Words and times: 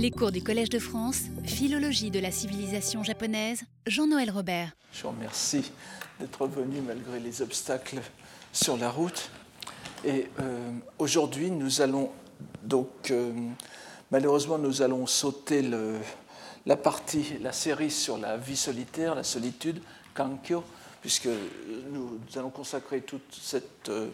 Les 0.00 0.12
cours 0.12 0.30
du 0.30 0.44
Collège 0.44 0.68
de 0.68 0.78
France, 0.78 1.22
Philologie 1.44 2.12
de 2.12 2.20
la 2.20 2.30
civilisation 2.30 3.02
japonaise, 3.02 3.64
Jean-Noël 3.84 4.30
Robert. 4.30 4.70
Je 4.92 5.02
vous 5.02 5.08
remercie 5.08 5.72
d'être 6.20 6.46
venu 6.46 6.80
malgré 6.82 7.18
les 7.18 7.42
obstacles 7.42 8.00
sur 8.52 8.76
la 8.76 8.90
route. 8.90 9.28
Et 10.04 10.28
euh, 10.38 10.70
aujourd'hui, 11.00 11.50
nous 11.50 11.80
allons 11.80 12.12
donc, 12.62 13.10
euh, 13.10 13.32
malheureusement, 14.12 14.56
nous 14.56 14.82
allons 14.82 15.04
sauter 15.08 15.68
la 16.64 16.76
partie, 16.76 17.34
la 17.40 17.50
série 17.50 17.90
sur 17.90 18.18
la 18.18 18.36
vie 18.36 18.56
solitaire, 18.56 19.16
la 19.16 19.24
solitude, 19.24 19.82
Kankyo, 20.14 20.62
puisque 21.00 21.28
nous, 21.90 22.20
allons 22.36 22.50
consacrer 22.50 23.00
toute 23.00 23.32
cette 23.32 23.88
euh, 23.88 24.10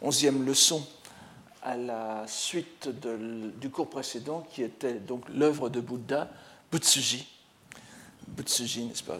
onzième 0.00 0.46
leçon 0.46 0.86
à 1.64 1.76
la 1.76 2.24
suite 2.26 2.88
du 3.60 3.70
cours 3.70 3.88
précédent 3.88 4.46
qui 4.50 4.62
était 4.62 4.94
donc 4.94 5.24
l'œuvre 5.34 5.70
de 5.70 5.80
Bouddha, 5.80 6.28
Butsuji. 6.70 7.26
Butsuji, 8.28 8.84
n'est-ce 8.84 9.02
pas? 9.02 9.18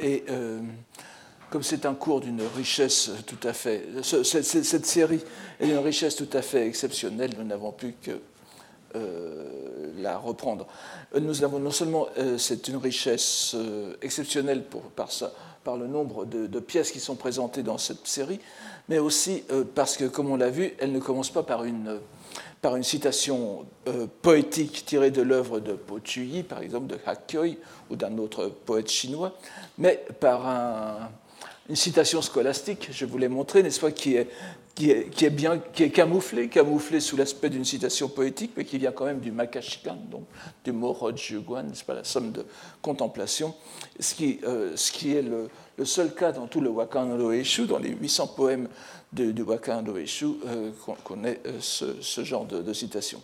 Et 0.00 0.24
euh, 0.28 0.60
comme 1.50 1.62
c'est 1.62 1.86
un 1.86 1.94
cours 1.94 2.20
d'une 2.20 2.42
richesse 2.56 3.10
tout 3.26 3.38
à 3.46 3.52
fait. 3.52 3.86
Cette, 4.02 4.86
série 4.86 5.20
est 5.60 5.66
d'une 5.66 5.78
richesse 5.78 6.16
tout 6.16 6.28
à 6.32 6.42
fait 6.42 6.66
exceptionnelle, 6.66 7.30
nous 7.38 7.44
n'avons 7.44 7.70
plus 7.70 7.94
que 8.02 8.20
euh, 8.96 9.92
la 9.98 10.18
reprendre. 10.18 10.66
Nous 11.18 11.44
avons 11.44 11.60
non 11.60 11.70
seulement 11.70 12.08
euh, 12.18 12.38
c'est 12.38 12.66
une 12.66 12.76
richesse 12.76 13.54
exceptionnelle 14.02 14.64
pour, 14.64 14.82
par, 14.82 15.12
ça, 15.12 15.32
par 15.64 15.76
le 15.76 15.86
nombre 15.86 16.26
de, 16.26 16.60
pièces 16.60 16.90
qui 16.92 17.00
sont 17.00 17.16
présentées 17.16 17.62
dans 17.62 17.78
cette 17.78 18.06
série, 18.06 18.38
mais 18.88 18.98
aussi 18.98 19.44
euh, 19.50 19.64
parce 19.74 19.96
que, 19.96 20.04
comme 20.04 20.30
on 20.30 20.36
l'a 20.36 20.50
vu, 20.50 20.74
elle 20.78 20.92
ne 20.92 21.00
commence 21.00 21.30
pas 21.30 21.42
par 21.42 21.64
une, 21.64 21.98
par 22.60 22.76
une 22.76 22.82
citation 22.82 23.64
euh, 23.88 24.06
poétique 24.22 24.84
tirée 24.84 25.10
de 25.10 25.22
l'œuvre 25.22 25.60
de 25.60 25.72
Po 25.72 25.98
Chuyi, 26.04 26.42
par 26.42 26.60
exemple 26.60 26.86
de 26.86 26.98
Hakkyoi 27.06 27.56
ou 27.90 27.96
d'un 27.96 28.18
autre 28.18 28.52
poète 28.66 28.90
chinois, 28.90 29.32
mais 29.78 30.04
par 30.20 30.46
un, 30.46 31.10
une 31.68 31.76
citation 31.76 32.20
scolastique, 32.20 32.88
je 32.92 33.06
vous 33.06 33.18
l'ai 33.18 33.28
montré, 33.28 33.62
n'est-ce 33.62 33.80
pas, 33.80 33.90
qui 33.90 34.16
est, 34.16 34.28
qui 34.74 34.90
est, 34.90 35.08
qui 35.08 35.24
est, 35.24 35.30
bien, 35.30 35.58
qui 35.72 35.84
est 35.84 35.90
camouflée, 35.90 36.48
camouflée 36.48 37.00
sous 37.00 37.16
l'aspect 37.16 37.48
d'une 37.48 37.64
citation 37.64 38.08
poétique, 38.08 38.52
mais 38.56 38.64
qui 38.64 38.76
vient 38.76 38.92
quand 38.92 39.06
même 39.06 39.20
du 39.20 39.30
makashikan, 39.30 39.96
donc 40.10 40.24
du 40.64 40.72
mot 40.72 40.92
Rojuguan, 40.92 41.62
n'est-ce 41.62 41.84
pas, 41.84 41.94
la 41.94 42.04
somme 42.04 42.32
de 42.32 42.44
contemplation, 42.82 43.54
ce 43.98 44.14
qui, 44.14 44.40
euh, 44.44 44.72
ce 44.76 44.92
qui 44.92 45.16
est 45.16 45.22
le, 45.22 45.48
le, 45.76 45.84
seul 45.84 46.14
cas 46.14 46.32
dans 46.32 46.46
tout 46.46 46.60
le 46.60 46.70
Wakan 46.70 47.06
no 47.06 47.32
Eshu, 47.32 47.66
dans 47.66 47.78
les 47.78 47.90
800 47.90 48.28
poèmes 48.28 48.68
du 49.12 49.42
Wakan 49.42 49.82
no 49.82 49.96
Eshu, 49.96 50.26
euh, 50.46 50.70
qu'on 51.04 51.24
ait 51.24 51.40
euh, 51.46 51.58
ce, 51.60 52.24
genre 52.24 52.44
de, 52.44 52.72
citation. 52.72 53.22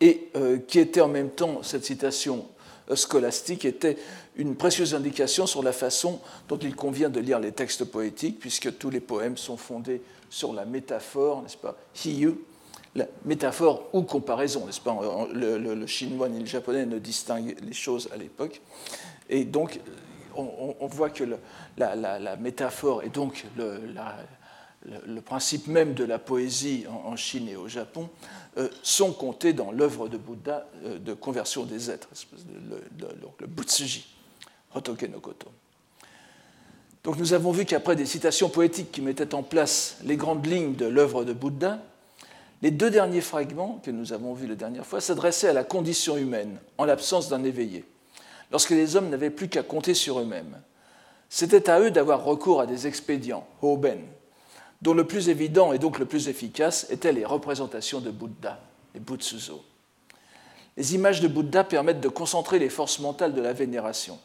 Et 0.00 0.30
euh, 0.36 0.58
qui 0.58 0.78
était 0.78 1.00
en 1.00 1.08
même 1.08 1.30
temps, 1.30 1.62
cette 1.62 1.84
citation 1.84 2.46
scolastique 2.94 3.64
était 3.64 3.96
une 4.36 4.56
précieuse 4.56 4.94
indication 4.94 5.46
sur 5.46 5.62
la 5.62 5.72
façon 5.72 6.20
dont 6.48 6.58
il 6.58 6.74
convient 6.74 7.10
de 7.10 7.20
lire 7.20 7.38
les 7.38 7.52
textes 7.52 7.84
poétiques, 7.84 8.38
puisque 8.40 8.76
tous 8.78 8.90
les 8.90 9.00
poèmes 9.00 9.36
sont 9.36 9.56
fondés 9.56 10.02
sur 10.30 10.52
la 10.52 10.64
métaphore, 10.64 11.42
n'est-ce 11.42 11.56
pas, 11.56 11.76
hiyu, 12.04 12.34
la 12.94 13.06
métaphore 13.24 13.88
ou 13.92 14.02
comparaison, 14.02 14.66
n'est-ce 14.66 14.80
pas 14.80 14.96
le, 15.32 15.86
chinois 15.86 16.28
ni 16.28 16.40
le 16.40 16.46
japonais 16.46 16.86
ne 16.86 16.98
distinguent 16.98 17.56
les 17.62 17.72
choses 17.72 18.08
à 18.12 18.16
l'époque. 18.16 18.60
Et 19.30 19.44
donc, 19.44 19.80
on, 20.36 20.86
voit 20.86 21.10
que 21.10 21.24
la, 21.76 22.36
métaphore 22.36 23.02
est 23.02 23.14
donc 23.14 23.44
le, 23.56 23.80
le, 25.06 25.20
principe 25.20 25.66
même 25.66 25.94
de 25.94 26.04
la 26.04 26.18
poésie 26.18 26.84
en, 26.88 27.16
Chine 27.16 27.48
et 27.48 27.56
au 27.56 27.68
Japon, 27.68 28.08
euh, 28.58 28.68
sont 28.82 29.12
comptés 29.12 29.52
dans 29.52 29.70
l'œuvre 29.72 30.08
de 30.08 30.18
Bouddha 30.18 30.66
euh, 30.84 30.98
de 30.98 31.14
conversion 31.14 31.64
des 31.64 31.90
êtres, 31.90 32.08
le, 32.68 33.08
le 33.40 33.46
Butsuji, 33.46 34.06
Hotoke 34.74 35.08
no 35.08 35.20
Koto. 35.20 35.48
Donc 37.04 37.16
nous 37.16 37.32
avons 37.32 37.50
vu 37.50 37.64
qu'après 37.64 37.96
des 37.96 38.06
citations 38.06 38.48
poétiques 38.48 38.92
qui 38.92 39.00
mettaient 39.00 39.34
en 39.34 39.42
place 39.42 39.96
les 40.04 40.16
grandes 40.16 40.46
lignes 40.46 40.74
de 40.74 40.86
l'œuvre 40.86 41.24
de 41.24 41.32
Bouddha, 41.32 41.78
les 42.62 42.70
deux 42.70 42.90
derniers 42.90 43.20
fragments 43.20 43.80
que 43.82 43.90
nous 43.90 44.12
avons 44.12 44.34
vus 44.34 44.46
la 44.46 44.54
dernière 44.54 44.86
fois 44.86 45.00
s'adressaient 45.00 45.48
à 45.48 45.52
la 45.52 45.64
condition 45.64 46.16
humaine 46.16 46.58
en 46.78 46.84
l'absence 46.84 47.28
d'un 47.28 47.42
éveillé, 47.42 47.84
lorsque 48.52 48.70
les 48.70 48.94
hommes 48.94 49.08
n'avaient 49.08 49.30
plus 49.30 49.48
qu'à 49.48 49.62
compter 49.62 49.94
sur 49.94 50.20
eux-mêmes. 50.20 50.60
C'était 51.28 51.70
à 51.70 51.80
eux 51.80 51.90
d'avoir 51.90 52.22
recours 52.22 52.60
à 52.60 52.66
des 52.66 52.86
expédients, 52.86 53.46
hoben, 53.62 54.00
dont 54.82 54.94
le 54.94 55.06
plus 55.06 55.30
évident 55.30 55.72
et 55.72 55.78
donc 55.78 55.98
le 55.98 56.04
plus 56.04 56.28
efficace 56.28 56.86
étaient 56.90 57.12
les 57.12 57.24
représentations 57.24 58.00
de 58.00 58.10
Bouddha, 58.10 58.60
les 58.94 59.00
Butsuzo. 59.00 59.64
Les 60.76 60.94
images 60.94 61.20
de 61.20 61.28
Bouddha 61.28 61.64
permettent 61.64 62.00
de 62.00 62.08
concentrer 62.08 62.58
les 62.58 62.68
forces 62.68 62.98
mentales 62.98 63.34
de 63.34 63.40
la 63.40 63.52
vénération. 63.52 64.18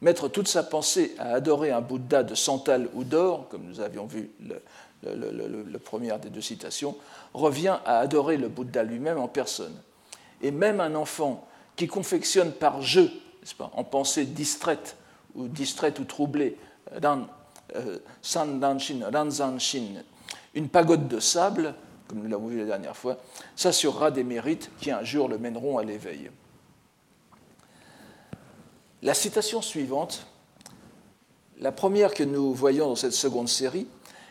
Mettre 0.00 0.28
toute 0.28 0.48
sa 0.48 0.62
pensée 0.62 1.14
à 1.18 1.34
adorer 1.34 1.70
un 1.70 1.80
Bouddha 1.80 2.22
de 2.22 2.34
santal 2.34 2.88
ou 2.94 3.04
d'or, 3.04 3.48
comme 3.48 3.64
nous 3.64 3.80
avions 3.80 4.06
vu 4.06 4.30
le, 4.40 4.62
le, 5.02 5.78
première 5.78 6.18
des 6.18 6.30
deux 6.30 6.40
citations, 6.40 6.96
revient 7.32 7.78
à 7.84 7.98
adorer 7.98 8.36
le 8.36 8.48
Bouddha 8.48 8.82
lui-même 8.82 9.18
en 9.18 9.28
personne. 9.28 9.74
Et 10.42 10.50
même 10.50 10.80
un 10.80 10.94
enfant 10.94 11.46
qui 11.76 11.86
confectionne 11.86 12.52
par 12.52 12.82
jeu, 12.82 13.10
pas, 13.52 13.70
en 13.74 13.84
pensée 13.84 14.24
distraite 14.24 14.96
ou 15.34 15.48
distraite 15.48 15.98
ou 15.98 16.04
troublée, 16.04 16.56
euh, 17.74 17.98
Sandanshin, 18.22 19.00
Ranzanshin, 19.12 20.02
une 20.54 20.68
pagode 20.68 21.08
de 21.08 21.20
sable, 21.20 21.74
comme 22.08 22.20
nous 22.20 22.28
l'avons 22.28 22.48
vu 22.48 22.58
la 22.58 22.66
dernière 22.66 22.96
fois, 22.96 23.18
s'assurera 23.56 24.10
des 24.10 24.24
mérites 24.24 24.70
qui 24.80 24.90
un 24.90 25.04
jour 25.04 25.28
le 25.28 25.38
mèneront 25.38 25.78
à 25.78 25.84
l'éveil. 25.84 26.30
La 29.02 29.14
citation 29.14 29.60
suivante, 29.60 30.26
la 31.58 31.72
première 31.72 32.14
que 32.14 32.24
nous 32.24 32.54
voyons 32.54 32.88
dans 32.88 32.96
cette 32.96 33.12
seconde 33.12 33.48
série, 33.48 33.86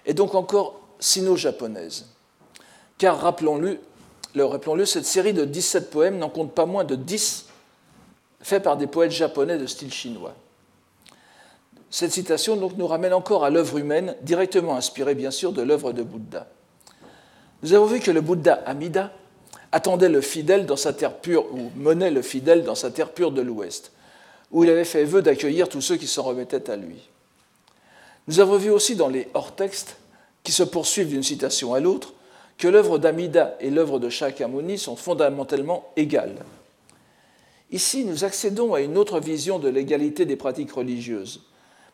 est 0.06 0.14
donc 0.14 0.36
encore 0.36 0.80
sino-japonaise. 1.00 2.08
Car 2.98 3.20
rappelons-le, 3.20 3.80
rappelons-le, 4.36 4.86
cette 4.86 5.06
série 5.06 5.34
de 5.34 5.46
17 5.46 5.90
poèmes 5.90 6.18
n'en 6.18 6.30
compte 6.30 6.54
pas 6.54 6.66
moins 6.66 6.84
de 6.84 6.96
10 6.96 7.48
faits 8.44 8.62
par 8.62 8.78
des 8.78 8.88
poètes 8.88 9.12
japonais 9.12 9.58
de 9.58 9.66
style 9.66 9.92
chinois. 9.92 10.36
Cette 11.90 12.12
citation 12.12 12.56
donc, 12.56 12.78
nous 12.78 12.88
ramène 12.88 13.14
encore 13.14 13.46
à 13.46 13.50
l'œuvre 13.50 13.78
humaine, 13.78 14.16
directement 14.22 14.76
inspirée 14.76 15.16
bien 15.16 15.32
sûr 15.32 15.54
de 15.54 15.62
l'œuvre 15.62 15.94
de 15.94 16.04
Bouddha. 16.04 16.48
Nous 17.62 17.74
avons 17.74 17.86
vu 17.86 18.00
que 18.00 18.12
le 18.12 18.22
Bouddha 18.22 18.62
Amida 18.66 19.12
attendait 19.72 20.10
le 20.10 20.22
fidèle 20.22 20.66
dans 20.66 20.76
sa 20.76 20.92
terre 20.94 21.18
pure, 21.18 21.46
ou 21.54 21.72
menait 21.76 22.12
le 22.12 22.22
fidèle 22.22 22.64
dans 22.64 22.76
sa 22.76 22.92
terre 22.92 23.12
pure 23.12 23.32
de 23.32 23.42
l'Ouest, 23.42 23.92
où 24.52 24.64
il 24.64 24.70
avait 24.70 24.86
fait 24.86 25.04
vœu 25.04 25.22
d'accueillir 25.22 25.70
tous 25.70 25.82
ceux 25.82 25.96
qui 25.96 26.08
s'en 26.08 26.24
remettaient 26.24 26.70
à 26.70 26.76
lui. 26.76 27.10
Nous 28.28 28.40
avons 28.40 28.58
vu 28.58 28.70
aussi 28.70 28.96
dans 28.96 29.10
les 29.10 29.30
hors-textes, 29.34 29.98
qui 30.44 30.52
se 30.52 30.64
poursuivent 30.64 31.10
d'une 31.10 31.24
citation 31.24 31.74
à 31.74 31.80
l'autre, 31.80 32.14
que 32.58 32.68
l'œuvre 32.68 32.98
d'Amida 32.98 33.56
et 33.60 33.70
l'œuvre 33.70 34.00
de 34.00 34.10
Shakyamuni 34.10 34.78
sont 34.78 34.96
fondamentalement 34.96 35.92
égales. 35.96 36.38
Ici, 37.74 38.06
nous 38.06 38.24
accédons 38.24 38.76
à 38.76 38.82
une 38.82 39.00
autre 39.00 39.20
vision 39.20 39.58
de 39.58 39.68
l'égalité 39.68 40.26
des 40.26 40.36
pratiques 40.36 40.72
religieuses, 40.72 41.42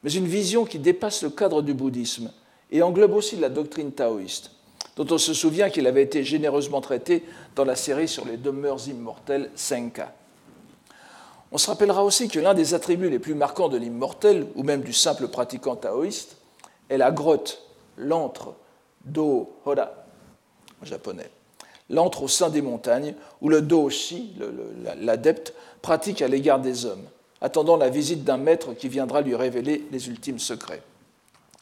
mais 0.03 0.11
une 0.11 0.27
vision 0.27 0.65
qui 0.65 0.77
dépasse 0.77 1.23
le 1.23 1.29
cadre 1.29 1.61
du 1.61 1.73
bouddhisme 1.73 2.33
et 2.69 2.83
englobe 2.83 3.13
aussi 3.13 3.37
la 3.37 3.47
doctrine 3.47 3.93
taoïste, 3.93 4.51
dont 4.97 5.07
on 5.09 5.17
se 5.17 5.33
souvient 5.33 5.69
qu'il 5.69 5.87
avait 5.87 6.03
été 6.03 6.25
généreusement 6.25 6.81
traité 6.81 7.23
dans 7.55 7.63
la 7.63 7.77
série 7.77 8.09
sur 8.09 8.25
les 8.25 8.35
demeures 8.35 8.89
immortelles 8.89 9.51
Senka. 9.55 10.13
On 11.53 11.57
se 11.57 11.67
rappellera 11.67 12.03
aussi 12.03 12.27
que 12.27 12.39
l'un 12.39 12.53
des 12.53 12.73
attributs 12.73 13.09
les 13.09 13.17
plus 13.17 13.33
marquants 13.33 13.69
de 13.69 13.77
l'immortel, 13.77 14.47
ou 14.55 14.63
même 14.63 14.81
du 14.81 14.91
simple 14.91 15.29
pratiquant 15.29 15.77
taoïste, 15.77 16.35
est 16.89 16.97
la 16.97 17.11
grotte, 17.11 17.63
l'antre, 17.95 18.53
do 19.05 19.49
hora, 19.63 19.91
en 20.81 20.85
japonais. 20.85 21.31
L'antre 21.89 22.21
au 22.21 22.27
sein 22.27 22.49
des 22.49 22.61
montagnes, 22.61 23.15
où 23.41 23.49
le 23.49 23.63
do-shi, 23.63 24.35
l'adepte, 25.01 25.55
pratique 25.81 26.21
à 26.21 26.27
l'égard 26.27 26.59
des 26.59 26.85
hommes 26.85 27.05
attendant 27.41 27.77
la 27.77 27.89
visite 27.89 28.23
d'un 28.23 28.37
maître 28.37 28.73
qui 28.73 28.89
viendra 28.89 29.21
lui 29.21 29.35
révéler 29.35 29.87
les 29.91 30.09
ultimes 30.09 30.39
secrets. 30.39 30.81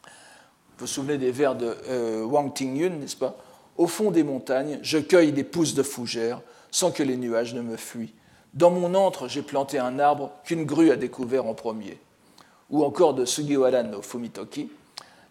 Vous 0.03 0.85
vous 0.85 0.87
souvenez 0.87 1.17
des 1.17 1.31
vers 1.31 1.55
de 1.55 1.75
euh, 1.87 2.23
Wang 2.23 2.53
Tingyun, 2.53 2.89
n'est-ce 2.89 3.15
pas? 3.15 3.35
Au 3.77 3.87
fond 3.87 4.11
des 4.11 4.23
montagnes, 4.23 4.79
je 4.81 4.97
cueille 4.97 5.31
des 5.31 5.43
pousses 5.43 5.75
de 5.75 5.83
fougères 5.83 6.41
sans 6.71 6.91
que 6.91 7.03
les 7.03 7.17
nuages 7.17 7.53
ne 7.53 7.61
me 7.61 7.77
fuient. 7.77 8.13
Dans 8.53 8.71
mon 8.71 8.95
antre, 8.95 9.27
j'ai 9.27 9.41
planté 9.41 9.77
un 9.77 9.99
arbre 9.99 10.31
qu'une 10.43 10.65
grue 10.65 10.91
a 10.91 10.95
découvert 10.95 11.45
en 11.45 11.53
premier. 11.53 11.99
Ou 12.69 12.83
encore 12.83 13.13
de 13.13 13.25
Sugiwara 13.25 13.83
no 13.83 14.01
Fumitoki, 14.01 14.69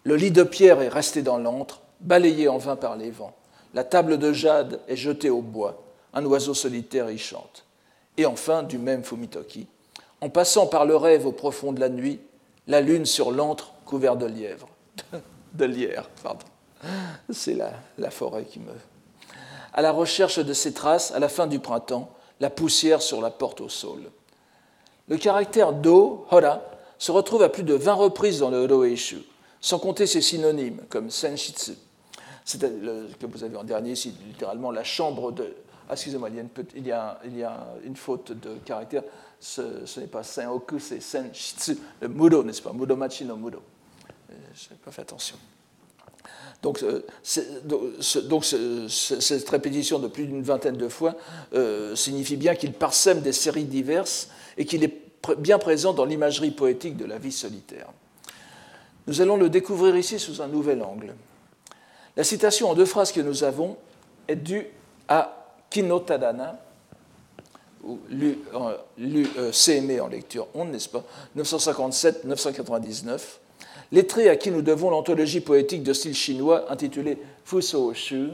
le 0.04 0.16
lit 0.16 0.30
de 0.30 0.44
pierre 0.44 0.80
est 0.80 0.88
resté 0.88 1.22
dans 1.22 1.38
l'antre, 1.38 1.80
balayé 2.00 2.48
en 2.48 2.58
vain 2.58 2.76
par 2.76 2.96
les 2.96 3.10
vents. 3.10 3.34
La 3.74 3.84
table 3.84 4.18
de 4.18 4.32
jade 4.32 4.80
est 4.88 4.96
jetée 4.96 5.30
au 5.30 5.42
bois. 5.42 5.82
Un 6.14 6.24
oiseau 6.24 6.54
solitaire 6.54 7.10
y 7.10 7.18
chante. 7.18 7.65
Et 8.16 8.26
enfin, 8.26 8.62
du 8.62 8.78
même 8.78 9.04
Fumitoki, 9.04 9.66
en 10.20 10.30
passant 10.30 10.66
par 10.66 10.86
le 10.86 10.96
rêve 10.96 11.26
au 11.26 11.32
profond 11.32 11.72
de 11.72 11.80
la 11.80 11.88
nuit, 11.88 12.20
la 12.66 12.80
lune 12.80 13.06
sur 13.06 13.30
l'antre 13.30 13.72
couvert 13.84 14.16
de 14.16 14.26
lièvres. 14.26 14.68
de 15.54 15.64
lierre, 15.64 16.08
pardon. 16.22 16.46
C'est 17.30 17.54
la, 17.54 17.72
la 17.98 18.10
forêt 18.10 18.44
qui 18.44 18.60
me. 18.60 18.72
À 19.72 19.82
la 19.82 19.92
recherche 19.92 20.38
de 20.38 20.52
ces 20.52 20.72
traces, 20.72 21.12
à 21.12 21.18
la 21.18 21.28
fin 21.28 21.46
du 21.46 21.58
printemps, 21.58 22.10
la 22.40 22.50
poussière 22.50 23.02
sur 23.02 23.20
la 23.20 23.30
porte 23.30 23.60
au 23.60 23.68
sol. 23.68 24.10
Le 25.08 25.16
caractère 25.16 25.72
do, 25.72 26.26
hora, 26.30 26.62
se 26.98 27.12
retrouve 27.12 27.42
à 27.42 27.48
plus 27.48 27.62
de 27.62 27.74
20 27.74 27.92
reprises 27.94 28.40
dans 28.40 28.50
le 28.50 28.64
Roeishu, 28.64 29.18
sans 29.60 29.78
compter 29.78 30.06
ses 30.06 30.20
synonymes 30.20 30.80
comme 30.88 31.10
senshitsu. 31.10 31.72
C'est 32.44 32.60
que 32.60 33.26
vous 33.26 33.44
avez 33.44 33.56
en 33.56 33.64
dernier 33.64 33.92
ici, 33.92 34.14
littéralement 34.26 34.70
la 34.70 34.84
chambre 34.84 35.32
de. 35.32 35.54
Ah, 35.88 35.92
excusez-moi, 35.92 36.30
il, 36.74 36.86
y 36.86 36.92
a 36.92 37.18
une 37.84 37.96
faute 37.96 38.32
de 38.32 38.56
caractère. 38.64 39.02
Ce, 39.38 40.00
n'est 40.00 40.06
pas 40.06 40.22
Sen-oku, 40.22 40.78
c'est 40.78 41.00
Sen-shitsu, 41.00 41.78
le 42.00 42.08
mudo, 42.08 42.42
n'est-ce 42.42 42.62
pas? 42.62 42.72
Mudomachi 42.72 43.24
no 43.24 43.36
mudo. 43.36 43.62
Euh, 44.30 44.34
Je 44.54 44.70
n'ai 44.70 44.80
pas 44.84 44.90
fait 44.90 45.02
attention. 45.02 45.36
Donc, 46.62 46.82
euh, 46.82 47.02
cette 47.22 49.48
répétition 49.48 49.98
de 49.98 50.08
plus 50.08 50.26
d'une 50.26 50.42
vingtaine 50.42 50.76
de 50.76 50.88
fois 50.88 51.14
euh, 51.54 51.94
signifie 51.94 52.36
bien 52.36 52.56
qu'il 52.56 52.72
parsème 52.72 53.20
des 53.20 53.32
séries 53.32 53.64
diverses 53.64 54.30
et 54.56 54.64
qu'il 54.64 54.82
est 54.82 55.02
bien 55.38 55.58
présent 55.58 55.92
dans 55.92 56.04
l'imagerie 56.04 56.50
poétique 56.50 56.96
de 56.96 57.04
la 57.04 57.18
vie 57.18 57.32
solitaire. 57.32 57.88
Nous 59.06 59.20
allons 59.20 59.36
le 59.36 59.48
découvrir 59.48 59.96
ici 59.96 60.18
sous 60.18 60.42
un 60.42 60.48
nouvel 60.48 60.82
angle. 60.82 61.14
La 62.16 62.24
citation 62.24 62.70
en 62.70 62.74
deux 62.74 62.86
phrases 62.86 63.12
que 63.12 63.20
nous 63.20 63.44
avons 63.44 63.76
est 64.26 64.36
due 64.36 64.66
à 65.08 65.35
Kinotadana, 65.70 66.60
ou 67.84 67.98
lu, 68.08 68.38
euh, 68.54 69.52
CME 69.52 70.00
en 70.00 70.08
lecture 70.08 70.48
on, 70.54 70.64
n'est-ce 70.64 70.88
pas 70.88 71.04
957-999 71.36 73.20
lettré 73.92 74.28
à 74.28 74.36
qui 74.36 74.50
nous 74.50 74.62
devons 74.62 74.90
l'anthologie 74.90 75.40
poétique 75.40 75.82
de 75.82 75.92
style 75.92 76.14
chinois 76.14 76.70
intitulée 76.70 77.18
Fuso 77.44 77.94
Shu, 77.94 78.30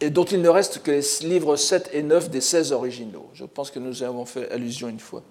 et 0.00 0.10
dont 0.10 0.24
il 0.24 0.42
ne 0.42 0.48
reste 0.48 0.82
que 0.82 0.90
les 0.90 1.28
livres 1.28 1.56
7 1.56 1.90
et 1.92 2.02
9 2.02 2.30
des 2.30 2.40
16 2.40 2.72
originaux. 2.72 3.28
Je 3.34 3.44
pense 3.44 3.70
que 3.70 3.78
nous 3.78 4.02
avons 4.02 4.24
fait 4.24 4.50
allusion 4.50 4.88
une 4.88 4.98
fois. 4.98 5.22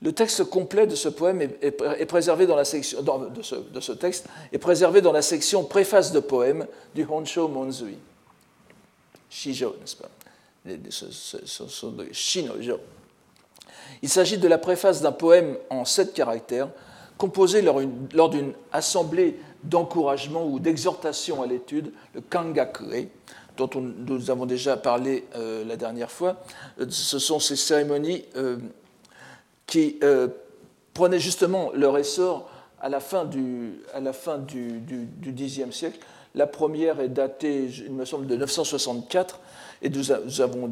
Le 0.00 0.12
texte 0.12 0.44
complet 0.44 0.86
de 0.86 0.94
ce 0.94 1.08
poème 1.08 1.42
est, 1.42 2.06
préservé 2.06 2.46
dans 2.46 2.54
la 2.54 2.64
section 2.64 3.02
de, 3.02 3.42
ce, 3.80 3.92
texte 3.92 4.26
est 4.52 4.58
préservé 4.58 5.00
dans 5.00 5.12
la 5.12 5.22
section 5.22 5.64
préface 5.64 6.12
de 6.12 6.20
poème 6.20 6.66
du 6.94 7.04
Honsho 7.04 7.48
Monzui. 7.48 7.98
Shijo, 9.30 9.76
n'est-ce 9.80 9.96
pas 9.96 10.10
Ce 10.90 11.66
sont 11.68 11.90
des. 11.92 12.10
Il 14.02 14.08
s'agit 14.08 14.38
de 14.38 14.48
la 14.48 14.58
préface 14.58 15.00
d'un 15.02 15.12
poème 15.12 15.56
en 15.70 15.84
sept 15.84 16.12
caractères 16.12 16.68
composé 17.16 17.62
lors 17.62 18.30
d'une 18.30 18.52
assemblée 18.72 19.38
d'encouragement 19.64 20.46
ou 20.46 20.60
d'exhortation 20.60 21.42
à 21.42 21.46
l'étude, 21.46 21.92
le 22.14 22.20
Kangakure, 22.20 23.06
dont 23.56 23.70
nous 23.74 24.30
avons 24.30 24.46
déjà 24.46 24.76
parlé 24.76 25.24
euh, 25.34 25.64
la 25.64 25.76
dernière 25.76 26.12
fois. 26.12 26.36
Ce 26.88 27.18
sont 27.18 27.40
ces 27.40 27.56
cérémonies 27.56 28.24
euh, 28.36 28.58
qui 29.66 29.98
euh, 30.04 30.28
prenaient 30.94 31.18
justement 31.18 31.70
leur 31.74 31.98
essor 31.98 32.48
à 32.80 32.88
la 32.88 33.00
fin 33.00 33.24
du, 33.24 33.80
à 33.92 34.00
du, 34.00 35.34
Xe 35.34 35.70
siècle. 35.72 35.98
La 36.38 36.46
première 36.46 37.00
est 37.00 37.08
datée, 37.08 37.68
il 37.84 37.90
me 37.90 38.04
semble, 38.04 38.28
de 38.28 38.36
964 38.36 39.40
et 39.82 39.90
nous, 39.90 40.12
avons, 40.40 40.70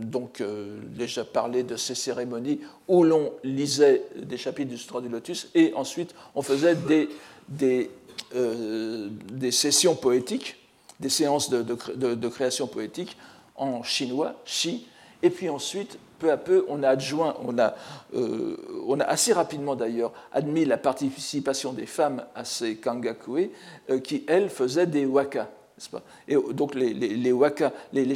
donc 0.00 0.40
euh, 0.40 0.80
déjà 0.88 1.24
parlé 1.24 1.62
de 1.62 1.76
ces 1.76 1.94
cérémonies 1.94 2.58
où 2.88 3.04
l'on 3.04 3.32
lisait 3.44 4.02
des 4.16 4.36
chapitres 4.36 4.70
du 4.70 4.76
Sutra 4.76 5.00
du 5.00 5.08
Lotus 5.08 5.50
et 5.54 5.72
ensuite 5.76 6.16
on 6.34 6.42
faisait 6.42 6.74
des, 6.74 7.90
euh, 8.34 9.08
sessions 9.52 9.94
poétiques, 9.94 10.56
des 10.98 11.10
séances 11.10 11.48
de, 11.48 12.28
création 12.28 12.66
poétique 12.66 13.16
en 13.54 13.84
chinois, 13.84 14.34
shi, 14.44 14.84
et 15.22 15.30
puis 15.30 15.48
ensuite, 15.48 15.98
peu 16.18 16.30
à 16.30 16.36
peu, 16.36 16.64
on 16.68 16.82
a 16.82 16.88
adjoint, 16.90 17.36
on 17.44 17.58
a, 17.58 17.74
euh, 18.14 18.56
on 18.86 19.00
a 19.00 19.04
assez 19.04 19.32
rapidement 19.32 19.74
d'ailleurs 19.74 20.12
admis 20.32 20.64
la 20.64 20.76
participation 20.76 21.72
des 21.72 21.86
femmes 21.86 22.24
à 22.34 22.44
ces 22.44 22.76
kangakue, 22.76 23.50
qui, 24.04 24.24
elles, 24.28 24.50
faisaient 24.50 24.86
des 24.86 25.06
waka. 25.06 25.50
Et 26.28 26.36
donc 26.52 26.74
les, 26.74 26.92
les, 26.92 27.16
les 27.16 27.32
waka, 27.32 27.72
les, 27.92 28.04
les 28.04 28.14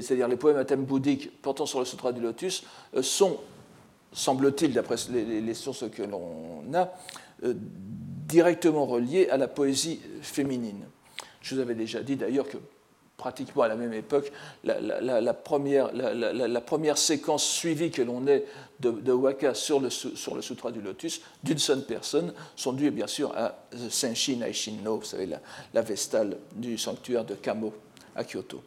c'est-à-dire 0.00 0.28
les 0.28 0.36
poèmes 0.36 0.56
à 0.56 0.64
thème 0.64 0.84
bouddhique 0.84 1.40
portant 1.42 1.66
sur 1.66 1.78
le 1.78 1.84
Sutra 1.84 2.12
du 2.12 2.20
Lotus, 2.20 2.64
euh, 2.94 3.02
sont, 3.02 3.38
semble-t-il, 4.12 4.72
d'après 4.72 4.96
les, 5.10 5.54
sources 5.54 5.90
que 5.90 6.02
l'on 6.02 6.62
a, 6.74 6.92
euh, 7.44 7.54
directement 7.56 8.86
reliés 8.86 9.28
à 9.28 9.36
la 9.36 9.48
poésie 9.48 10.00
féminine. 10.20 10.84
Je 11.40 11.54
vous 11.54 11.60
avais 11.60 11.74
déjà 11.74 12.02
dit 12.02 12.16
d'ailleurs 12.16 12.48
que 12.48 12.58
pratiquement 13.16 13.62
à 13.62 13.68
la 13.68 13.76
même 13.76 13.92
époque, 13.92 14.32
la, 14.64 15.34
première, 15.34 16.98
séquence 16.98 17.44
suivie 17.44 17.90
que 17.90 18.02
l'on 18.02 18.26
ait 18.26 18.44
de, 18.80 19.12
waka 19.12 19.54
sur 19.54 19.78
le, 19.80 19.90
Sutra 19.90 20.72
du 20.72 20.80
Lotus 20.80 21.20
d'une 21.44 21.58
seule 21.58 21.84
personne 21.84 22.32
sont 22.56 22.72
dues 22.72 22.90
bien 22.90 23.06
sûr 23.06 23.32
à 23.36 23.66
Senshi 23.90 24.36
Naishinno, 24.36 24.98
vous 24.98 25.04
savez, 25.04 25.28
la, 25.72 25.82
vestale 25.82 26.36
du 26.56 26.76
sanctuaire 26.78 27.24
de 27.24 27.34
Kamo 27.34 27.72
à 28.16 28.24
Kyoto. 28.24 28.62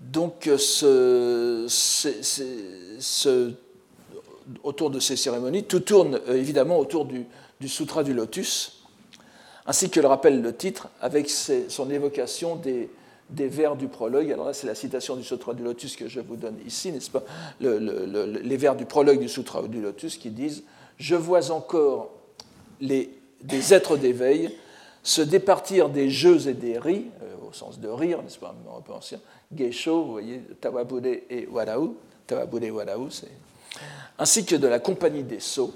Donc, 0.00 0.48
ce, 0.58 1.66
autour 4.62 4.90
de 4.90 5.00
ces 5.00 5.16
cérémonies, 5.16 5.64
tout 5.64 5.80
tourne 5.80 6.20
euh, 6.28 6.36
évidemment 6.36 6.78
autour 6.78 7.06
du 7.06 7.26
Sutra 7.68 8.02
du 8.02 8.14
Lotus 8.14 8.79
ainsi 9.70 9.88
que 9.88 10.00
le 10.00 10.08
rappelle 10.08 10.42
le 10.42 10.52
titre 10.52 10.88
avec 11.00 11.30
son 11.30 11.90
évocation 11.90 12.56
des, 12.56 12.90
vers 13.30 13.76
du 13.76 13.86
prologue. 13.86 14.32
Alors 14.32 14.46
là, 14.46 14.52
c'est 14.52 14.66
la 14.66 14.74
citation 14.74 15.14
du 15.14 15.22
Sutra 15.22 15.54
du 15.54 15.62
Lotus 15.62 15.94
que 15.94 16.08
je 16.08 16.18
vous 16.18 16.34
donne 16.34 16.56
ici, 16.66 16.90
n'est-ce 16.90 17.08
pas? 17.08 17.22
Les 17.60 18.56
vers 18.56 18.74
du 18.74 18.84
prologue 18.84 19.20
du 19.20 19.28
Sutra 19.28 19.62
du 19.68 19.80
Lotus 19.80 20.16
qui 20.16 20.30
disent 20.30 20.64
Je 20.98 21.14
vois 21.14 21.52
encore 21.52 22.10
les, 22.80 23.16
des 23.44 23.72
êtres 23.72 23.96
d'éveil 23.96 24.50
se 25.04 25.22
départir 25.22 25.88
des 25.88 26.10
jeux 26.10 26.48
et 26.48 26.54
des 26.54 26.76
ris, 26.76 27.06
euh, 27.22 27.48
au 27.48 27.52
sens 27.52 27.78
de 27.78 27.88
rire, 27.88 28.24
n'est-ce 28.24 28.40
pas, 28.40 28.52
un 28.76 28.80
peu 28.80 28.92
ancien, 28.92 29.20
Geisho, 29.52 30.02
vous 30.02 30.10
voyez, 30.10 30.40
Tawabude 30.60 31.06
et 31.06 31.46
Warau, 31.48 31.96
Tawabude 32.26 32.64
et 32.64 32.70
Warau, 32.72 33.08
ainsi 34.18 34.44
que 34.44 34.56
de 34.56 34.66
la 34.66 34.80
compagnie 34.80 35.22
des 35.22 35.38
sceaux, 35.38 35.72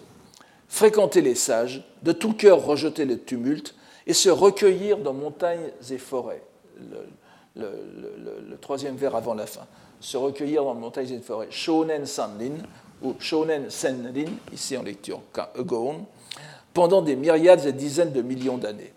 fréquenter 0.69 1.20
les 1.20 1.37
sages, 1.37 1.85
de 2.02 2.11
tout 2.11 2.32
cœur 2.32 2.64
rejeter 2.64 3.05
le 3.05 3.20
tumulte 3.20 3.76
et 4.06 4.12
se 4.12 4.28
recueillir 4.28 4.98
dans 4.98 5.12
montagnes 5.12 5.70
et 5.90 5.98
forêts. 5.98 6.42
Le, 7.56 8.56
troisième 8.60 8.96
vers 8.96 9.14
avant 9.14 9.34
la 9.34 9.46
fin. 9.46 9.66
Se 10.00 10.16
recueillir 10.16 10.64
dans 10.64 10.74
montagnes 10.74 11.12
et 11.12 11.20
forêts. 11.20 11.48
Shonen 11.50 12.05
Sanlin, 12.06 12.56
ou 13.02 13.14
Shonen 13.19 13.70
Senrin, 13.70 14.31
ici 14.52 14.76
en 14.76 14.82
lecture 14.82 15.20
pendant 16.74 17.02
des 17.02 17.14
myriades 17.14 17.64
et 17.64 17.72
dizaines 17.72 18.12
de 18.12 18.20
millions 18.20 18.58
d'années. 18.58 18.93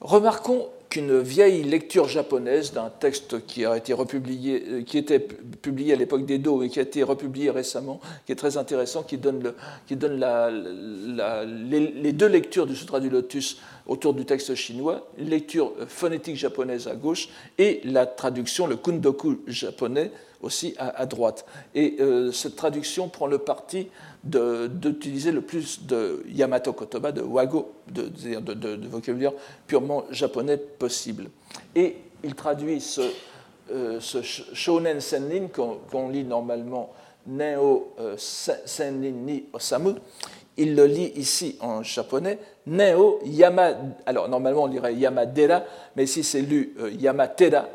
Remarquons 0.00 0.68
qu'une 0.88 1.20
vieille 1.20 1.62
lecture 1.62 2.08
japonaise 2.08 2.72
d'un 2.72 2.90
texte 2.90 3.44
qui 3.46 3.64
a 3.64 3.76
été 3.76 3.92
republié, 3.92 4.64
euh, 4.68 4.82
qui 4.82 4.98
était 4.98 5.20
publié 5.20 5.92
à 5.92 5.96
l'époque 5.96 6.24
d'Edo 6.26 6.62
et 6.62 6.68
qui 6.68 6.78
a 6.78 6.82
été 6.82 7.02
republié 7.02 7.50
récemment, 7.50 8.00
qui 8.24 8.32
est 8.32 8.36
très 8.36 8.56
intéressant, 8.56 9.02
qui 9.02 9.18
donne, 9.18 9.42
le, 9.42 9.54
qui 9.86 9.96
donne 9.96 10.18
la, 10.18 10.50
les, 10.50 12.12
deux 12.12 12.28
lectures 12.28 12.66
du 12.66 12.76
Sutra 12.76 13.00
du 13.00 13.10
Lotus 13.10 13.58
autour 13.86 14.14
du 14.14 14.24
texte 14.24 14.54
chinois, 14.54 15.08
une 15.18 15.30
lecture 15.30 15.72
phonétique 15.88 16.36
japonaise 16.36 16.88
à 16.88 16.94
gauche 16.94 17.28
et 17.58 17.80
la 17.84 18.06
traduction, 18.06 18.66
le 18.66 18.76
kundoku 18.76 19.40
japonais 19.46 20.10
aussi 20.42 20.74
à, 20.78 21.06
droite. 21.06 21.46
Et 21.74 21.96
euh, 22.00 22.32
cette 22.32 22.56
traduction 22.56 23.08
prend 23.08 23.26
le 23.26 23.38
parti 23.38 23.88
d'utiliser 24.24 25.32
le 25.32 25.40
plus 25.40 25.82
de 25.86 26.24
Yamato 26.28 26.72
Kotoba, 26.72 27.12
de 27.12 27.22
Wago, 27.22 27.72
de, 27.90 28.08
de, 28.08 28.88
vocabulaire 28.88 29.32
purement 29.66 30.04
japonais 30.10 30.56
possible. 30.56 31.28
Et 31.74 31.96
il 32.24 32.34
traduit 32.34 32.80
ce, 32.80 33.02
euh, 33.70 34.00
ce 34.00 34.22
Shonen 34.22 34.98
qu'on 35.52 36.08
lit 36.08 36.24
normalement 36.24 36.92
Neo 37.26 37.92
euh, 37.98 38.14
Sennin 38.16 39.10
ni 39.10 39.44
Osamu, 39.52 39.94
il 40.56 40.74
le 40.74 40.86
lit 40.86 41.12
ici 41.16 41.56
en 41.60 41.82
japonais 41.82 42.38
Neo 42.66 43.20
Yama. 43.24 43.72
Alors 44.06 44.28
normalement 44.28 44.64
on 44.64 44.68
dirait 44.68 44.94
Yamadera, 44.94 45.64
mais 45.96 46.04
ici 46.04 46.22
c'est 46.22 46.42
lu 46.42 46.74
euh, 46.80 46.90
Yamatera. 46.90 47.68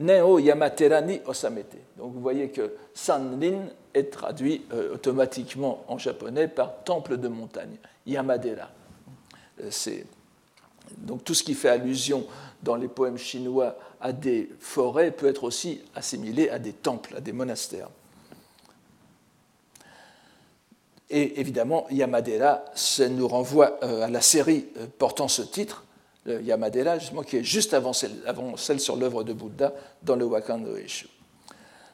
Neo 0.00 0.38
Yamatera 0.38 1.02
ni 1.02 1.20
Osamete. 1.26 1.76
Donc 1.98 2.14
vous 2.14 2.20
voyez 2.20 2.48
que 2.48 2.72
Sanrin 2.94 3.66
est 3.92 4.10
traduit 4.10 4.64
euh, 4.72 4.94
automatiquement 4.94 5.84
en 5.88 5.98
japonais 5.98 6.48
par 6.48 6.82
temple 6.84 7.18
de 7.18 7.28
montagne, 7.28 7.76
Yamadera. 8.06 8.70
Euh, 9.62 9.70
donc 10.96 11.22
tout 11.22 11.34
ce 11.34 11.44
qui 11.44 11.54
fait 11.54 11.68
allusion 11.68 12.26
dans 12.62 12.76
les 12.76 12.88
poèmes 12.88 13.18
chinois 13.18 13.76
à 14.00 14.12
des 14.12 14.48
forêts 14.58 15.10
peut 15.10 15.28
être 15.28 15.44
aussi 15.44 15.82
assimilé 15.94 16.48
à 16.48 16.58
des 16.58 16.72
temples, 16.72 17.16
à 17.16 17.20
des 17.20 17.32
monastères. 17.32 17.90
Et 21.10 21.40
évidemment, 21.40 21.86
Yamadera, 21.90 22.64
ça 22.74 23.06
nous 23.08 23.28
renvoie 23.28 23.78
euh, 23.82 24.04
à 24.04 24.08
la 24.08 24.22
série 24.22 24.66
portant 24.96 25.28
ce 25.28 25.42
titre, 25.42 25.84
le 26.24 26.42
Yamadera, 26.42 26.98
justement, 26.98 27.22
qui 27.22 27.38
est 27.38 27.44
juste 27.44 27.74
avant 27.74 27.92
celle, 27.92 28.80
sur 28.80 28.96
l'œuvre 28.96 29.24
de 29.24 29.32
Bouddha 29.32 29.72
dans 30.02 30.16
le 30.16 30.24
Wakando 30.24 30.76
Eshu. 30.76 31.08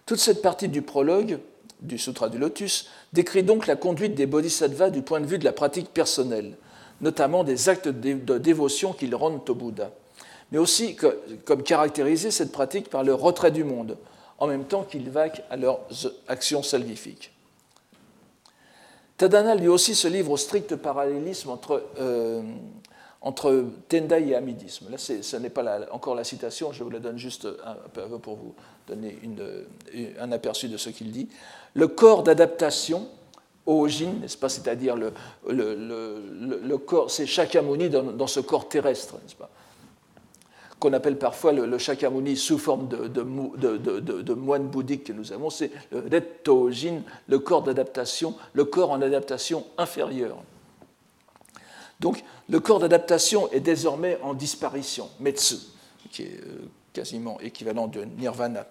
Toute 0.05 0.19
cette 0.19 0.43
partie 0.43 0.69
du 0.69 0.83
prologue 0.83 1.39
du 1.81 1.99
Sutra 1.99 2.29
du 2.29 2.39
Lotus 2.39 2.89
décrit 3.13 3.43
donc 3.43 3.67
la 3.67 3.77
conduite 3.77 4.15
des 4.15 4.27
bodhisattvas 4.27 4.91
du 4.91 5.03
point 5.03 5.21
de 5.21 5.27
vue 5.27 5.39
de 5.39 5.45
la 5.45 5.53
pratique 5.53 5.91
personnelle, 5.93 6.57
notamment 7.01 7.45
des 7.45 7.69
actes 7.69 7.89
de 7.89 8.39
dévotion 8.39 8.93
qu'ils 8.93 9.15
rendent 9.15 9.49
au 9.49 9.55
Bouddha, 9.55 9.91
mais 10.53 10.59
aussi 10.59 10.97
comme 11.45 11.63
caractériser 11.63 12.31
cette 12.31 12.53
pratique 12.53 12.89
par 12.89 13.05
le 13.05 13.15
retrait 13.15 13.51
du 13.51 13.65
monde, 13.65 13.97
en 14.39 14.47
même 14.47 14.65
temps 14.65 14.85
qu'ils 14.85 15.11
vaquent 15.11 15.43
à 15.51 15.57
leurs 15.57 15.81
actions 16.29 16.63
salvifiques. 16.63 17.33
Tadana 19.17 19.55
lui 19.55 19.69
aussi 19.69 19.95
se 19.95 20.09
livre 20.09 20.33
au 20.33 20.37
strict 20.37 20.77
parallélisme 20.77 21.51
entre, 21.51 21.83
euh, 21.99 22.43
entre 23.27 23.65
Tendai 23.89 24.29
et 24.29 24.35
Amidisme. 24.37 24.87
Là, 24.89 24.99
ce 24.99 25.37
n'est 25.37 25.51
pas 25.51 25.81
encore 25.91 26.15
la 26.15 26.23
citation, 26.23 26.71
je 26.71 26.85
vous 26.85 26.91
la 26.91 27.01
donne 27.01 27.19
juste 27.19 27.49
un, 27.65 27.75
peu 27.93 28.03
pour 28.21 28.37
vous 28.37 28.55
donner 28.87 29.19
un 30.21 30.31
aperçu 30.31 30.69
de 30.69 30.77
ce 30.77 30.91
qu'il 30.91 31.11
dit. 31.11 31.29
Le 31.75 31.89
corps 31.89 32.23
d'adaptation 32.23 33.09
au 33.67 33.89
Jin, 33.89 34.21
n'est-ce 34.21 34.37
pas, 34.37 34.49
c'est-à-dire 34.49 34.95
le, 34.95 35.13
le, 35.49 36.77
corps, 36.77 37.11
c'est 37.11 37.27
Shakyamuni 37.27 37.91
dans, 37.91 38.29
ce 38.29 38.39
corps 38.39 38.69
terrestre, 38.69 39.15
n'est-ce 39.15 39.35
pas 39.35 39.51
qu'on 40.79 40.93
appelle 40.93 41.19
parfois 41.19 41.53
le, 41.53 41.79
Shakyamuni 41.79 42.37
sous 42.37 42.59
forme 42.59 42.87
de, 42.87 44.35
moine 44.35 44.69
bouddhique 44.69 45.05
que 45.05 45.13
nous 45.13 45.33
avons, 45.33 45.51
c'est 45.51 45.73
le 45.91 46.05
Rettojin, 46.13 47.01
le 47.27 47.39
corps 47.41 47.63
d'adaptation, 47.63 48.37
le 48.53 48.67
corps 48.67 48.93
en 48.93 49.03
adaptation 49.03 49.65
inférieure. 49.79 50.37
Donc 52.01 52.23
le 52.49 52.61
corps 52.61 52.79
d'adaptation 52.79 53.51
est 53.53 53.61
désormais 53.61 54.19
en 54.23 54.35
disparition, 54.35 55.09
Metsu, 55.21 55.57
qui 56.11 56.23
est 56.23 56.41
euh, 56.43 56.69
quasiment 56.93 57.41
équivalent 57.41 57.87
de 57.87 58.05
Nirvana. 58.05 58.67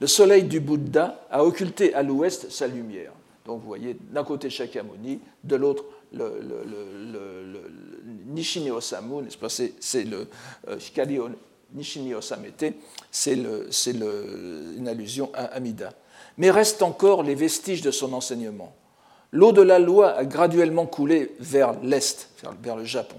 Le 0.00 0.06
soleil 0.06 0.44
du 0.44 0.60
Bouddha 0.60 1.26
a 1.30 1.44
occulté 1.44 1.94
à 1.94 2.02
l'ouest 2.02 2.50
sa 2.50 2.66
lumière. 2.66 3.12
Donc 3.46 3.60
vous 3.60 3.66
voyez, 3.66 3.96
d'un 4.10 4.24
côté 4.24 4.50
Shakyamuni, 4.50 5.20
de 5.44 5.56
l'autre 5.56 5.84
le, 6.12 6.40
Nishini 8.26 8.70
Osamu, 8.70 9.22
n'est-ce 9.22 9.38
pas? 9.38 9.48
C'est 9.48 10.04
le 10.04 10.28
euh, 10.68 10.78
Hikari 10.78 11.18
Osamete, 12.14 12.74
c'est 13.10 13.34
une 13.34 14.88
allusion 14.88 15.30
à 15.34 15.44
Amida. 15.46 15.92
Mais 16.38 16.50
restent 16.50 16.82
encore 16.82 17.22
les 17.22 17.34
vestiges 17.34 17.82
de 17.82 17.90
son 17.90 18.12
enseignement. 18.12 18.74
L'eau 19.34 19.50
de 19.50 19.62
la 19.62 19.80
loi 19.80 20.16
a 20.16 20.24
graduellement 20.24 20.86
coulé 20.86 21.34
vers 21.40 21.74
l'Est, 21.82 22.28
vers 22.62 22.76
le 22.76 22.84
Japon. 22.84 23.16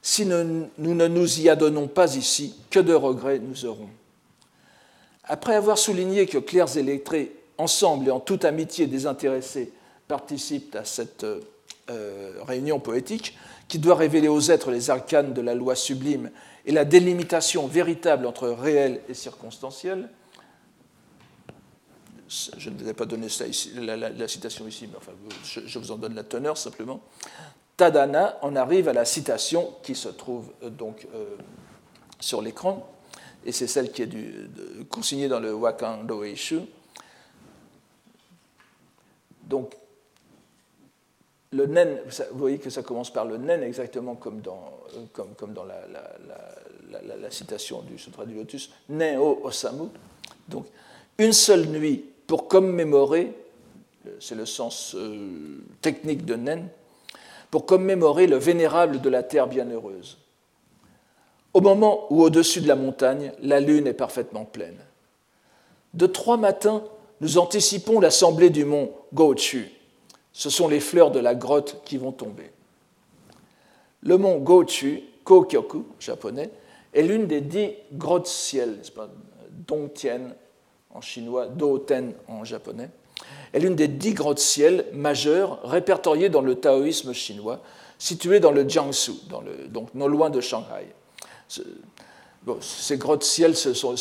Si 0.00 0.24
nous, 0.24 0.68
ne 0.78 1.08
nous 1.08 1.40
y 1.40 1.48
adonnons 1.48 1.88
pas 1.88 2.14
ici, 2.14 2.54
que 2.70 2.78
de 2.78 2.94
regrets 2.94 3.40
nous 3.40 3.66
aurons. 3.66 3.88
Après 5.24 5.56
avoir 5.56 5.76
souligné 5.76 6.26
que 6.26 6.38
clercs 6.38 6.76
et 6.76 6.84
lettrés, 6.84 7.32
ensemble 7.58 8.06
et 8.06 8.10
en 8.12 8.20
toute 8.20 8.44
amitié 8.44 8.86
désintéressée, 8.86 9.72
participent 10.06 10.76
à 10.76 10.84
cette 10.84 11.24
euh, 11.24 12.30
réunion 12.46 12.78
poétique, 12.78 13.36
qui 13.66 13.80
doit 13.80 13.96
révéler 13.96 14.28
aux 14.28 14.52
êtres 14.52 14.70
les 14.70 14.88
arcanes 14.88 15.32
de 15.32 15.40
la 15.40 15.56
loi 15.56 15.74
sublime 15.74 16.30
et 16.64 16.70
la 16.70 16.84
délimitation 16.84 17.66
véritable 17.66 18.24
entre 18.24 18.48
réel 18.48 19.00
et 19.08 19.14
circonstanciel. 19.14 20.10
Je 22.30 22.70
ne 22.70 22.78
vous 22.78 22.88
ai 22.88 22.94
pas 22.94 23.06
donné 23.06 23.26
la, 23.74 24.28
citation 24.28 24.68
ici, 24.68 24.86
mais 24.86 24.96
enfin, 24.96 25.10
je, 25.42 25.78
vous 25.80 25.90
en 25.90 25.96
donne 25.96 26.14
la 26.14 26.22
teneur 26.22 26.56
simplement. 26.56 27.00
Tadana 27.76 28.38
en 28.42 28.54
arrive 28.54 28.88
à 28.88 28.92
la 28.92 29.04
citation 29.04 29.74
qui 29.82 29.96
se 29.96 30.08
trouve 30.08 30.52
euh, 30.62 30.70
donc 30.70 31.08
euh, 31.12 31.36
sur 32.20 32.40
l'écran, 32.40 32.88
et 33.44 33.50
c'est 33.50 33.66
celle 33.66 33.90
qui 33.90 34.02
est 34.02 34.08
consignée 34.88 35.26
dans 35.26 35.40
le 35.40 35.52
Wakan 35.52 36.04
Doeishu. 36.04 36.60
Donc, 39.42 39.74
le 41.50 41.66
nen, 41.66 41.98
vous 42.30 42.38
voyez 42.38 42.58
que 42.58 42.70
ça 42.70 42.84
commence 42.84 43.12
par 43.12 43.24
le 43.24 43.38
nen 43.38 43.64
exactement 43.64 44.14
comme 44.14 44.40
dans, 44.40 44.70
euh, 44.94 45.66
la, 46.92 47.16
la, 47.16 47.30
citation 47.32 47.82
du 47.82 47.98
Sutra 47.98 48.24
du 48.24 48.34
Lotus, 48.34 48.70
nen 48.88 49.18
o 49.18 49.40
osamu. 49.42 49.88
Donc, 50.46 50.66
une 51.18 51.32
seule 51.32 51.66
nuit 51.66 52.04
pour 52.30 52.46
commémorer, 52.46 53.32
c'est 54.20 54.36
le 54.36 54.46
sens 54.46 54.94
euh, 54.94 55.64
technique 55.82 56.24
de 56.24 56.36
nen, 56.36 56.68
pour 57.50 57.66
commémorer 57.66 58.28
le 58.28 58.36
vénérable 58.36 59.00
de 59.00 59.10
la 59.10 59.24
terre 59.24 59.48
bienheureuse. 59.48 60.16
Au 61.54 61.60
moment 61.60 62.06
où 62.08 62.22
au-dessus 62.22 62.60
de 62.60 62.68
la 62.68 62.76
montagne, 62.76 63.32
la 63.42 63.58
lune 63.58 63.88
est 63.88 63.94
parfaitement 63.94 64.44
pleine. 64.44 64.78
De 65.92 66.06
trois 66.06 66.36
matins, 66.36 66.84
nous 67.20 67.36
anticipons 67.36 67.98
l'assemblée 67.98 68.50
du 68.50 68.64
mont 68.64 68.92
Gochu, 69.12 69.68
ce 70.32 70.50
sont 70.50 70.68
les 70.68 70.78
fleurs 70.78 71.10
de 71.10 71.18
la 71.18 71.34
grotte 71.34 71.82
qui 71.84 71.96
vont 71.96 72.12
tomber. 72.12 72.52
Le 74.02 74.18
mont 74.18 74.38
Gochu, 74.38 75.02
Kokyoku, 75.24 75.84
japonais, 75.98 76.50
est 76.94 77.02
l'une 77.02 77.26
des 77.26 77.40
dix 77.40 77.72
grottes 77.92 78.28
ciel, 78.28 78.78
Dongtian 79.66 80.28
en 80.94 81.00
chinois, 81.00 81.46
Doten 81.46 82.12
en 82.28 82.44
japonais, 82.44 82.90
est 83.52 83.60
l'une 83.60 83.76
des 83.76 83.88
dix 83.88 84.14
grottes 84.14 84.38
ciel 84.38 84.86
majeures 84.92 85.60
répertoriées 85.64 86.28
dans 86.28 86.40
le 86.40 86.54
taoïsme 86.54 87.12
chinois, 87.12 87.60
située 87.98 88.40
dans 88.40 88.52
le 88.52 88.68
Jiangsu, 88.68 89.12
donc 89.68 89.94
non 89.94 90.08
loin 90.08 90.30
de 90.30 90.40
Shanghai. 90.40 90.86
ces 92.60 92.96
grottes 92.96 93.24
ciel, 93.24 93.56
ce 93.56 93.74
sont, 93.74 93.94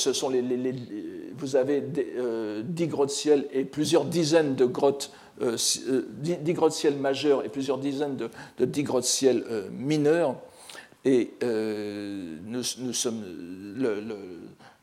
vous 1.38 1.56
avez 1.56 1.84
euh, 2.18 2.62
dix 2.64 2.88
grottes 2.88 3.10
ciel 3.10 3.48
et 3.52 3.66
plusieurs 3.66 4.06
dizaines 4.06 4.56
de 4.56 4.66
grottes 4.66 5.12
euh, 5.42 5.56
euh, 5.88 6.06
dix 6.20 6.54
grottes 6.54 6.74
ciel 6.74 6.96
majeures 6.96 7.46
et 7.46 7.50
plusieurs 7.50 7.78
dizaines 7.78 8.18
de, 8.18 8.30
dix 8.66 8.84
grottes 8.84 9.06
ciel 9.06 9.46
euh, 9.50 9.70
mineurs. 9.72 10.36
Et 11.06 11.32
nous, 11.42 12.64
sommes 12.64 13.24
le, 13.78 14.02
le, 14.02 14.16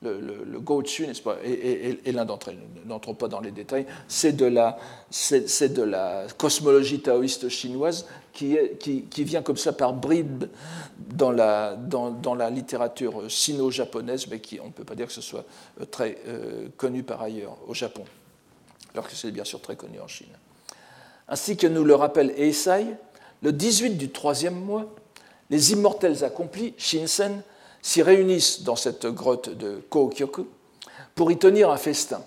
le, 0.02 0.44
le 0.44 0.60
Gochu, 0.60 1.06
n'est-ce 1.06 1.22
pas, 1.22 1.36
et, 1.44 2.12
l'un 2.12 2.24
d'entre 2.24 2.48
elles, 2.48 2.58
n'entrons 2.86 3.14
pas 3.14 3.28
dans 3.28 3.40
les 3.40 3.50
détails, 3.50 3.86
c'est 4.08 4.32
de, 4.34 4.46
la, 4.46 6.26
cosmologie 6.38 7.00
taoïste 7.00 7.48
chinoise 7.48 8.06
qui, 8.32 8.56
vient 9.18 9.42
comme 9.42 9.56
ça 9.56 9.72
par 9.72 9.92
bribes 9.92 10.44
dans 10.98 11.30
la, 11.32 11.76
littérature 12.50 13.30
sino-japonaise, 13.30 14.26
mais 14.28 14.40
qui, 14.40 14.58
on 14.60 14.66
ne 14.66 14.72
peut 14.72 14.84
pas 14.84 14.94
dire 14.94 15.06
que 15.06 15.12
ce 15.12 15.20
soit 15.20 15.44
très 15.90 16.18
connu 16.76 17.02
par 17.02 17.22
ailleurs 17.22 17.58
au 17.66 17.74
Japon, 17.74 18.04
alors 18.94 19.06
que 19.08 19.14
c'est 19.14 19.30
bien 19.30 19.44
sûr 19.44 19.60
très 19.60 19.76
connu 19.76 20.00
en 20.00 20.08
Chine. 20.08 20.28
Ainsi 21.28 21.56
que 21.56 21.66
nous 21.66 21.84
le 21.84 21.94
rappelle 21.94 22.30
Eisai, 22.36 22.86
le 23.42 23.52
18 23.52 23.96
du 23.96 24.10
troisième 24.10 24.54
mois, 24.54 24.94
les 25.50 25.72
immortels 25.72 26.24
accomplis, 26.24 26.74
Shinsen, 26.76 27.42
s'y 27.82 28.02
réunissent 28.02 28.62
dans 28.62 28.76
cette 28.76 29.06
grotte 29.06 29.48
de 29.48 29.80
Kokyoku 29.90 30.46
pour 31.14 31.30
y 31.30 31.38
tenir 31.38 31.70
un 31.70 31.76
festin. 31.76 32.22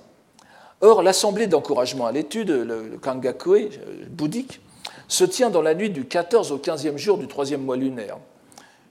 Or, 0.82 1.04
l'assemblée 1.04 1.48
d'encouragement 1.48 2.06
à 2.06 2.12
l'étude, 2.12 2.50
le 2.50 2.98
Kangakue 3.02 3.50
euh, 3.50 4.06
bouddhique, 4.10 4.62
se 5.10 5.26
tient 5.26 5.50
dans 5.50 5.62
la 5.62 5.74
nuit 5.74 5.90
du 5.90 6.06
14 6.06 6.52
au 6.52 6.58
15e 6.58 6.98
jour 6.98 7.18
du 7.18 7.28
troisième 7.28 7.62
mois 7.62 7.76
lunaire. 7.76 8.18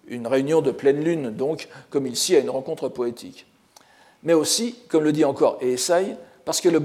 Une 0.06 0.26
réunion 0.26 0.60
de 0.60 0.70
pleine 0.70 1.02
lune, 1.02 1.30
donc, 1.30 1.68
comme 1.88 2.06
ici 2.06 2.36
à 2.36 2.40
une 2.40 2.50
rencontre 2.50 2.88
poétique. 2.88 3.46
Mais 4.22 4.34
aussi, 4.34 4.74
comme 4.88 5.04
le 5.04 5.12
dit 5.12 5.24
encore 5.24 5.58
Eisai, 5.62 6.16
parce 6.44 6.60
que 6.60 6.68
le, 6.68 6.78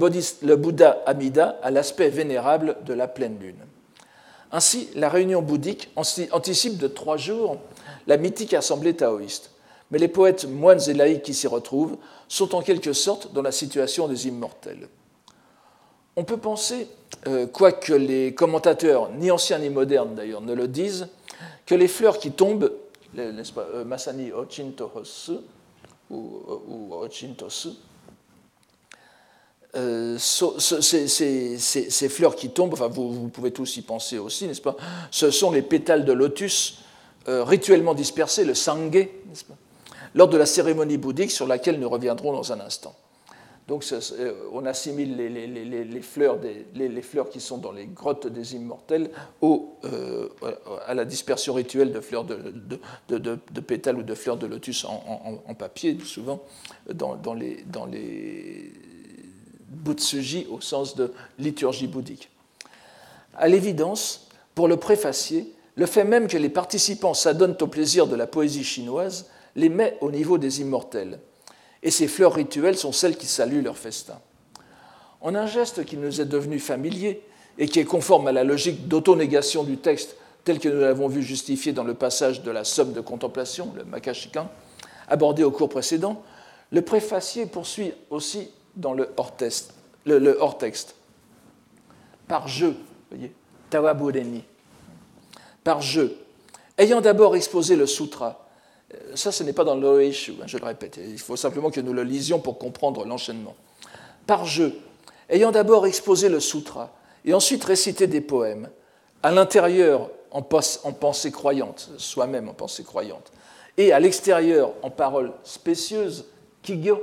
Bouddha 0.56 1.02
Amida 1.06 1.58
a 1.62 1.70
l'aspect 1.70 2.08
vénérable 2.08 2.76
de 2.86 2.94
la 2.94 3.08
pleine 3.08 3.38
lune. 3.38 3.56
Ainsi, 4.54 4.88
la 4.94 5.08
réunion 5.08 5.42
bouddhique 5.42 5.90
anticipe 5.96 6.78
de 6.78 6.86
trois 6.86 7.16
jours 7.16 7.58
la 8.06 8.16
mythique 8.16 8.54
assemblée 8.54 8.94
taoïste. 8.94 9.50
Mais 9.90 9.98
les 9.98 10.06
poètes 10.06 10.44
moines 10.44 10.80
et 10.86 10.94
laïcs 10.94 11.24
qui 11.24 11.34
s'y 11.34 11.48
retrouvent 11.48 11.96
sont 12.28 12.54
en 12.54 12.62
quelque 12.62 12.92
sorte 12.92 13.32
dans 13.32 13.42
la 13.42 13.50
situation 13.50 14.06
des 14.06 14.28
immortels. 14.28 14.88
On 16.14 16.22
peut 16.22 16.36
penser, 16.36 16.86
euh, 17.26 17.48
quoique 17.48 17.92
les 17.92 18.32
commentateurs, 18.32 19.10
ni 19.10 19.32
anciens 19.32 19.58
ni 19.58 19.70
modernes 19.70 20.14
d'ailleurs, 20.14 20.40
ne 20.40 20.54
le 20.54 20.68
disent, 20.68 21.08
que 21.66 21.74
les 21.74 21.88
fleurs 21.88 22.20
qui 22.20 22.30
tombent, 22.30 22.72
n'est-ce 23.12 23.52
pas, 23.52 23.66
euh, 23.74 23.84
Masani 23.84 24.30
Ochintohosu 24.30 25.38
ou, 26.10 26.40
ou 26.68 26.94
Ochintosu, 26.94 27.70
euh, 29.76 30.16
ces, 30.18 32.08
fleurs 32.08 32.36
qui 32.36 32.50
tombent, 32.50 32.72
enfin 32.72 32.88
vous, 32.88 33.28
pouvez 33.28 33.50
tous 33.50 33.76
y 33.76 33.82
penser 33.82 34.18
aussi, 34.18 34.46
n'est-ce 34.46 34.62
pas? 34.62 34.76
Ce 35.10 35.30
sont 35.30 35.50
les 35.50 35.62
pétales 35.62 36.04
de 36.04 36.12
lotus 36.12 36.78
euh, 37.28 37.44
rituellement 37.44 37.94
dispersés, 37.94 38.44
le 38.44 38.54
sangé, 38.54 39.22
lors 40.14 40.28
de 40.28 40.36
la 40.36 40.46
cérémonie 40.46 40.96
bouddhique 40.96 41.30
sur 41.30 41.46
laquelle 41.46 41.80
nous 41.80 41.88
reviendrons 41.88 42.32
dans 42.32 42.52
un 42.52 42.60
instant. 42.60 42.94
Donc 43.66 43.82
on 44.52 44.66
assimile 44.66 45.16
les, 45.16 46.00
fleurs 46.02 46.38
les, 46.74 47.02
fleurs 47.02 47.30
qui 47.30 47.40
sont 47.40 47.56
dans 47.56 47.72
les 47.72 47.86
grottes 47.86 48.26
des 48.26 48.54
immortels 48.54 49.10
à 50.86 50.92
la 50.92 51.06
dispersion 51.06 51.54
rituelle 51.54 51.90
de 51.90 52.00
fleurs 52.00 52.24
de, 52.26 53.60
pétales 53.60 53.96
ou 53.96 54.02
de 54.02 54.14
fleurs 54.14 54.36
de 54.36 54.46
lotus 54.46 54.84
en, 54.84 55.54
papier, 55.54 55.96
souvent 56.04 56.42
dans, 56.92 57.16
dans 57.16 57.32
les, 57.32 57.64
dans 57.66 57.86
les 57.86 58.70
butsuji 59.74 60.46
au 60.50 60.60
sens 60.60 60.96
de 60.96 61.12
liturgie 61.38 61.86
bouddhique. 61.86 62.30
À 63.36 63.48
l'évidence, 63.48 64.28
pour 64.54 64.68
le 64.68 64.76
préfacier, 64.76 65.52
le 65.76 65.86
fait 65.86 66.04
même 66.04 66.28
que 66.28 66.36
les 66.36 66.48
participants 66.48 67.14
s'adonnent 67.14 67.56
au 67.60 67.66
plaisir 67.66 68.06
de 68.06 68.16
la 68.16 68.26
poésie 68.26 68.64
chinoise 68.64 69.26
les 69.56 69.68
met 69.68 69.98
au 70.00 70.10
niveau 70.10 70.38
des 70.38 70.60
immortels, 70.60 71.20
et 71.82 71.90
ces 71.90 72.08
fleurs 72.08 72.34
rituelles 72.34 72.76
sont 72.76 72.92
celles 72.92 73.16
qui 73.16 73.26
saluent 73.26 73.62
leur 73.62 73.76
festin. 73.76 74.20
En 75.20 75.34
un 75.34 75.46
geste 75.46 75.84
qui 75.84 75.96
nous 75.96 76.20
est 76.20 76.26
devenu 76.26 76.58
familier 76.58 77.22
et 77.58 77.68
qui 77.68 77.80
est 77.80 77.84
conforme 77.84 78.26
à 78.26 78.32
la 78.32 78.44
logique 78.44 78.88
d'autonégation 78.88 79.64
du 79.64 79.76
texte 79.76 80.16
tel 80.44 80.58
que 80.58 80.68
nous 80.68 80.80
l'avons 80.80 81.08
vu 81.08 81.22
justifié 81.22 81.72
dans 81.72 81.84
le 81.84 81.94
passage 81.94 82.42
de 82.42 82.50
la 82.50 82.64
somme 82.64 82.92
de 82.92 83.00
contemplation, 83.00 83.72
le 83.76 83.84
makashikan, 83.84 84.48
abordé 85.08 85.42
au 85.42 85.50
cours 85.50 85.68
précédent, 85.68 86.22
le 86.70 86.82
préfacier 86.82 87.46
poursuit 87.46 87.92
aussi 88.10 88.50
dans 88.76 88.94
le 88.94 89.12
hors-texte. 89.16 89.74
Le, 90.06 90.36
hors 90.40 90.58
-texte. 90.58 90.94
Par 92.28 92.48
jeu, 92.48 92.76
voyez, 93.10 93.32
Tawabureni. 93.70 94.44
Par 95.62 95.80
jeu, 95.80 96.16
ayant 96.76 97.00
d'abord 97.00 97.36
exposé 97.36 97.76
le 97.76 97.86
sutra, 97.86 98.46
euh, 98.92 99.16
ça 99.16 99.32
ce 99.32 99.42
n'est 99.42 99.52
pas 99.52 99.64
dans 99.64 99.76
l'Oeishu, 99.76 100.34
hein, 100.42 100.46
je 100.46 100.58
le 100.58 100.64
répète, 100.64 100.98
il 101.02 101.18
faut 101.18 101.36
simplement 101.36 101.70
que 101.70 101.80
nous 101.80 101.92
le 101.92 102.04
lisions 102.04 102.38
pour 102.38 102.58
comprendre 102.58 103.04
l'enchaînement. 103.06 103.54
Par 104.26 104.44
jeu, 104.44 104.78
ayant 105.28 105.52
d'abord 105.52 105.86
exposé 105.86 106.28
le 106.28 106.40
sutra 106.40 106.92
et 107.24 107.32
ensuite 107.32 107.64
récité 107.64 108.06
des 108.06 108.20
poèmes, 108.20 108.68
à 109.22 109.30
l'intérieur 109.30 110.10
en, 110.30 110.42
pensée 110.42 111.30
croyante, 111.30 111.90
soi-même 111.96 112.48
en 112.48 112.54
pensée 112.54 112.84
croyante, 112.84 113.32
et 113.76 113.92
à 113.92 114.00
l'extérieur 114.00 114.72
en 114.82 114.90
paroles 114.90 115.32
spécieuses, 115.44 116.26
kigyo, 116.62 117.02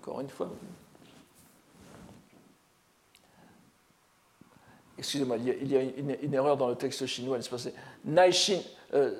encore 0.00 0.20
une 0.20 0.28
fois, 0.28 0.50
excusez-moi, 4.98 5.36
il 5.38 5.70
y 5.70 5.76
a 5.76 5.80
une, 5.82 6.34
erreur 6.34 6.56
dans 6.56 6.68
le 6.68 6.74
texte 6.74 7.06
chinois, 7.06 7.38
c'est 7.40 7.74
Nai, 8.04 8.32
Shin, 8.32 8.60
euh, 8.94 9.12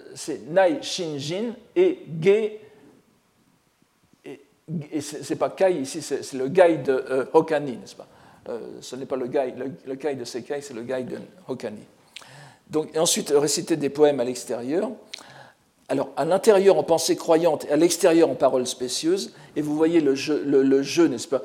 et 1.76 1.98
Ge, 2.20 2.50
et, 4.24 5.00
c'est 5.00 5.36
pas 5.36 5.50
Kai 5.50 5.80
ici, 5.80 6.02
c'est 6.02 6.32
le 6.32 6.48
Gai 6.48 6.78
de 6.78 6.92
euh, 6.92 7.24
Hokani, 7.32 7.76
n'est-ce 7.76 7.94
pas? 7.94 8.08
Euh, 8.48 8.58
Ce 8.80 8.96
n'est 8.96 9.06
pas 9.06 9.16
le 9.16 9.28
Gai, 9.28 9.54
le, 9.84 9.94
Gai 9.94 10.14
de 10.14 10.24
Sekai, 10.24 10.60
c'est 10.60 10.74
le 10.74 10.82
Gai 10.82 11.04
de 11.04 11.18
Hokani. 11.46 11.82
Donc, 12.68 12.90
et 12.94 12.98
ensuite, 12.98 13.32
réciter 13.34 13.76
des 13.76 13.90
poèmes 13.90 14.18
à 14.18 14.24
l'extérieur. 14.24 14.90
Alors, 15.88 16.10
à 16.16 16.24
l'intérieur 16.24 16.78
en 16.78 16.82
pensée 16.82 17.14
croyante 17.14 17.64
et 17.66 17.70
à 17.70 17.76
l'extérieur 17.76 18.28
en 18.28 18.34
paroles 18.34 18.66
spécieuses, 18.66 19.34
et 19.54 19.62
vous 19.62 19.76
voyez 19.76 20.00
le 20.00 20.16
jeu, 20.16 21.06
n'est-ce 21.06 21.28
pas? 21.28 21.42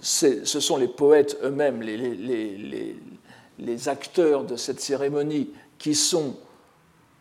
Ce 0.00 0.44
sont 0.44 0.78
les 0.78 0.88
poètes 0.88 1.36
eux-mêmes, 1.42 1.82
les 1.82 2.96
acteurs 3.86 4.44
de 4.44 4.56
cette 4.56 4.80
cérémonie 4.80 5.50
qui 5.78 5.94
sont 5.94 6.36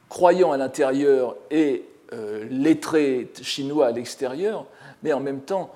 croyants 0.10 0.52
à 0.52 0.58
l'intérieur 0.58 1.36
et 1.52 1.84
euh, 2.14 2.46
lettrés 2.50 3.32
chinois 3.42 3.88
à 3.88 3.92
l'extérieur, 3.92 4.66
mais 5.04 5.14
en 5.14 5.20
même 5.20 5.42
temps, 5.42 5.74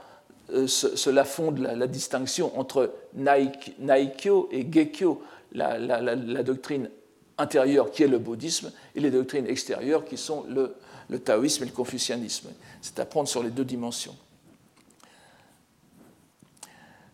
euh, 0.52 0.68
cela 0.68 1.24
fonde 1.24 1.60
la, 1.60 1.88
distinction 1.88 2.58
entre 2.58 2.94
Naikyo 3.16 4.50
et 4.52 4.66
Gekyo, 4.72 5.22
la, 5.52 6.44
doctrine 6.44 6.90
intérieure 7.38 7.92
qui 7.92 8.04
est 8.04 8.08
le 8.08 8.20
bouddhisme, 8.20 8.72
et 8.96 9.00
les 9.00 9.12
doctrines 9.12 9.48
extérieures 9.48 10.06
qui 10.06 10.18
sont 10.18 10.46
le, 10.50 10.76
le 11.10 11.20
taoïsme 11.20 11.64
et 11.64 11.68
le 11.68 11.72
confucianisme. 11.72 12.50
C'est 12.82 13.00
à 13.00 13.06
prendre 13.06 13.28
sur 13.28 13.44
les 13.44 13.50
deux 13.50 13.66
dimensions. 13.66 14.16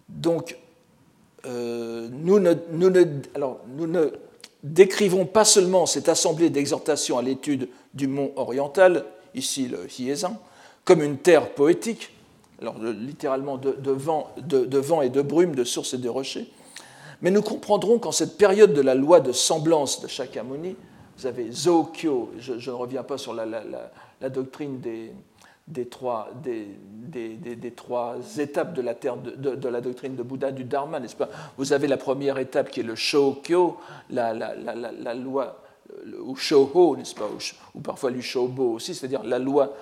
Donc, 0.07 0.57
euh, 1.47 2.07
nous, 2.11 2.39
ne, 2.39 4.09
décrivons 4.63 5.25
pas 5.25 5.45
seulement 5.45 5.85
cette 5.85 6.09
assemblée 6.09 6.49
d'exhortation 6.49 7.17
à 7.17 7.21
l'étude 7.21 7.69
du 7.93 8.07
mont 8.07 8.31
oriental, 8.35 9.05
ici 9.33 9.67
le 9.67 9.87
Hiezan, 9.87 10.39
comme 10.83 11.01
une 11.01 11.17
terre 11.17 11.53
poétique, 11.53 12.11
littéralement 12.83 13.57
de, 13.57 13.91
vent, 13.91 14.31
et 15.01 15.09
de 15.09 15.21
brume, 15.21 15.55
de 15.55 15.63
sources 15.63 15.93
et 15.93 15.97
de 15.97 16.09
rochers, 16.09 16.49
mais 17.21 17.31
nous 17.31 17.41
comprendrons 17.41 17.99
qu'en 17.99 18.11
cette 18.11 18.37
période 18.37 18.73
de 18.73 18.81
la 18.81 18.95
loi 18.95 19.19
de 19.19 19.31
semblance 19.31 20.01
de 20.01 20.07
Shakyamuni, 20.07 20.75
vous 21.17 21.25
avez 21.25 21.51
Zokyo, 21.51 22.31
je, 22.39 22.53
ne 22.53 22.75
reviens 22.75 23.03
pas 23.03 23.17
sur 23.17 23.33
la 23.33 24.29
doctrine 24.29 24.79
des, 24.79 25.11
des 25.67 25.87
trois, 25.87 26.29
des, 26.43 26.67
des, 27.07 27.71
trois 27.71 28.17
étapes 28.37 28.73
de 28.73 28.81
la, 28.81 28.93
terre, 28.93 29.17
de, 29.17 29.67
la, 29.67 29.81
doctrine 29.81 30.15
de 30.15 30.23
Bouddha, 30.23 30.51
du 30.51 30.63
Dharma, 30.63 30.99
n'est-ce 30.99 31.15
pas? 31.15 31.29
Vous 31.57 31.73
avez 31.73 31.87
la 31.87 31.97
première 31.97 32.37
étape 32.37 32.69
qui 32.69 32.81
est 32.81 32.83
le 32.83 32.95
Shokyo, 32.95 33.77
la, 34.09 34.33
la, 34.33 34.53
la 34.53 35.13
loi, 35.15 35.63
ou 36.21 36.35
Shoho, 36.35 36.95
n'est-ce 36.97 37.15
pas? 37.15 37.27
Ou, 37.73 37.81
parfois 37.81 38.11
le 38.11 38.21
Shobo 38.21 38.73
aussi, 38.73 38.93
c'est-à-dire 38.93 39.23
la 39.23 39.39
loi 39.39 39.73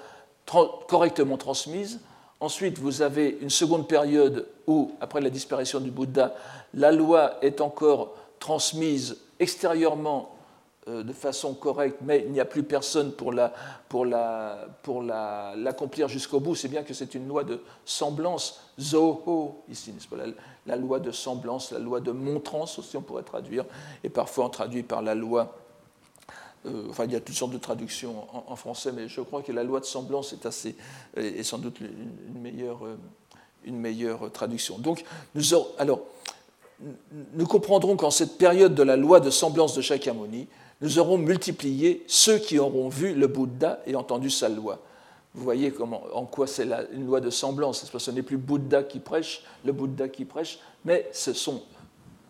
correctement 0.87 1.37
transmise. 1.37 1.99
Ensuite, 2.39 2.77
vous 2.77 3.01
avez 3.01 3.37
une 3.41 3.49
seconde 3.49 3.87
période 3.87 4.47
où, 4.67 4.91
après 4.99 5.21
la 5.21 5.29
disparition 5.29 5.79
du 5.79 5.91
Bouddha, 5.91 6.35
la 6.73 6.91
loi 6.91 7.35
est 7.41 7.61
encore 7.61 8.15
transmise 8.39 9.17
extérieurement 9.39 10.35
de 10.87 11.13
façon 11.13 11.53
correcte, 11.53 11.99
mais 12.01 12.23
il 12.25 12.31
n'y 12.31 12.39
a 12.39 12.45
plus 12.45 12.63
personne 12.63 13.13
pour 13.13 13.31
l'accomplir 13.31 13.61
pour 13.89 14.05
la, 14.05 14.67
pour 14.81 15.01
la, 15.03 16.07
jusqu'au 16.07 16.39
bout, 16.39 16.55
c'est 16.55 16.67
bien 16.67 16.83
que 16.83 16.93
c'est 16.93 17.15
une 17.15 17.27
loi 17.27 17.43
de 17.43 17.61
semblance, 17.85 18.61
zoho, 18.79 19.63
ici, 19.69 19.93
pas, 20.09 20.17
la, 20.65 20.75
loi 20.75 20.99
de 20.99 21.11
semblance, 21.11 21.71
la 21.71 21.79
loi 21.79 21.99
de 21.99 22.11
montrance 22.11 22.79
aussi, 22.79 22.97
on 22.97 23.01
pourrait 23.01 23.23
traduire, 23.23 23.65
et 24.03 24.09
parfois 24.09 24.45
on 24.45 24.49
traduit 24.49 24.83
par 24.83 25.01
la 25.01 25.15
loi. 25.15 25.55
Euh, 26.65 26.87
enfin, 26.89 27.05
il 27.05 27.11
y 27.11 27.15
a 27.15 27.19
toutes 27.19 27.35
sortes 27.35 27.51
de 27.51 27.57
traductions 27.57 28.25
en, 28.47 28.55
français, 28.55 28.91
mais 28.93 29.07
je 29.07 29.21
crois 29.21 29.41
que 29.41 29.51
la 29.51 29.63
loi 29.63 29.79
de 29.79 29.85
semblance 29.85 30.33
est, 30.33 30.45
assez, 30.45 30.75
est 31.15 31.43
sans 31.43 31.57
doute 31.57 31.79
une 31.79 32.41
meilleure, 32.41 32.85
euh, 32.85 32.97
une 33.65 33.77
meilleure 33.77 34.31
traduction. 34.31 34.77
Donc, 34.77 35.03
nous 35.35 35.43
alors, 35.77 36.01
nous 37.33 37.45
comprendrons 37.45 37.95
qu'en 37.95 38.11
cette 38.11 38.37
période 38.37 38.75
de 38.75 38.83
la 38.83 38.97
loi 38.97 39.19
de 39.19 39.29
semblance 39.29 39.75
de 39.75 39.81
Shakyamuni, 39.81 40.47
nous 40.83 40.99
aurons 40.99 41.17
multiplié 41.17 42.03
ceux 42.07 42.37
qui 42.37 42.59
auront 42.59 42.89
vu 42.89 43.13
le 43.13 43.27
Bouddha 43.27 43.79
et 43.87 43.95
entendu 43.95 44.29
sa 44.29 44.49
loi. 44.49 44.79
Vous 45.33 45.41
voyez 45.41 45.73
en 45.79 46.25
quoi 46.25 46.45
c'est 46.45 46.67
une 46.91 47.07
loi 47.07 47.21
de 47.21 47.29
semblance. 47.29 47.89
Ce 47.97 48.11
n'est 48.11 48.21
plus 48.21 48.35
Bouddha 48.35 48.83
qui 48.83 48.99
prêche, 48.99 49.43
le 49.63 49.71
Bouddha 49.71 50.09
qui 50.09 50.25
prêche, 50.25 50.59
mais 50.83 51.09
ce 51.13 51.31
sont 51.31 51.63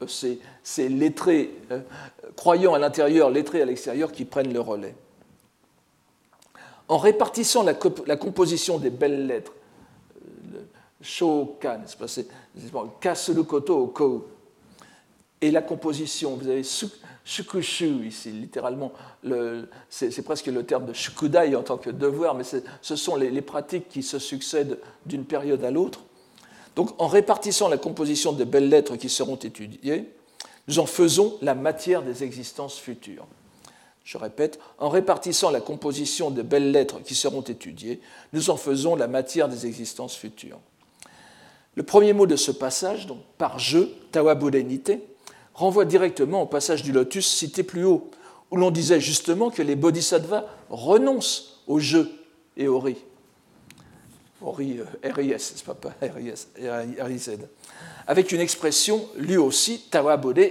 euh, 0.03 0.07
ces, 0.63 0.87
lettrés, 0.87 1.49
euh, 1.71 1.79
croyants 2.35 2.75
à 2.75 2.79
l'intérieur, 2.79 3.31
lettrés 3.31 3.63
à 3.63 3.65
l'extérieur, 3.65 4.11
qui 4.11 4.23
prennent 4.23 4.53
le 4.53 4.59
relais. 4.59 4.95
En 6.87 6.99
répartissant 6.99 7.63
la, 7.63 7.73
composition 7.73 8.77
des 8.77 8.91
belles 8.91 9.25
lettres, 9.25 9.53
euh, 10.53 10.59
shokan, 11.01 11.81
c'est 12.05 12.27
Kasulukoto 13.01 13.77
au 13.79 13.87
ko, 13.87 14.27
et 15.41 15.49
la 15.49 15.63
composition, 15.63 16.35
vous 16.35 16.47
avez 16.47 16.63
shukushu 17.25 18.05
ici, 18.05 18.31
littéralement, 18.31 18.91
c'est 19.89 20.21
presque 20.23 20.47
le 20.47 20.63
terme 20.63 20.85
de 20.85 20.93
shukudai 20.93 21.55
en 21.55 21.63
tant 21.63 21.77
que 21.77 21.89
devoir, 21.89 22.35
mais 22.35 22.43
ce 22.43 22.95
sont 22.95 23.15
les, 23.15 23.41
pratiques 23.41 23.89
qui 23.89 24.03
se 24.03 24.19
succèdent 24.19 24.79
d'une 25.05 25.25
période 25.25 25.63
à 25.63 25.71
l'autre. 25.71 26.01
Donc 26.75 26.99
en 26.99 27.07
répartissant 27.07 27.67
la 27.67 27.77
composition 27.77 28.33
des 28.33 28.45
belles 28.45 28.69
lettres 28.69 28.95
qui 28.95 29.09
seront 29.09 29.35
étudiées, 29.35 30.09
nous 30.67 30.79
en 30.79 30.85
faisons 30.85 31.37
la 31.41 31.55
matière 31.55 32.01
des 32.01 32.23
existences 32.23 32.77
futures. 32.77 33.27
Je 34.03 34.17
répète, 34.17 34.59
en 34.79 34.89
répartissant 34.89 35.49
la 35.49 35.61
composition 35.61 36.29
des 36.29 36.43
belles 36.43 36.71
lettres 36.71 37.01
qui 37.01 37.15
seront 37.15 37.41
étudiées, 37.41 38.01
nous 38.33 38.49
en 38.49 38.57
faisons 38.57 38.95
la 38.95 39.07
matière 39.07 39.47
des 39.47 39.65
existences 39.65 40.15
futures. 40.15 40.59
Le 41.75 41.83
premier 41.83 42.13
mot 42.13 42.27
de 42.27 42.35
ce 42.35 42.51
passage, 42.51 43.07
donc 43.07 43.19
par 43.37 43.59
jeu, 43.59 43.93
tawabudenite, 44.11 44.99
renvoie 45.53 45.85
directement 45.85 46.41
au 46.41 46.45
passage 46.45 46.83
du 46.83 46.91
lotus 46.91 47.27
cité 47.27 47.63
plus 47.63 47.85
haut, 47.85 48.09
où 48.51 48.57
l'on 48.57 48.71
disait 48.71 48.99
justement 48.99 49.49
que 49.49 49.61
les 49.61 49.75
bodhisattvas 49.75 50.45
renoncent 50.69 51.61
au 51.67 51.79
jeu 51.79 52.11
et 52.57 52.67
au 52.67 52.79
riz. 52.79 52.97
Euh, 54.45 54.85
RIS, 55.03 55.53
c'est 55.55 55.65
pas. 55.65 55.77
Avec 58.07 58.31
une 58.31 58.41
expression, 58.41 59.07
lui 59.15 59.37
aussi, 59.37 59.85
Tawabode 59.89 60.41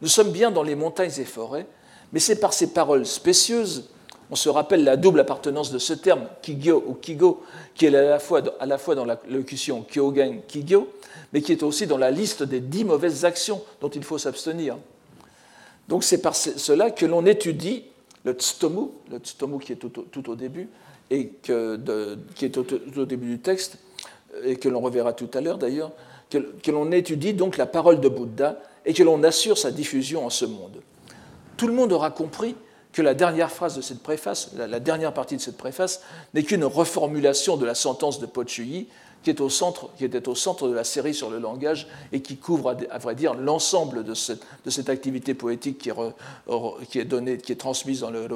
Nous 0.00 0.08
sommes 0.08 0.30
bien 0.30 0.50
dans 0.50 0.62
les 0.62 0.76
montagnes 0.76 1.12
et 1.18 1.24
forêts, 1.24 1.66
mais 2.12 2.20
c'est 2.20 2.38
par 2.38 2.52
ces 2.52 2.72
paroles 2.72 3.06
spécieuses, 3.06 3.90
On 4.34 4.36
se 4.36 4.48
rappelle 4.48 4.82
la 4.82 4.96
double 4.96 5.20
appartenance 5.20 5.70
de 5.70 5.78
ce 5.78 5.92
terme, 5.92 6.26
kigyo 6.42 6.82
ou 6.88 6.94
kigo, 6.94 7.44
qui 7.76 7.86
est 7.86 7.94
à 7.94 8.02
la 8.02 8.18
fois, 8.18 8.40
dans 8.96 9.04
la 9.04 9.20
locution 9.30 9.86
kyogen, 9.88 10.40
kigyo, 10.48 10.88
mais 11.32 11.40
qui 11.40 11.52
est 11.52 11.62
aussi 11.62 11.86
dans 11.86 11.98
la 11.98 12.10
liste 12.10 12.42
des 12.42 12.58
dix 12.58 12.84
mauvaises 12.84 13.24
actions 13.24 13.62
dont 13.80 13.90
il 13.90 14.02
faut 14.02 14.18
s'abstenir. 14.18 14.76
Donc 15.86 16.02
c'est 16.02 16.20
par 16.20 16.34
cela 16.34 16.90
que 16.90 17.06
l'on 17.06 17.24
étudie 17.26 17.84
le 18.24 18.32
tsutomu, 18.32 18.88
le 19.08 19.18
tsutomu 19.18 19.60
qui 19.60 19.70
est 19.70 19.76
tout 19.76 20.28
au, 20.28 20.34
début, 20.34 20.68
et 21.12 21.30
qui 21.44 21.52
est 21.52 22.50
tout 22.50 22.66
au 22.98 23.04
début 23.04 23.28
du 23.28 23.38
texte, 23.38 23.78
et 24.42 24.56
que 24.56 24.68
l'on 24.68 24.80
reverra 24.80 25.12
tout 25.12 25.30
à 25.34 25.40
l'heure 25.40 25.58
d'ailleurs, 25.58 25.92
que, 26.28 26.38
que 26.60 26.72
l'on 26.72 26.90
étudie 26.90 27.34
donc 27.34 27.56
la 27.56 27.66
parole 27.66 28.00
de 28.00 28.08
Bouddha 28.08 28.60
et 28.84 28.94
que 28.94 29.04
l'on 29.04 29.22
assure 29.22 29.56
sa 29.56 29.70
diffusion 29.70 30.26
en 30.26 30.30
ce 30.30 30.44
monde. 30.44 30.82
Tout 31.56 31.68
le 31.68 31.72
monde 31.72 31.92
aura 31.92 32.10
compris 32.10 32.56
que 32.94 33.02
la 33.02 33.14
dernière 33.14 33.50
phrase 33.50 33.76
de 33.76 33.82
cette 33.82 34.02
préface, 34.02 34.52
la, 34.56 34.78
dernière 34.78 35.12
partie 35.12 35.36
de 35.36 35.40
cette 35.40 35.56
préface, 35.56 36.00
n'est 36.32 36.44
qu'une 36.44 36.64
reformulation 36.64 37.56
de 37.56 37.66
la 37.66 37.74
sentence 37.74 38.20
de 38.20 38.26
Pochuyi, 38.26 38.86
qui, 39.24 39.34
qui 39.96 40.04
était 40.04 40.28
au 40.28 40.34
centre 40.34 40.68
de 40.68 40.74
la 40.74 40.84
série 40.84 41.12
sur 41.12 41.28
le 41.28 41.40
langage 41.40 41.88
et 42.12 42.20
qui 42.20 42.36
couvre, 42.36 42.76
à, 42.90 42.98
vrai 42.98 43.16
dire, 43.16 43.34
l'ensemble 43.34 44.04
de 44.04 44.14
cette, 44.14 44.88
activité 44.88 45.34
poétique 45.34 45.78
qui 45.78 45.90
est, 46.98 47.04
donnée, 47.04 47.38
qui 47.38 47.50
est 47.50 47.56
transmise 47.56 48.00
dans 48.00 48.10
le 48.10 48.28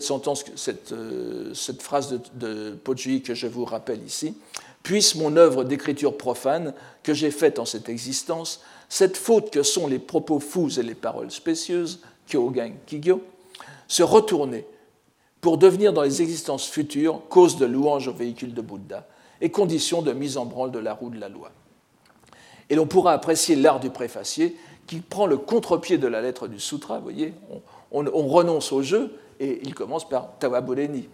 sentence, 0.00 0.44
cette, 0.56 0.92
euh, 0.92 1.52
cette 1.52 1.82
phrase 1.82 2.08
de, 2.08 2.20
de 2.34 2.70
Pochuyi 2.72 3.20
que 3.22 3.34
je 3.34 3.48
vous 3.48 3.66
rappelle 3.66 4.02
ici, 4.02 4.34
puisse 4.82 5.14
mon 5.14 5.36
œuvre 5.36 5.64
d'écriture 5.64 6.16
profane 6.16 6.72
que 7.02 7.12
j'ai 7.12 7.30
faite 7.30 7.58
en 7.58 7.66
cette 7.66 7.90
existence, 7.90 8.62
cette 8.88 9.18
faute 9.18 9.50
que 9.50 9.62
sont 9.62 9.88
les 9.88 9.98
propos 9.98 10.40
fous 10.40 10.78
et 10.78 10.82
les 10.82 10.94
paroles 10.94 11.30
spécieuses, 11.30 12.00
Kyogen 12.26 12.74
Kigyo, 12.86 13.20
se 13.88 14.02
retourner 14.02 14.66
pour 15.40 15.58
devenir 15.58 15.92
dans 15.92 16.02
les 16.02 16.22
existences 16.22 16.66
futures 16.66 17.22
cause 17.28 17.56
de 17.56 17.66
louange 17.66 18.08
au 18.08 18.12
véhicule 18.12 18.54
de 18.54 18.60
Bouddha 18.60 19.06
et 19.40 19.50
condition 19.50 20.02
de 20.02 20.12
mise 20.12 20.36
en 20.36 20.44
branle 20.44 20.70
de 20.70 20.78
la 20.78 20.94
roue 20.94 21.10
de 21.10 21.18
la 21.18 21.28
loi. 21.28 21.50
Et 22.70 22.74
l'on 22.74 22.86
pourra 22.86 23.12
apprécier 23.12 23.56
l'art 23.56 23.80
du 23.80 23.90
préfacier 23.90 24.56
qui 24.86 25.00
prend 25.00 25.26
le 25.26 25.36
contre-pied 25.36 25.98
de 25.98 26.06
la 26.06 26.20
lettre 26.20 26.48
du 26.48 26.58
sutra, 26.58 26.98
vous 26.98 27.04
voyez, 27.04 27.34
on, 27.92 28.02
renonce 28.26 28.72
au 28.72 28.82
jeu 28.82 29.18
et 29.38 29.60
il 29.62 29.74
commence 29.74 30.08
par 30.08 30.38
Tawaboleni, 30.38 31.08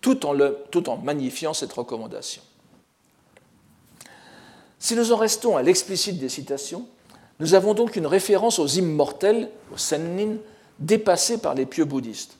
tout 0.00 0.26
en, 0.26 0.36
tout 0.70 0.88
en 0.88 0.96
magnifiant 0.98 1.54
cette 1.54 1.72
recommandation. 1.72 2.42
Si 4.78 4.94
nous 4.94 5.12
en 5.12 5.16
restons 5.16 5.56
à 5.56 5.62
l'explicite 5.62 6.18
des 6.18 6.28
citations, 6.28 6.86
nous 7.38 7.54
avons 7.54 7.74
donc 7.74 7.96
une 7.96 8.06
référence 8.06 8.58
aux 8.58 8.66
immortels, 8.66 9.50
aux 9.72 9.78
sennin, 9.78 10.36
dépassée 10.80 11.38
par 11.38 11.54
les 11.54 11.66
pieux 11.66 11.84
bouddhistes. 11.84 12.36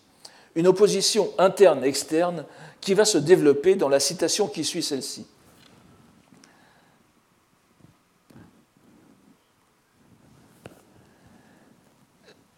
Une 0.56 0.66
opposition 0.66 1.30
interne-externe 1.38 2.44
qui 2.80 2.94
va 2.94 3.04
se 3.04 3.18
développer 3.18 3.76
dans 3.76 3.88
la 3.88 4.00
citation 4.00 4.48
qui 4.48 4.64
suit 4.64 4.82
celle-ci. 4.82 5.26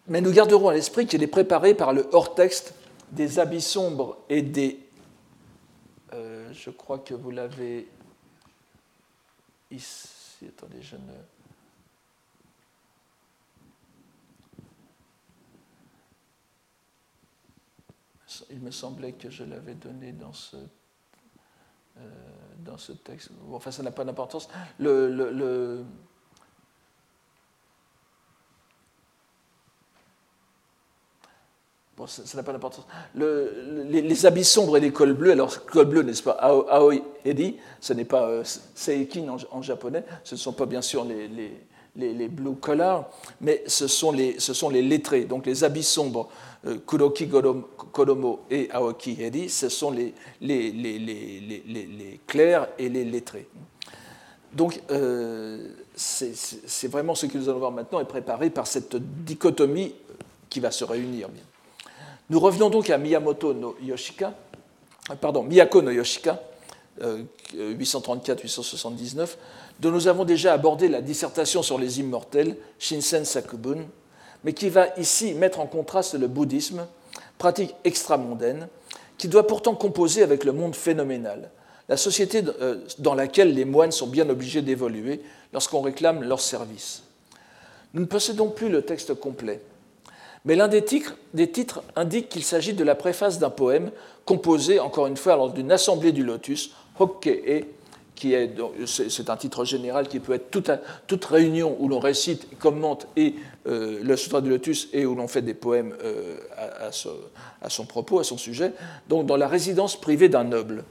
Mais 0.07 0.21
nous 0.21 0.31
garderons 0.31 0.69
à 0.69 0.73
l'esprit 0.73 1.05
qu'il 1.07 1.23
est 1.23 1.27
préparé 1.27 1.73
par 1.73 1.93
le 1.93 2.07
hors-texte 2.11 2.73
des 3.11 3.39
habits 3.39 3.61
sombres 3.61 4.17
et 4.29 4.41
des... 4.41 4.79
Euh, 6.13 6.51
je 6.51 6.69
crois 6.69 6.99
que 6.99 7.13
vous 7.13 7.31
l'avez 7.31 7.87
ici. 9.71 10.09
Attendez, 10.47 10.81
je 10.81 10.95
ne... 10.95 11.32
il 18.49 18.59
me 18.59 18.71
semblait 18.71 19.13
que 19.13 19.29
je 19.29 19.43
l'avais 19.43 19.75
donné 19.75 20.11
dans 20.11 20.33
ce, 20.33 20.57
euh, 21.97 22.01
dans 22.59 22.77
ce 22.77 22.91
texte. 22.93 23.29
enfin, 23.51 23.71
ça 23.71 23.83
n'a 23.83 23.91
pas 23.91 24.03
d'importance. 24.03 24.49
Le, 24.79 25.09
le, 25.09 25.85
Bon, 31.95 32.07
ça 32.07 32.23
n'a 32.35 32.41
pas 32.41 32.51
d'importance. 32.51 32.87
Les, 33.13 34.01
les, 34.01 34.25
habits 34.25 34.43
sombres 34.43 34.77
et 34.77 34.79
les 34.79 34.91
cols 34.91 35.13
bleus, 35.13 35.31
alors 35.31 35.63
col 35.65 35.85
bleu, 35.85 36.01
n'est-ce 36.01 36.23
pas? 36.23 36.31
Aoi 36.31 36.95
Edi, 37.23 37.57
ce 37.79 37.93
n'est 37.93 38.03
pas 38.05 38.27
euh, 38.29 38.43
Seikin 38.43 39.27
en, 39.51 39.61
japonais, 39.61 40.03
ce 40.23 40.33
ne 40.33 40.39
sont 40.39 40.53
pas 40.53 40.65
bien 40.65 40.81
sûr 40.81 41.05
les, 41.05 41.51
blue 41.95 42.55
collars, 42.55 43.09
mais 43.41 43.63
ce 43.67 43.87
sont 43.87 44.11
les, 44.11 44.39
ce 44.39 44.53
sont 44.53 44.69
les 44.69 44.81
lettrés, 44.81 45.25
donc 45.25 45.45
les 45.45 45.63
habits 45.63 45.83
sombres, 45.83 46.29
euh, 46.65 46.77
Kuroki 46.87 47.29
Kodomo 47.91 48.41
et 48.49 48.69
Aoki 48.71 49.17
Hedi, 49.21 49.49
ce 49.49 49.69
sont 49.69 49.91
les, 49.91 50.13
les, 50.41 50.71
les, 50.71 52.19
clairs 52.25 52.67
et 52.79 52.89
les 52.89 53.03
lettrés. 53.05 53.47
Donc, 54.53 54.79
euh, 54.91 55.69
c'est 55.95 56.87
vraiment 56.87 57.15
ce 57.15 57.25
que 57.25 57.37
nous 57.37 57.49
allons 57.49 57.59
voir 57.59 57.71
maintenant 57.71 57.99
est 57.99 58.05
préparé 58.05 58.49
par 58.49 58.67
cette 58.67 58.95
dichotomie 58.95 59.95
qui 60.49 60.59
va 60.59 60.71
se 60.71 60.83
réunir. 60.83 61.29
Nous 62.29 62.39
revenons 62.39 62.69
donc 62.69 62.89
à 62.89 62.97
Miyamoto 62.97 63.53
no 63.53 63.75
Yoshika, 63.81 64.33
euh, 65.11 65.15
pardon, 65.15 65.43
Miyako 65.43 65.81
no 65.81 65.91
Yoshika, 65.91 66.39
834-879, 67.01 69.29
dont 69.79 69.91
nous 69.91 70.07
avons 70.07 70.25
déjà 70.25 70.53
abordé 70.53 70.87
la 70.87 71.01
dissertation 71.01 71.63
sur 71.63 71.77
les 71.77 71.99
immortels, 71.99 72.57
Shinsen 72.79 73.25
Sakubun, 73.25 73.85
mais 74.43 74.53
qui 74.53 74.69
va 74.69 74.87
ici 74.97 75.33
mettre 75.33 75.59
en 75.59 75.67
contraste 75.67 76.15
le 76.15 76.27
bouddhisme, 76.27 76.87
pratique 77.37 77.75
extramondaine, 77.83 78.67
qui 79.17 79.27
doit 79.27 79.47
pourtant 79.47 79.75
composer 79.75 80.23
avec 80.23 80.43
le 80.43 80.51
monde 80.51 80.75
phénoménal, 80.75 81.49
la 81.89 81.97
société 81.97 82.43
euh, 82.61 82.79
dans 82.99 83.13
laquelle 83.13 83.53
les 83.53 83.65
moines 83.65 83.91
sont 83.91 84.07
bien 84.07 84.29
obligés 84.29 84.61
d'évoluer 84.61 85.21
lorsqu'on 85.51 85.81
réclame 85.81 86.23
leur 86.23 86.39
service. 86.39 87.03
Nous 87.93 88.01
ne 88.01 88.05
possédons 88.05 88.49
plus 88.49 88.69
le 88.69 88.81
texte 88.81 89.13
complet, 89.13 89.61
mais 90.45 90.55
l'un 90.55 90.67
des 90.67 90.83
titres 90.83 91.83
indique 91.95 92.29
qu'il 92.29 92.43
s'agit 92.43 92.73
de 92.73 92.83
la 92.83 92.95
préface 92.95 93.39
d'un 93.39 93.49
poème 93.49 93.91
composé, 94.25 94.79
encore 94.79 95.07
une 95.07 95.17
fois, 95.17 95.35
lors 95.35 95.51
d'une 95.51 95.71
assemblée 95.71 96.11
du 96.11 96.23
lotus, 96.23 96.71
Hokkei, 96.99 97.65
qui 98.15 98.33
est, 98.33 98.55
c'est 98.85 99.29
un 99.29 99.37
titre 99.37 99.65
général 99.65 100.07
qui 100.07 100.19
peut 100.19 100.33
être 100.33 100.51
toute, 100.51 100.71
toute 101.07 101.25
réunion 101.25 101.75
où 101.79 101.87
l'on 101.87 101.99
récite, 101.99 102.57
commente 102.59 103.07
et 103.17 103.35
euh, 103.67 103.99
le 104.03 104.15
Sutra 104.15 104.41
du 104.41 104.49
Lotus 104.49 104.87
et 104.93 105.05
où 105.05 105.15
l'on 105.15 105.27
fait 105.27 105.41
des 105.41 105.53
poèmes 105.53 105.95
euh, 106.03 106.37
à, 106.55 106.87
à, 107.65 107.69
son 107.69 107.85
propos, 107.85 108.19
à 108.19 108.23
son 108.23 108.37
sujet, 108.37 108.73
donc 109.09 109.25
dans 109.25 109.37
la 109.37 109.47
résidence 109.47 109.99
privée 109.99 110.29
d'un 110.29 110.43
noble. 110.43 110.83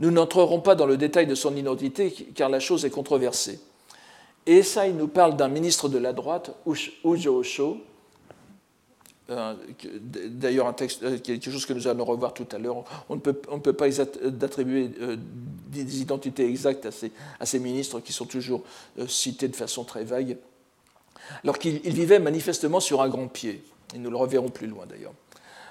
Nous 0.00 0.10
n'entrerons 0.10 0.60
pas 0.60 0.74
dans 0.74 0.86
le 0.86 0.96
détail 0.96 1.26
de 1.26 1.34
son 1.34 1.56
identité 1.56 2.10
car 2.34 2.48
la 2.48 2.60
chose 2.60 2.84
est 2.84 2.90
controversée. 2.90 3.60
Et 4.46 4.62
ça, 4.62 4.86
il 4.86 4.96
nous 4.96 5.08
parle 5.08 5.36
d'un 5.36 5.48
ministre 5.48 5.88
de 5.88 5.98
la 5.98 6.12
droite, 6.12 6.52
Ujo 6.66 7.40
Osho, 7.40 7.78
d'ailleurs 9.28 10.66
un 10.66 10.72
texte, 10.72 11.02
euh, 11.02 11.18
quelque 11.18 11.50
chose 11.50 11.66
que 11.66 11.74
nous 11.74 11.86
allons 11.86 12.04
revoir 12.04 12.32
tout 12.32 12.46
à 12.52 12.58
l'heure. 12.58 12.84
On 13.08 13.16
ne 13.16 13.20
peut, 13.20 13.72
pas 13.72 14.00
attribuer 14.00 14.90
euh, 15.00 15.16
des 15.68 16.00
identités 16.00 16.48
exactes 16.48 16.86
à 16.86 17.46
ces, 17.46 17.58
ministres 17.58 18.00
qui 18.00 18.12
sont 18.12 18.26
toujours 18.26 18.62
cités 19.06 19.48
de 19.48 19.56
façon 19.56 19.84
très 19.84 20.04
vague, 20.04 20.38
alors 21.42 21.58
qu'il 21.58 21.80
vivait 21.80 22.18
manifestement 22.18 22.80
sur 22.80 23.02
un 23.02 23.08
grand 23.08 23.28
pied. 23.28 23.62
Et 23.94 23.98
nous 23.98 24.10
le 24.10 24.16
reverrons 24.16 24.50
plus 24.50 24.66
loin 24.66 24.86
d'ailleurs. 24.86 25.14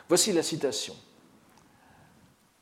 Voici 0.08 0.32
la 0.32 0.43
citation 0.43 0.96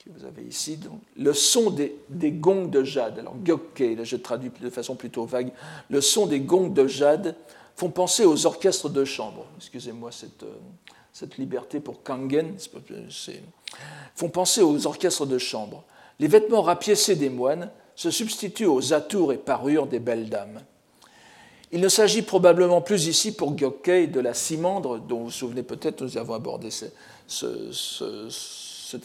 que 0.03 0.09
vous 0.17 0.25
avez 0.25 0.43
ici. 0.43 0.77
Donc, 0.77 0.99
le 1.17 1.33
son 1.33 1.71
des, 1.71 1.95
des 2.09 2.31
gongs 2.31 2.67
de 2.67 2.83
jade, 2.83 3.19
alors 3.19 3.35
Gyokkei, 3.43 3.95
là 3.95 4.03
je 4.03 4.15
traduis 4.15 4.51
de 4.61 4.69
façon 4.69 4.95
plutôt 4.95 5.25
vague, 5.25 5.51
le 5.89 5.99
son 5.99 6.25
des 6.25 6.39
gongs 6.39 6.69
de 6.69 6.87
jade 6.87 7.35
font 7.75 7.89
penser 7.89 8.25
aux 8.25 8.45
orchestres 8.45 8.89
de 8.89 9.05
chambre. 9.05 9.45
Excusez-moi 9.57 10.11
cette, 10.11 10.43
euh, 10.43 11.27
liberté 11.37 11.79
pour 11.79 12.03
Kangen. 12.03 12.55
font 14.15 14.29
penser 14.29 14.61
aux 14.61 14.87
orchestres 14.87 15.25
de 15.25 15.37
chambre. 15.37 15.83
Les 16.19 16.27
vêtements 16.27 16.61
rapiécés 16.61 17.15
des 17.15 17.29
moines 17.29 17.69
se 17.95 18.11
substituent 18.11 18.65
aux 18.65 18.93
atours 18.93 19.33
et 19.33 19.37
parures 19.37 19.87
des 19.87 19.99
belles 19.99 20.29
dames. 20.29 20.61
Il 21.71 21.81
ne 21.81 21.89
s'agit 21.89 22.21
probablement 22.21 22.81
plus 22.81 23.07
ici 23.07 23.33
pour 23.33 23.57
Gyokkei 23.57 24.07
de 24.07 24.19
la 24.19 24.33
cimandre, 24.33 24.99
dont 24.99 25.19
vous 25.19 25.25
vous 25.25 25.31
souvenez 25.31 25.63
peut-être, 25.63 26.01
nous 26.03 26.17
avons 26.17 26.33
abordé 26.33 26.69
cet 26.71 26.93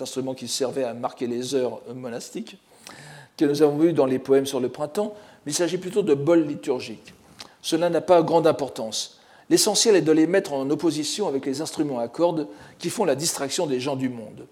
instrument 0.03 0.35
qui 0.35 0.47
servait 0.47 0.85
à 0.85 0.95
marquer 0.95 1.27
les 1.27 1.55
heures 1.55 1.81
monastiques, 1.95 2.59
que 3.37 3.45
nous 3.45 3.63
avons 3.63 3.79
vu 3.79 3.93
dans 3.93 4.07
les 4.07 4.19
poèmes 4.19 4.47
sur 4.47 4.61
le 4.61 4.69
printemps, 4.69 5.15
mais 5.45 5.53
il 5.53 5.55
s'agit 5.55 5.79
plutôt 5.79 6.03
de 6.03 6.15
bols 6.15 6.47
liturgiques 6.47 7.15
cela 7.63 7.91
n'a 7.91 8.01
pas 8.01 8.23
grande 8.23 8.47
importance. 8.47 9.21
L'essentiel 9.49 9.97
est 9.97 10.03
de 10.03 10.13
les 10.13 10.27
mettre 10.27 10.53
en 10.53 10.69
opposition 10.71 11.27
avec 11.27 11.45
les 11.45 11.61
instruments 11.61 11.99
à 11.99 12.09
cordes 12.09 12.47
qui 12.79 12.89
font 12.89 13.05
la 13.05 13.17
distraction 13.17 13.67
des 13.67 13.81
gens 13.81 13.97
du 13.97 14.09
monde. 14.09 14.47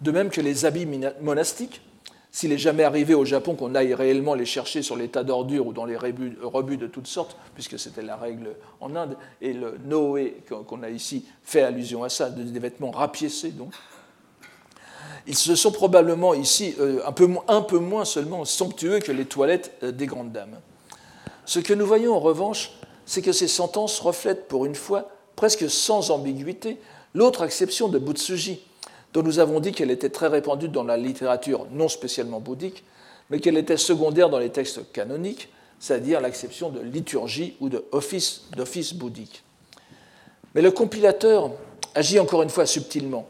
De 0.00 0.12
même 0.12 0.30
que 0.30 0.40
les 0.40 0.64
habits 0.64 0.86
monastiques, 1.20 1.82
s'il 2.30 2.52
est 2.52 2.58
jamais 2.58 2.84
arrivé 2.84 3.14
au 3.14 3.24
Japon 3.24 3.56
qu'on 3.56 3.74
aille 3.74 3.94
réellement 3.94 4.34
les 4.34 4.44
chercher 4.44 4.82
sur 4.82 4.96
les 4.96 5.08
tas 5.08 5.24
d'ordures 5.24 5.66
ou 5.66 5.72
dans 5.72 5.86
les 5.86 5.96
rebuts 5.96 6.76
de 6.76 6.86
toutes 6.86 7.06
sortes, 7.06 7.36
puisque 7.54 7.78
c'était 7.78 8.02
la 8.02 8.16
règle 8.16 8.50
en 8.80 8.94
Inde, 8.94 9.16
et 9.40 9.52
le 9.52 9.78
Noé 9.84 10.36
qu'on 10.48 10.82
a 10.84 10.90
ici 10.90 11.24
fait 11.42 11.62
allusion 11.62 12.04
à 12.04 12.08
ça, 12.08 12.30
des 12.30 12.60
vêtements 12.60 12.92
rapiécés 12.92 13.50
donc, 13.50 13.72
Ils 15.26 15.36
se 15.36 15.56
sont 15.56 15.72
probablement 15.72 16.32
ici 16.32 16.74
euh, 16.78 17.00
un, 17.04 17.12
peu, 17.12 17.28
un, 17.48 17.62
peu, 17.62 17.78
moins 17.78 18.04
seulement 18.04 18.44
somptueux 18.44 19.00
que 19.00 19.10
les 19.10 19.24
toilettes 19.24 19.72
euh, 19.82 19.90
des 19.90 20.06
grandes 20.06 20.30
dames. 20.30 20.60
Ce 21.48 21.60
que 21.60 21.72
nous 21.72 21.86
voyons 21.86 22.14
en 22.14 22.20
revanche, 22.20 22.72
c'est 23.06 23.22
que 23.22 23.32
ces 23.32 23.48
sentences 23.48 24.00
reflètent 24.00 24.48
pour 24.48 24.66
une 24.66 24.74
fois, 24.74 25.08
presque 25.34 25.70
sans 25.70 26.10
ambiguïté, 26.10 26.76
l'autre 27.14 27.40
acception 27.40 27.88
de 27.88 27.98
Butsuji, 27.98 28.60
dont 29.14 29.22
nous 29.22 29.38
avons 29.38 29.58
dit 29.58 29.72
qu'elle 29.72 29.90
était 29.90 30.10
très 30.10 30.26
répandue 30.26 30.68
dans 30.68 30.84
la 30.84 30.98
littérature 30.98 31.66
non 31.72 31.88
spécialement 31.88 32.38
bouddhique, 32.38 32.84
mais 33.30 33.40
qu'elle 33.40 33.56
était 33.56 33.78
secondaire 33.78 34.28
dans 34.28 34.38
les 34.38 34.50
textes 34.50 34.92
canoniques, 34.92 35.48
c'est-à-dire 35.78 36.20
l'acception 36.20 36.68
de 36.68 36.80
liturgie 36.80 37.56
ou 37.60 37.70
d'office 37.70 38.42
bouddhique. 38.92 39.42
Mais 40.54 40.60
le 40.60 40.70
compilateur 40.70 41.50
agit 41.94 42.20
encore 42.20 42.42
une 42.42 42.50
fois 42.50 42.66
subtilement, 42.66 43.26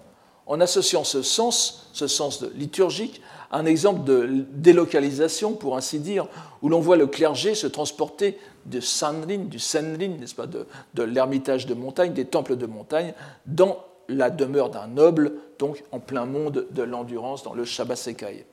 en 0.48 0.61
associant 0.61 1.04
ce 1.04 1.22
sens, 1.22 1.88
ce 1.92 2.09
sens 2.09 2.42
liturgique, 2.57 3.22
à 3.22 3.38
un 3.51 3.65
exemple 3.65 4.05
de 4.05 4.45
délocalisation, 4.53 5.53
pour 5.53 5.77
ainsi 5.77 6.01
dire, 6.01 6.27
où 6.63 6.69
l'on 6.69 6.81
voit 6.81 6.97
le 6.97 7.07
clergé 7.07 7.55
se 7.55 7.67
transporter 7.67 8.39
de 8.67 8.81
Sanrin, 8.81 9.39
du 9.39 9.59
Senrin, 9.59 10.17
n'est-ce 10.21 10.35
pas, 10.35 10.47
de, 10.47 10.67
l'ermitage 11.03 11.67
de 11.67 11.75
montagne, 11.75 12.13
des 12.13 12.27
temples 12.27 12.57
de 12.57 12.67
montagne, 12.67 13.15
dans 13.47 13.79
la 14.09 14.31
demeure 14.31 14.71
d'un 14.71 14.87
noble, 14.87 15.33
donc 15.59 15.83
en 15.93 15.99
plein 15.99 16.27
monde 16.27 16.67
de 16.71 16.83
l'endurance, 16.83 17.43
dans 17.43 17.55
le 17.55 17.65
Shabbasekai. 17.65 18.45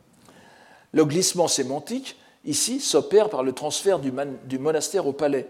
Le 0.94 1.06
glissement 1.06 1.48
sémantique, 1.48 2.18
ici, 2.46 2.80
s'opère 2.80 3.30
par 3.30 3.44
le 3.44 3.52
transfert 3.52 4.00
du, 4.00 4.14
du, 4.46 4.60
monastère 4.60 5.08
au 5.08 5.14
palais. 5.14 5.48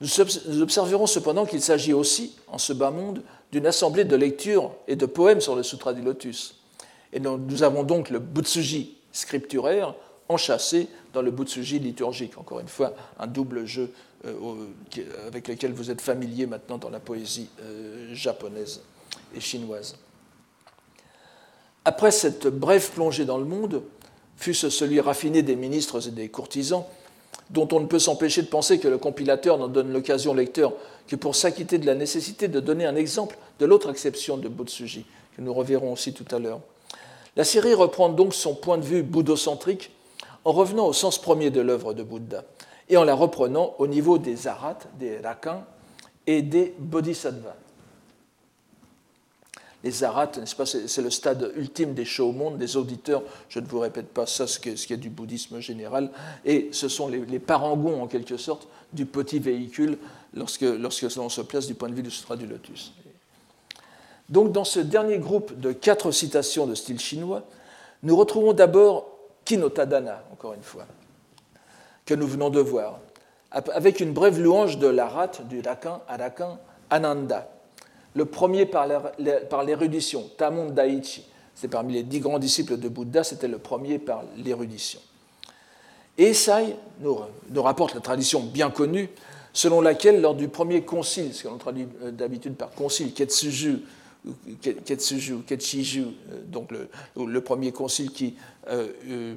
Nous 0.00 0.62
observerons 0.62 1.06
cependant 1.06 1.46
qu'il 1.46 1.60
s'agit 1.60 1.92
aussi, 1.92 2.36
en 2.48 2.58
ce 2.58 2.72
bas 2.72 2.90
monde, 2.90 3.22
d'une 3.52 3.66
assemblée 3.66 4.04
de 4.04 4.16
lectures 4.16 4.72
et 4.88 4.96
de 4.96 5.06
poèmes 5.06 5.40
sur 5.40 5.54
le 5.54 5.62
Sutra 5.62 5.92
du 5.92 6.02
Lotus. 6.02 6.59
Et 7.12 7.20
nous 7.20 7.62
avons 7.62 7.82
donc 7.82 8.10
le 8.10 8.18
Butsuji 8.18 8.96
scripturaire 9.12 9.94
enchâssé 10.28 10.88
dans 11.12 11.22
le 11.22 11.30
Butsuji 11.30 11.78
liturgique. 11.80 12.38
Encore 12.38 12.60
une 12.60 12.68
fois, 12.68 12.94
un 13.18 13.26
double 13.26 13.66
jeu 13.66 13.92
euh, 14.26 14.32
avec 15.26 15.48
lequel 15.48 15.72
vous 15.72 15.90
êtes 15.90 16.00
familier 16.00 16.46
maintenant 16.46 16.78
dans 16.78 16.90
la 16.90 17.00
poésie 17.00 17.48
euh, 17.62 18.14
japonaise 18.14 18.80
et 19.34 19.40
chinoise. 19.40 19.96
Après 21.84 22.10
cette 22.10 22.46
brève 22.46 22.90
plongée 22.90 23.24
dans 23.24 23.38
le 23.38 23.44
monde, 23.44 23.82
fût-ce 24.36 24.70
celui 24.70 25.00
raffiné 25.00 25.42
des 25.42 25.56
ministres 25.56 26.06
et 26.06 26.10
des 26.10 26.28
courtisans, 26.28 26.84
dont 27.48 27.68
on 27.72 27.80
ne 27.80 27.86
peut 27.86 27.98
s'empêcher 27.98 28.42
de 28.42 28.48
penser 28.48 28.78
que 28.78 28.88
le 28.88 28.98
compilateur 28.98 29.58
n'en 29.58 29.68
donne 29.68 29.92
l'occasion 29.92 30.32
au 30.32 30.34
lecteur 30.34 30.74
que 31.08 31.16
pour 31.16 31.34
s'acquitter 31.34 31.78
de 31.78 31.86
la 31.86 31.94
nécessité 31.94 32.46
de 32.46 32.60
donner 32.60 32.86
un 32.86 32.94
exemple 32.94 33.36
de 33.58 33.66
l'autre 33.66 33.88
acception 33.88 34.36
de 34.36 34.48
Butsuji, 34.48 35.04
que 35.36 35.42
nous 35.42 35.52
reverrons 35.52 35.92
aussi 35.92 36.12
tout 36.12 36.26
à 36.30 36.38
l'heure. 36.38 36.60
La 37.36 37.44
série 37.44 37.74
reprend 37.74 38.08
donc 38.08 38.34
son 38.34 38.54
point 38.54 38.78
de 38.78 38.84
vue 38.84 39.02
bouddhocentrique 39.02 39.90
en 40.44 40.52
revenant 40.52 40.86
au 40.86 40.92
sens 40.92 41.20
premier 41.20 41.50
de 41.50 41.60
l'œuvre 41.60 41.94
de 41.94 42.02
Bouddha 42.02 42.44
et 42.88 42.96
en 42.96 43.04
la 43.04 43.14
reprenant 43.14 43.74
au 43.78 43.86
niveau 43.86 44.18
des 44.18 44.46
arhats, 44.46 44.78
des 44.98 45.18
rakans 45.18 45.64
et 46.26 46.42
des 46.42 46.74
bodhisattvas. 46.78 47.56
Les 49.82 50.04
arhats, 50.04 50.30
n'est-ce 50.38 50.56
pas, 50.56 50.66
c'est 50.66 51.00
le 51.00 51.10
stade 51.10 51.52
ultime 51.56 51.94
des 51.94 52.04
shows 52.04 52.28
au 52.28 52.32
monde, 52.32 52.58
des 52.58 52.76
auditeurs, 52.76 53.22
je 53.48 53.60
ne 53.60 53.66
vous 53.66 53.78
répète 53.78 54.08
pas 54.08 54.26
ça, 54.26 54.46
ce 54.46 54.58
qui 54.58 54.68
est, 54.68 54.96
du 54.98 55.08
bouddhisme 55.08 55.58
général, 55.60 56.10
et 56.44 56.68
ce 56.72 56.88
sont 56.88 57.08
les, 57.08 57.38
parangons, 57.38 58.02
en 58.02 58.06
quelque 58.06 58.36
sorte, 58.36 58.68
du 58.92 59.06
petit 59.06 59.38
véhicule 59.38 59.96
lorsque, 60.34 60.62
lorsque 60.62 61.14
l'on 61.16 61.30
se 61.30 61.40
place 61.40 61.66
du 61.66 61.74
point 61.74 61.88
de 61.88 61.94
vue 61.94 62.02
du 62.02 62.10
Sutra 62.10 62.36
du 62.36 62.46
Lotus. 62.46 62.92
Donc, 64.30 64.52
dans 64.52 64.64
ce 64.64 64.80
dernier 64.80 65.18
groupe 65.18 65.58
de 65.58 65.72
quatre 65.72 66.10
citations 66.12 66.66
de 66.66 66.74
style 66.74 66.98
chinois, 66.98 67.42
nous 68.02 68.16
retrouvons 68.16 68.52
d'abord 68.52 69.08
Kinotadana, 69.44 70.24
encore 70.32 70.54
une 70.54 70.62
fois, 70.62 70.86
que 72.06 72.14
nous 72.14 72.26
venons 72.26 72.50
de 72.50 72.60
voir, 72.60 73.00
avec 73.50 74.00
une 74.00 74.12
brève 74.12 74.40
louange 74.40 74.78
de 74.78 74.86
l'arat, 74.86 75.32
du 75.48 75.60
Rakan, 75.60 76.00
Arakan, 76.08 76.58
Ananda 76.88 77.48
le 78.14 78.24
premier 78.24 78.66
par 78.66 79.64
l'érudition, 79.64 80.28
Tamon 80.36 80.70
Daichi, 80.70 81.24
c'est 81.54 81.68
parmi 81.68 81.94
les 81.94 82.02
dix 82.02 82.20
grands 82.20 82.38
disciples 82.38 82.76
de 82.76 82.88
Bouddha, 82.88 83.22
c'était 83.22 83.48
le 83.48 83.58
premier 83.58 83.98
par 83.98 84.24
l'érudition. 84.36 85.00
Et 86.18 86.34
Sai 86.34 86.76
nous, 87.00 87.18
rapporte 87.56 87.94
la 87.94 88.00
tradition 88.00 88.40
bien 88.40 88.70
connue, 88.70 89.08
selon 89.52 89.80
laquelle, 89.80 90.20
lors 90.20 90.34
du 90.34 90.48
premier 90.48 90.82
concile, 90.82 91.34
ce 91.34 91.46
qu'on 91.46 91.56
traduit 91.56 91.86
euh, 92.02 92.10
d'habitude 92.10 92.54
par 92.54 92.70
concile, 92.70 93.12
Ketsuju, 93.12 93.82
Ketsuju, 94.84 95.42
Ketshiju, 95.46 96.02
euh, 96.02 96.42
donc 96.46 96.70
le, 97.16 97.40
premier 97.40 97.72
concile 97.72 98.10
qui 98.10 98.34
euh, 98.68 99.34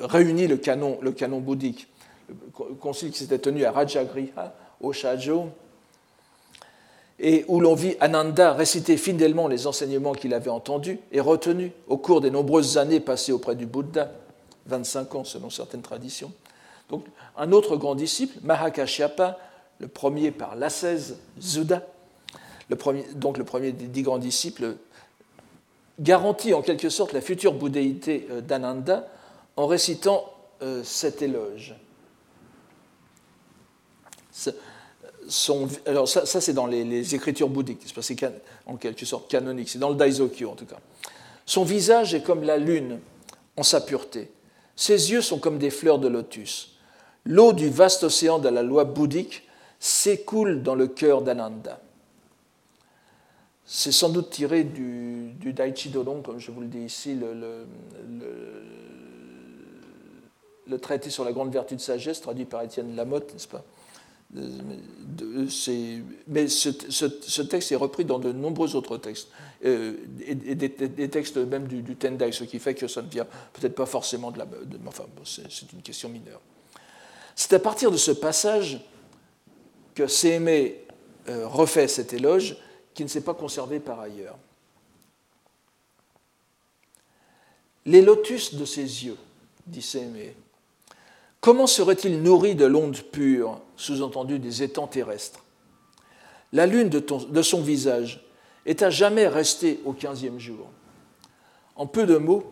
réunit 0.00 0.48
le 0.48 0.56
canon, 0.56 0.98
bouddhique, 1.40 1.86
le 2.28 2.74
concile 2.74 3.12
qui 3.12 3.18
s'était 3.18 3.38
tenu 3.38 3.64
à 3.64 3.70
Rajagriha, 3.70 4.54
au 4.80 4.92
Shajo, 4.92 5.50
et 7.18 7.44
où 7.48 7.60
l'on 7.60 7.74
vit 7.74 7.96
Ananda 8.00 8.52
réciter 8.52 8.96
fidèlement 8.96 9.48
les 9.48 9.66
enseignements 9.66 10.12
qu'il 10.12 10.34
avait 10.34 10.50
entendus 10.50 10.98
et 11.12 11.20
retenus 11.20 11.70
au 11.88 11.96
cours 11.96 12.20
des 12.20 12.30
nombreuses 12.30 12.76
années 12.78 13.00
passées 13.00 13.32
auprès 13.32 13.54
du 13.54 13.64
Bouddha, 13.64 14.12
25 14.66 15.14
ans 15.14 15.24
selon 15.24 15.50
certaines 15.50 15.82
traditions. 15.82 16.32
Donc, 16.90 17.04
un 17.36 17.52
autre 17.52 17.76
grand 17.76 17.94
disciple, 17.94 18.38
Mahakashyapa, 18.42 19.38
le 19.78 19.88
premier 19.88 20.30
par 20.30 20.56
l'ascèse 20.56 21.18
Zuda, 21.40 21.86
donc 23.14 23.38
le 23.38 23.44
premier 23.44 23.72
des 23.72 23.86
dix 23.86 24.02
grands 24.02 24.18
disciples, 24.18 24.76
garantit 26.00 26.52
en 26.52 26.62
quelque 26.62 26.88
sorte 26.88 27.12
la 27.12 27.20
future 27.20 27.54
bouddhéité 27.54 28.26
euh, 28.30 28.40
d'Ananda 28.40 29.08
en 29.56 29.66
récitant 29.66 30.24
euh, 30.62 30.82
cet 30.84 31.22
éloge 31.22 31.74
alors 35.86 36.08
ça, 36.08 36.40
c'est 36.40 36.52
dans 36.52 36.66
les, 36.66 37.14
écritures 37.14 37.48
bouddhiques, 37.48 37.82
c'est 38.00 38.32
en 38.66 38.76
quelque 38.76 39.04
sorte 39.04 39.30
canonique, 39.30 39.68
c'est 39.68 39.78
dans 39.78 39.90
le 39.90 39.96
Daisokyo 39.96 40.50
en 40.50 40.54
tout 40.54 40.66
cas. 40.66 40.78
Son 41.44 41.64
visage 41.64 42.14
est 42.14 42.22
comme 42.22 42.42
la 42.42 42.58
lune 42.58 43.00
en 43.56 43.62
sa 43.62 43.80
pureté. 43.80 44.30
Ses 44.74 45.10
yeux 45.10 45.22
sont 45.22 45.38
comme 45.38 45.58
des 45.58 45.70
fleurs 45.70 45.98
de 45.98 46.08
lotus. 46.08 46.76
L'eau 47.24 47.52
du 47.52 47.68
vaste 47.68 48.04
océan 48.04 48.38
de 48.38 48.48
la 48.48 48.62
loi 48.62 48.84
bouddhique 48.84 49.48
s'écoule 49.80 50.62
dans 50.62 50.74
le 50.74 50.86
cœur 50.86 51.22
d'Ananda. 51.22 51.80
C'est 53.68 53.90
sans 53.90 54.10
doute 54.10 54.30
tiré 54.30 54.62
du, 54.62 55.34
Daichi 55.52 55.90
Dodon, 55.90 56.22
comme 56.22 56.38
je 56.38 56.52
vous 56.52 56.60
le 56.60 56.68
dis 56.68 56.84
ici, 56.84 57.16
le, 57.16 57.66
traité 60.78 61.10
sur 61.10 61.24
la 61.24 61.32
grande 61.32 61.52
vertu 61.52 61.74
de 61.74 61.80
sagesse, 61.80 62.20
traduit 62.20 62.44
par 62.44 62.62
Étienne 62.62 62.94
Lamotte, 62.94 63.32
n'est-ce 63.32 63.48
pas? 63.48 63.64
Mais 66.28 66.48
ce, 66.48 67.42
texte 67.42 67.72
est 67.72 67.76
repris 67.76 68.04
dans 68.04 68.20
de 68.20 68.30
nombreux 68.30 68.76
autres 68.76 68.98
textes, 68.98 69.28
euh, 69.64 69.94
et, 70.24 70.34
des, 70.54 71.08
textes 71.08 71.36
même 71.36 71.66
du, 71.66 71.96
Tendai, 71.96 72.30
ce 72.30 72.44
qui 72.44 72.60
fait 72.60 72.74
que 72.74 72.86
ça 72.86 73.02
ne 73.02 73.08
vient 73.08 73.26
peut-être 73.52 73.74
pas 73.74 73.86
forcément 73.86 74.30
de 74.30 74.38
la. 74.38 74.46
enfin, 74.86 75.06
c'est 75.24 75.72
une 75.72 75.82
question 75.82 76.08
mineure. 76.08 76.40
C'est 77.34 77.52
à 77.52 77.58
partir 77.58 77.90
de 77.90 77.96
ce 77.96 78.12
passage 78.12 78.80
que 79.94 80.06
Sémé 80.06 80.84
euh, 81.28 81.48
refait 81.48 81.88
cet 81.88 82.12
éloge 82.12 82.56
qui 82.96 83.04
ne 83.04 83.08
s'est 83.08 83.20
pas 83.20 83.34
conservé 83.34 83.78
par 83.78 84.00
ailleurs. 84.00 84.38
Les 87.84 88.00
lotus 88.00 88.54
de 88.54 88.64
ses 88.64 89.04
yeux, 89.04 89.18
dit 89.66 89.82
Sémé, 89.82 90.34
Comment 91.42 91.66
serait-il 91.66 92.22
nourri 92.22 92.54
de 92.54 92.64
l'onde 92.64 92.96
pure, 92.96 93.60
sous-entendu 93.76 94.38
des 94.38 94.62
étangs 94.62 94.86
terrestres? 94.86 95.44
La 96.54 96.66
lune 96.66 96.88
de, 96.88 97.42
son 97.42 97.60
visage 97.60 98.24
est 98.64 98.82
à 98.82 98.88
jamais 98.88 99.28
restée 99.28 99.78
au 99.84 99.92
quinzième 99.92 100.40
jour. 100.40 100.66
En 101.76 101.86
peu 101.86 102.06
de 102.06 102.16
mots, 102.16 102.50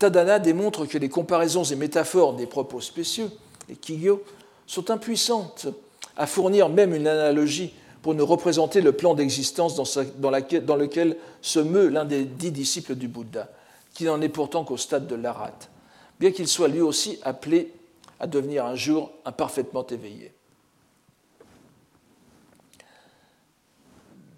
Tadana 0.00 0.40
démontre 0.40 0.86
que 0.86 0.98
les 0.98 1.08
comparaisons 1.08 1.62
et 1.62 1.76
métaphores 1.76 2.34
des 2.34 2.46
propos 2.46 2.80
spécieux, 2.80 3.30
les 3.68 3.76
kigyo, 3.76 4.22
sont 4.66 4.90
impuissantes 4.90 5.68
à 6.16 6.26
fournir 6.26 6.68
même 6.68 6.92
une 6.92 7.06
analogie 7.06 7.72
pour 8.06 8.14
nous 8.14 8.24
représenter 8.24 8.82
le 8.82 8.92
plan 8.92 9.14
d'existence 9.14 9.74
dans, 9.74 10.30
lequel 10.30 11.16
se 11.42 11.58
meut 11.58 11.88
l'un 11.88 12.04
des 12.04 12.24
dix 12.24 12.52
disciples 12.52 12.94
du 12.94 13.08
Bouddha, 13.08 13.48
qui 13.94 14.04
n'en 14.04 14.20
est 14.20 14.28
pourtant 14.28 14.62
qu'au 14.62 14.76
stade 14.76 15.08
de 15.08 15.16
l'arat, 15.16 15.50
bien 16.20 16.30
qu'il 16.30 16.46
soit 16.46 16.68
lui 16.68 16.80
aussi 16.80 17.18
appelé 17.24 17.72
à 18.20 18.28
devenir 18.28 18.64
un 18.64 18.76
jour 18.76 19.10
imparfaitement 19.24 19.84
éveillé. 19.88 20.32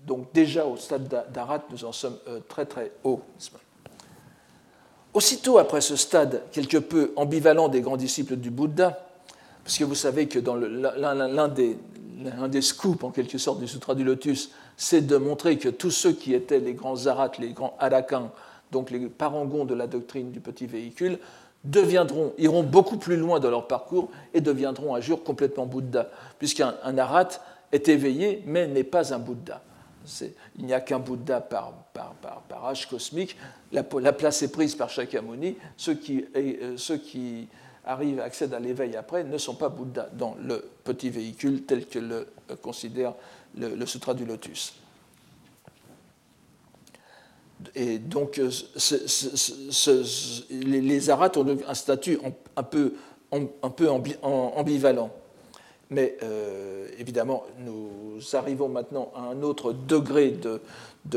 Donc 0.07 0.33
déjà 0.33 0.65
au 0.65 0.79
stade 0.79 1.27
d'Arat, 1.31 1.65
nous 1.71 1.85
en 1.85 1.93
sommes 1.93 2.17
euh, 2.27 2.41
très 2.49 2.65
très 2.65 2.91
haut. 3.05 3.21
Aussitôt 5.13 5.59
après 5.59 5.83
ce 5.83 5.97
stade 5.97 6.43
quelque 6.53 6.79
peu 6.79 7.13
ambivalent 7.17 7.69
des 7.69 7.83
grands 7.83 7.99
disciples 7.99 8.37
du 8.37 8.51
Bouddha, 8.51 8.99
parce 9.63 9.77
que 9.77 9.85
vous 9.85 9.95
savez 9.95 10.27
que 10.27 10.39
dans 10.39 10.57
l'un 10.57 11.49
des, 11.49 11.77
des, 12.49 12.63
scoops 12.63 13.05
en 13.05 13.11
quelque 13.11 13.39
sorte 13.39 13.61
du 13.61 13.69
Sutra 13.69 13.95
du 13.95 14.05
Lotus, 14.05 14.51
c'est 14.77 15.07
de 15.07 15.17
montrer 15.17 15.59
que 15.59 15.69
tous 15.69 15.91
ceux 15.91 16.13
qui 16.13 16.35
étaient 16.35 16.61
les 16.61 16.75
grands 16.75 17.07
arats, 17.07 17.31
les 17.39 17.53
grands 17.53 17.77
arakans, 17.79 18.31
donc 18.73 18.91
les 18.91 19.07
parangons 19.07 19.65
de 19.65 19.75
la 19.75 19.87
doctrine 19.87 20.31
du 20.31 20.41
petit 20.41 20.67
véhicule, 20.67 21.19
deviendront, 21.65 22.33
iront 22.39 22.63
beaucoup 22.63 22.99
plus 22.99 23.17
loin 23.17 23.41
dans 23.41 23.51
leur 23.51 23.67
parcours 23.67 24.11
et 24.35 24.41
deviendront 24.41 24.95
un 24.95 25.01
jour 25.01 25.23
complètement 25.25 25.67
Bouddha, 25.67 26.11
puisqu'un 26.39 26.75
arat 26.83 27.29
est 27.73 27.89
éveillé 27.89 28.43
mais 28.47 28.67
n'est 28.67 28.85
pas 28.85 29.15
un 29.15 29.19
Bouddha. 29.19 29.63
Il 30.59 30.65
n'y 30.65 30.73
a 30.73 30.81
qu'un 30.81 30.99
Bouddha 30.99 31.41
par, 31.41 31.73
par, 31.93 32.15
par, 32.49 32.67
âge 32.67 32.89
cosmique. 32.89 33.37
La, 33.73 33.83
place 33.83 34.43
est 34.43 34.51
prise 34.51 34.75
par 34.75 34.89
Shakyamuni. 34.89 35.57
Ceux 35.77 35.95
qui, 35.95 36.25
euh, 36.35 36.77
ceux 36.77 36.97
qui 36.97 37.49
arrivent, 37.89 38.21
accèdent 38.21 38.55
à 38.55 38.61
l'éveil 38.61 38.95
après, 38.97 39.25
ne 39.25 39.39
sont 39.39 39.55
pas 39.55 39.71
Bouddha 39.71 40.09
dans 40.13 40.37
le 40.41 40.65
petit 40.85 41.11
véhicule 41.11 41.65
tel 41.65 41.87
que 41.87 41.99
le 41.99 42.29
euh, 42.51 42.57
considère 42.57 43.15
le, 43.57 43.85
Sutra 43.87 44.15
du 44.15 44.25
Lotus. 44.25 44.75
Et 47.75 47.99
donc, 47.99 48.39
euh, 48.39 48.51
les, 50.51 50.81
les 50.81 51.11
ont 51.11 51.59
un 51.67 51.75
statut 51.75 52.19
un 52.57 52.63
peu 52.63 52.95
ambivalent. 53.91 55.11
Mais 55.91 56.19
euh, 56.23 56.87
évidemment, 56.99 57.45
nous 57.59 58.19
arrivons 58.35 58.69
maintenant 58.69 59.11
à 59.17 59.21
un 59.21 59.43
autre 59.43 59.73
degré 59.73 60.31
de, 60.31 60.61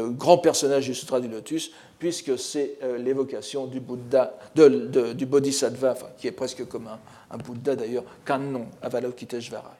grand 0.02 0.38
personnage 0.38 0.86
du 0.86 0.96
Sutra 0.96 1.20
du 1.20 1.28
Lotus, 1.28 1.72
puisque 2.00 2.40
c'est 2.40 2.78
euh, 2.82 2.98
l'évocation 2.98 3.66
du 3.68 3.82
Bouddha, 3.82 4.38
du 4.56 5.26
Bodhisattva, 5.26 5.96
qui 6.18 6.28
est 6.28 6.32
presque 6.32 6.66
comme 6.68 6.88
un, 6.88 7.38
Bouddha 7.38 7.76
d'ailleurs, 7.76 8.06
Kannon, 8.26 8.68
Avalokiteshvara. 8.82 9.76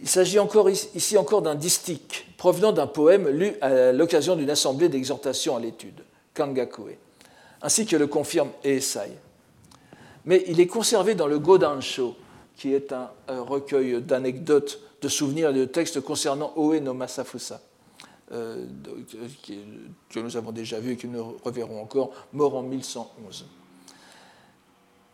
Il 0.00 0.08
s'agit 0.08 0.38
encore, 0.38 0.68
ici 0.70 1.16
encore 1.16 1.42
d'un 1.42 1.54
distique 1.54 2.26
provenant 2.36 2.72
d'un 2.72 2.88
poème 2.88 3.28
lu 3.28 3.52
à 3.60 3.92
l'occasion 3.92 4.34
d'une 4.34 4.50
assemblée 4.50 4.88
d'exhortation 4.88 5.54
à 5.54 5.60
l'étude, 5.60 6.02
Kangakue, 6.34 6.98
ainsi 7.60 7.86
que 7.86 7.94
le 7.94 8.08
confirme 8.08 8.48
Eisai. 8.64 9.12
Mais 10.24 10.42
il 10.48 10.58
est 10.60 10.66
conservé 10.66 11.14
dans 11.14 11.28
le 11.28 11.38
Godansho, 11.38 12.16
qui 12.56 12.74
est 12.74 12.92
un, 12.92 13.10
recueil 13.28 14.00
d'anecdotes, 14.02 14.80
de 15.00 15.08
souvenirs 15.08 15.50
et 15.50 15.54
de 15.54 15.64
textes 15.64 16.00
concernant 16.00 16.52
Oe 16.56 16.80
no 16.80 16.94
Masafusa, 16.94 17.60
euh, 18.32 18.66
que 20.10 20.20
nous 20.20 20.36
avons 20.36 20.52
déjà 20.52 20.78
vu 20.78 20.92
et 20.92 20.96
que 20.96 21.06
nous 21.06 21.36
reverrons 21.44 21.82
encore, 21.82 22.12
mort 22.32 22.56
en 22.56 22.62
1111. 22.62 23.46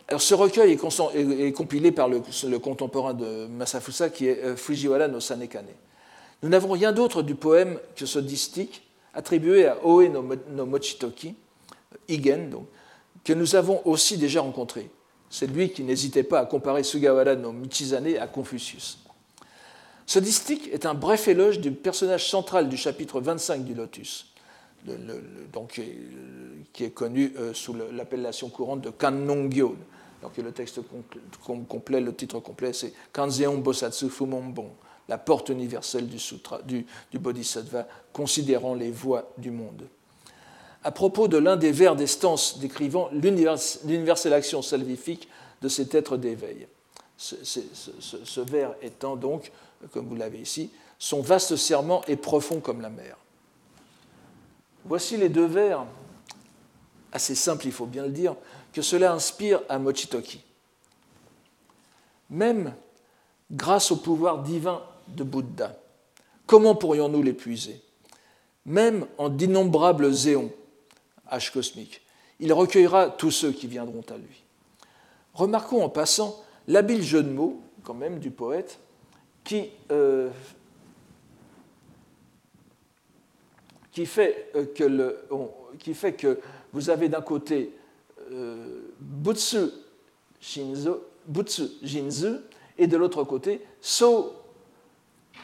Alors, 0.08 0.22
ce 0.22 0.34
recueil 0.34 0.72
est, 0.72 1.52
compilé 1.52 1.92
par 1.92 2.08
le, 2.08 2.58
contemporain 2.58 3.12
de 3.12 3.46
Masafusa, 3.46 4.08
qui 4.08 4.26
est 4.26 4.42
euh, 4.42 4.56
Fujiwara 4.56 5.06
no 5.06 5.20
Sanekane. 5.20 5.66
Nous 6.42 6.48
n'avons 6.48 6.70
rien 6.72 6.92
d'autre 6.92 7.22
du 7.22 7.34
poème 7.34 7.78
que 7.94 8.06
ce 8.06 8.18
distique 8.18 8.82
attribué 9.12 9.66
à 9.66 9.84
Oe 9.84 10.08
no, 10.08 10.24
no 10.50 10.66
Mochitoki, 10.66 11.34
Igen, 12.08 12.50
que 13.24 13.32
nous 13.32 13.54
avons 13.54 13.82
aussi 13.86 14.16
déjà 14.16 14.40
rencontré. 14.40 14.90
C'est 15.30 15.46
lui 15.46 15.70
qui 15.70 15.82
n'hésitait 15.82 16.22
pas 16.22 16.40
à 16.40 16.46
comparer 16.46 16.82
Sugawara 16.82 17.34
no 17.34 17.52
Michizane 17.52 18.16
à 18.16 18.26
Confucius. 18.26 18.98
Ce 20.06 20.18
distique 20.18 20.68
est 20.72 20.86
un 20.86 20.94
bref 20.94 21.28
éloge 21.28 21.60
du 21.60 21.70
personnage 21.70 22.30
central 22.30 22.68
du 22.68 22.78
chapitre 22.78 23.20
25 23.20 23.62
du 23.62 23.74
Lotus, 23.74 24.32
donc, 25.52 25.82
qui 26.72 26.84
est 26.84 26.90
connu 26.90 27.34
euh, 27.36 27.52
sous 27.52 27.74
l'appellation 27.92 28.48
courante 28.48 28.80
de 28.80 28.90
Kannongyo. 28.90 29.76
Donc 30.22 30.36
le 30.38 30.50
texte 30.50 30.80
complet, 31.68 32.00
le 32.00 32.14
titre 32.14 32.40
complet, 32.40 32.72
c'est 32.72 32.94
Kanzeon 33.12 33.58
Bosatsu 33.58 34.08
Fumonbon, 34.08 34.70
la 35.08 35.18
porte 35.18 35.50
universelle 35.50 36.08
du, 36.08 36.18
sutra, 36.18 36.62
du, 36.62 36.86
du 37.10 37.18
Bodhisattva, 37.18 37.86
considérant 38.12 38.74
les 38.74 38.90
voies 38.90 39.30
du 39.36 39.50
monde 39.50 39.86
à 40.84 40.92
propos 40.92 41.28
de 41.28 41.36
l'un 41.36 41.56
des 41.56 41.72
vers 41.72 41.96
des 41.96 42.06
stances 42.06 42.58
décrivant 42.58 43.10
l'universelle 43.12 44.32
action 44.32 44.62
salvifique 44.62 45.28
de 45.60 45.68
cet 45.68 45.94
être 45.94 46.16
d'éveil. 46.16 46.68
Ce, 47.16 48.40
vers 48.40 48.74
étant 48.80 49.16
donc, 49.16 49.50
comme 49.92 50.06
vous 50.06 50.14
l'avez 50.14 50.38
ici, 50.38 50.70
son 50.98 51.20
vaste 51.20 51.56
serment 51.56 52.02
est 52.06 52.16
profond 52.16 52.60
comme 52.60 52.80
la 52.80 52.90
mer. 52.90 53.16
Voici 54.84 55.16
les 55.16 55.28
deux 55.28 55.46
vers, 55.46 55.84
assez 57.12 57.34
simples, 57.34 57.66
il 57.66 57.72
faut 57.72 57.86
bien 57.86 58.04
le 58.04 58.12
dire, 58.12 58.36
que 58.72 58.82
cela 58.82 59.12
inspire 59.12 59.60
à 59.68 59.78
Mochitoki. 59.78 60.42
Même 62.30 62.74
grâce 63.50 63.90
au 63.90 63.96
pouvoir 63.96 64.42
divin 64.42 64.82
de 65.08 65.24
Bouddha, 65.24 65.76
comment 66.46 66.74
pourrions-nous 66.74 67.22
l'épuiser? 67.22 67.82
Même 68.64 69.06
en 69.16 69.28
d'innombrables 69.28 70.28
éons, 70.28 70.52
H 71.30 71.52
cosmique. 71.52 72.02
Il 72.40 72.52
recueillera 72.52 73.10
tous 73.10 73.30
ceux 73.30 73.52
qui 73.52 73.66
viendront 73.66 74.04
à 74.10 74.16
lui. 74.16 74.44
Remarquons 75.34 75.82
en 75.82 75.88
passant 75.88 76.42
l'habile 76.66 77.02
jeu 77.02 77.22
de 77.22 77.30
mots, 77.30 77.60
quand 77.82 77.94
même, 77.94 78.18
du 78.18 78.30
poète, 78.30 78.78
qui, 79.44 79.70
euh, 79.90 80.30
euh, 83.98 84.04
fait 85.94 86.12
que 86.12 86.40
vous 86.72 86.90
avez 86.90 87.08
d'un 87.08 87.22
côté 87.22 87.72
euh, 88.30 88.92
Butsu 89.00 89.70
Jinzu 90.40 92.32
et 92.76 92.86
de 92.86 92.96
l'autre 92.96 93.24
côté 93.24 93.62
So, 93.80 94.34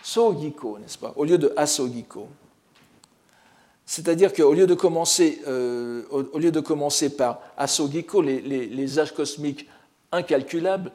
so 0.02 0.38
Giko, 0.38 0.78
n'est-ce 0.78 0.98
pas, 0.98 1.12
au 1.16 1.24
lieu 1.24 1.38
de 1.38 1.52
Asogiko. 1.56 2.28
C'est-à-dire 3.86 4.32
qu'au 4.32 4.54
lieu, 4.54 4.66
de 4.66 4.74
commencer, 4.74 5.40
euh, 5.46 6.02
au, 6.10 6.38
lieu 6.38 6.50
de 6.50 6.60
commencer 6.60 7.14
par 7.14 7.40
Asogiko, 7.56 8.22
les, 8.22 8.40
les, 8.40 8.98
âges 8.98 9.12
cosmiques 9.12 9.68
incalculables, 10.10 10.90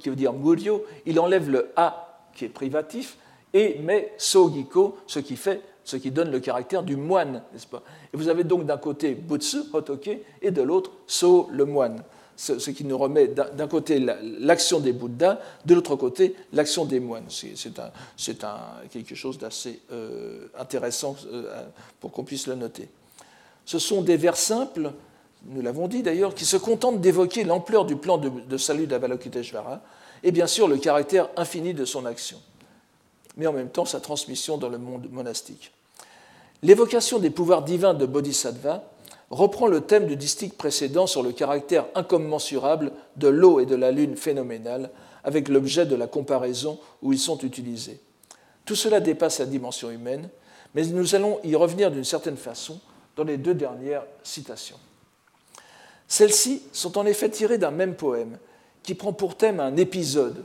qui 0.00 0.08
veut 0.08 0.16
dire 0.16 0.32
Muryo, 0.32 0.84
il 1.06 1.20
enlève 1.20 1.50
le 1.50 1.70
A 1.76 2.20
qui 2.34 2.46
est 2.46 2.48
privatif 2.48 3.16
et 3.52 3.78
met 3.80 4.12
Sogiko, 4.16 4.96
ce 5.06 5.18
qui, 5.18 5.36
fait, 5.36 5.60
ce 5.84 5.96
qui 5.96 6.10
donne 6.10 6.30
le 6.30 6.40
caractère 6.40 6.82
du 6.82 6.96
moine, 6.96 7.42
n'est-ce 7.52 7.66
pas? 7.66 7.82
Et 8.12 8.16
vous 8.16 8.28
avez 8.28 8.44
donc 8.44 8.64
d'un 8.64 8.78
côté 8.78 9.14
Butsu, 9.14 9.58
Hotoke, 9.72 10.18
et 10.40 10.50
de 10.50 10.62
l'autre 10.62 10.90
So, 11.06 11.48
le 11.52 11.66
moine 11.66 12.02
ce 12.36 12.70
qui 12.70 12.84
nous 12.84 12.98
remet 12.98 13.28
d'un 13.28 13.68
côté 13.68 13.98
l'action 14.38 14.80
des 14.80 14.92
Bouddhas, 14.92 15.38
de 15.64 15.74
l'autre 15.74 15.96
côté 15.96 16.34
l'action 16.52 16.84
des 16.84 17.00
moines. 17.00 17.26
C'est 17.28 17.54
quelque 18.90 19.14
chose 19.14 19.38
d'assez 19.38 19.80
euh, 19.92 20.48
intéressant 20.58 21.16
euh, 21.26 21.64
pour 22.00 22.10
qu'on 22.10 22.24
puisse 22.24 22.46
le 22.46 22.54
noter. 22.54 22.88
Ce 23.64 23.78
sont 23.78 24.02
des 24.02 24.16
vers 24.16 24.36
simples, 24.36 24.92
nous 25.46 25.62
l'avons 25.62 25.88
dit 25.88 26.02
d'ailleurs, 26.02 26.34
qui 26.34 26.44
se 26.44 26.56
contentent 26.56 27.00
d'évoquer 27.00 27.44
l'ampleur 27.44 27.84
du 27.84 27.96
plan 27.96 28.18
de, 28.18 28.56
salut 28.56 28.86
d'Avalokiteshvara 28.86 29.82
et 30.22 30.32
bien 30.32 30.46
sûr 30.46 30.68
le 30.68 30.78
caractère 30.78 31.28
infini 31.36 31.74
de 31.74 31.84
son 31.84 32.06
action, 32.06 32.40
mais 33.36 33.46
en 33.46 33.52
même 33.52 33.70
temps 33.70 33.84
sa 33.84 34.00
transmission 34.00 34.56
dans 34.56 34.68
le 34.68 34.78
monde 34.78 35.08
monastique. 35.10 35.72
L'évocation 36.62 37.18
des 37.18 37.30
pouvoirs 37.30 37.62
divins 37.62 37.94
de 37.94 38.06
Bodhisattva 38.06 38.84
reprend 39.32 39.66
le 39.66 39.80
thème 39.80 40.06
du 40.06 40.14
distique 40.14 40.58
précédent 40.58 41.06
sur 41.06 41.22
le 41.22 41.32
caractère 41.32 41.86
incommensurable 41.94 42.92
de 43.16 43.28
l'eau 43.28 43.60
et 43.60 43.66
de 43.66 43.74
la 43.74 43.90
lune 43.90 44.14
phénoménale 44.14 44.90
avec 45.24 45.48
l'objet 45.48 45.86
de 45.86 45.96
la 45.96 46.06
comparaison 46.06 46.78
où 47.00 47.12
ils 47.12 47.18
sont 47.18 47.38
utilisés. 47.38 47.98
Tout 48.66 48.76
cela 48.76 49.00
dépasse 49.00 49.38
la 49.38 49.46
dimension 49.46 49.90
humaine, 49.90 50.28
mais 50.74 50.84
nous 50.84 51.14
allons 51.14 51.40
y 51.44 51.56
revenir 51.56 51.90
d'une 51.90 52.04
certaine 52.04 52.36
façon 52.36 52.78
dans 53.16 53.24
les 53.24 53.38
deux 53.38 53.54
dernières 53.54 54.04
citations. 54.22 54.78
Celles-ci 56.08 56.62
sont 56.72 56.98
en 56.98 57.06
effet 57.06 57.30
tirées 57.30 57.58
d'un 57.58 57.70
même 57.70 57.94
poème 57.94 58.38
qui 58.82 58.94
prend 58.94 59.14
pour 59.14 59.36
thème 59.36 59.60
un 59.60 59.76
épisode 59.76 60.44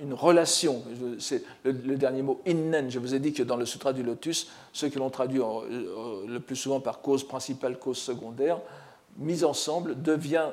une 0.00 0.14
relation. 0.14 0.82
C'est 1.18 1.44
le, 1.64 1.96
dernier 1.96 2.22
mot, 2.22 2.40
innen. 2.46 2.90
Je 2.90 2.98
vous 2.98 3.14
ai 3.14 3.18
dit 3.18 3.32
que 3.32 3.42
dans 3.42 3.56
le 3.56 3.66
Sutra 3.66 3.92
du 3.92 4.02
Lotus, 4.02 4.48
ceux 4.72 4.88
que 4.88 4.98
l'on 4.98 5.10
traduit 5.10 5.40
euh, 5.40 6.26
le 6.26 6.40
plus 6.40 6.56
souvent 6.56 6.80
par 6.80 7.00
cause 7.00 7.26
principale, 7.26 7.78
cause 7.78 7.98
secondaire, 7.98 8.60
mis 9.18 9.44
ensemble, 9.44 10.00
devient 10.00 10.48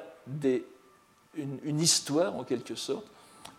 une, 1.36 1.80
histoire 1.80 2.36
en 2.36 2.44
quelque 2.44 2.76
sorte, 2.76 3.06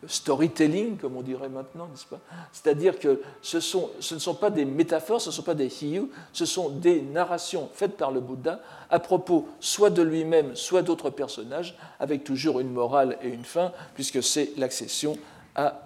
storytelling, 0.07 0.97
comme 0.97 1.17
on 1.17 1.23
dirait 1.23 1.49
maintenant, 1.49 1.87
n'est-ce 1.87 2.07
pas? 2.07 2.21
C'est-à-dire 2.53 2.99
que 2.99 3.21
ce, 3.43 3.57
ne 3.57 4.19
sont 4.19 4.35
pas 4.35 4.51
des 4.51 4.65
métaphores, 4.65 5.21
ce 5.21 5.29
ne 5.29 5.35
sont 5.35 5.43
pas 5.43 5.55
des 5.55 5.85
hiyu, 5.85 6.09
ce 6.33 6.47
sont 6.47 6.71
des 6.71 7.03
narrations 7.03 7.69
faites 7.75 7.97
par 7.97 8.11
le 8.11 8.21
Bouddha 8.21 8.61
à 8.89 8.99
propos 8.99 9.49
soit 9.61 9.91
de 9.91 10.03
lui-même, 10.03 10.57
soit 10.57 10.83
d'autres 10.83 11.11
personnages, 11.11 11.77
avec 11.99 12.25
toujours 12.25 12.61
une 12.61 12.73
morale 12.73 13.19
et 13.23 13.29
une 13.29 13.45
fin, 13.45 13.73
puisque 13.95 14.23
c'est 14.23 14.53
l'accession 14.57 15.19
à, 15.55 15.83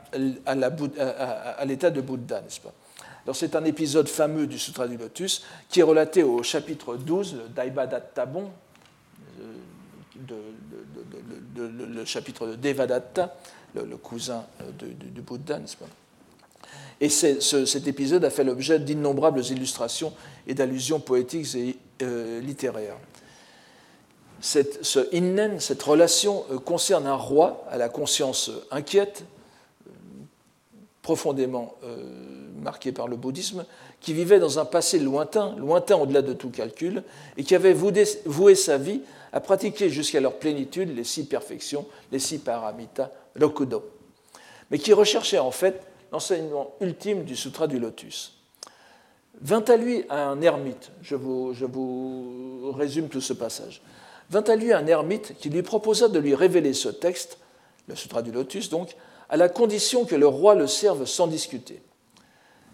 l'état 1.65 1.91
de 1.91 2.01
Bouddha, 2.01 2.41
n'est-ce 2.41 2.61
pas? 2.61 2.73
Alors 3.25 3.35
c'est 3.35 3.57
un 3.57 3.65
épisode 3.65 4.09
fameux 4.09 4.47
du 4.47 4.59
Sutra 4.59 4.87
du 4.87 4.99
Lotus 4.99 5.45
qui 5.71 5.81
est 5.81 5.85
relaté 5.85 6.23
au 6.23 6.43
chapitre 6.43 6.97
12, 6.97 7.37
le 7.37 7.49
Daibadatta-bon, 7.49 8.51
le 11.57 12.05
chapitre 12.05 12.47
de 12.49 12.57
Devadatta, 12.57 13.35
le, 13.75 13.97
cousin 13.97 14.45
euh, 14.61 14.71
du, 14.95 15.21
Bouddha, 15.21 15.59
n'est-ce 15.59 15.77
pas 15.77 15.87
Et 17.01 17.09
cet 17.09 17.87
épisode 17.87 18.25
a 18.25 18.31
fait 18.31 18.45
l'objet 18.45 18.79
d'innombrables 18.79 19.45
illustrations 19.51 20.13
et 20.47 20.55
d'allusions 20.55 21.01
poétiques 21.01 21.55
et 21.55 21.77
euh, 22.03 22.41
littéraires. 22.41 22.97
Cette, 24.41 24.85
ce 24.85 25.15
innen, 25.15 25.59
cette 25.59 25.83
relation 25.83 26.45
euh, 26.51 26.59
concerne 26.59 27.07
un 27.07 27.17
roi 27.17 27.65
à 27.71 27.79
la 27.79 27.89
conscience 27.89 28.51
inquiète, 28.71 29.25
profondément 31.03 31.75
marqué 32.63 32.91
par 32.91 33.09
le 33.09 33.17
bouddhisme, 33.17 33.67
qui 34.01 34.15
vivait 34.15 34.39
dans 34.39 34.59
un 34.59 34.65
passé 34.65 34.99
lointain, 34.99 35.55
lointain 35.57 35.97
au-delà 35.97 36.23
de 36.23 36.33
tout 36.33 36.49
calcul, 36.49 37.03
et 37.37 37.45
qui 37.45 37.55
avait 37.55 37.75
voué 37.75 38.55
sa 38.55 38.79
vie 38.79 39.03
à 39.31 39.41
pratiquer 39.41 39.91
jusqu'à 39.91 40.21
leur 40.21 40.39
plénitude 40.39 40.97
les 40.97 41.05
six 41.05 41.25
perfections, 41.25 41.85
les 42.11 42.19
six 42.19 42.39
paramita, 42.39 43.13
rokudo, 43.41 43.85
mais 44.71 44.79
qui 44.79 44.93
recherchait 44.93 45.39
en 45.39 45.51
fait 45.51 45.83
l'enseignement 46.13 46.75
ultime 46.81 47.25
du 47.25 47.37
Sutra 47.37 47.67
du 47.67 47.79
Lotus. 47.79 48.39
Vint 49.41 49.65
à 49.65 49.77
lui 49.77 50.05
un 50.11 50.41
ermite, 50.41 50.93
je 51.03 51.17
vous, 51.17 51.53
je 51.55 51.65
vous 51.65 52.73
résume 52.73 53.09
tout 53.09 53.21
ce 53.21 53.33
passage, 53.33 53.83
vint 54.31 54.45
à 54.45 54.57
lui 54.57 54.73
un 54.73 54.87
ermite 54.87 55.37
qui 55.39 55.51
lui 55.51 55.63
proposa 55.63 56.09
de 56.09 56.19
lui 56.19 56.35
révéler 56.35 56.73
ce 56.73 56.89
texte, 56.89 57.39
le 57.89 57.97
Sutra 57.97 58.23
du 58.23 58.31
Lotus 58.31 58.71
donc, 58.71 58.97
à 59.29 59.37
la 59.37 59.49
condition 59.49 60.05
que 60.05 60.15
le 60.15 60.27
roi 60.27 60.55
le 60.55 60.67
serve 60.67 61.05
sans 61.07 61.27
discuter. 61.27 61.83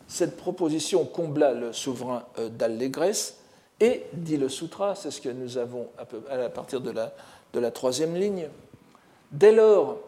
Cette 0.09 0.37
proposition 0.37 1.05
combla 1.05 1.53
le 1.53 1.73
souverain 1.73 2.25
euh, 2.39 2.49
d'allégresse 2.49 3.39
et, 3.79 4.03
dit 4.13 4.37
le 4.37 4.49
sutra, 4.49 4.95
c'est 4.95 5.11
ce 5.11 5.21
que 5.21 5.31
nous 5.31 5.57
avons 5.57 5.89
à 5.97 6.49
partir 6.51 6.81
de 6.81 6.91
la, 6.91 7.15
de 7.55 7.61
la 7.61 7.71
troisième 7.71 8.15
ligne, 8.15 8.49
dès 9.33 9.53
lors, 9.53 9.99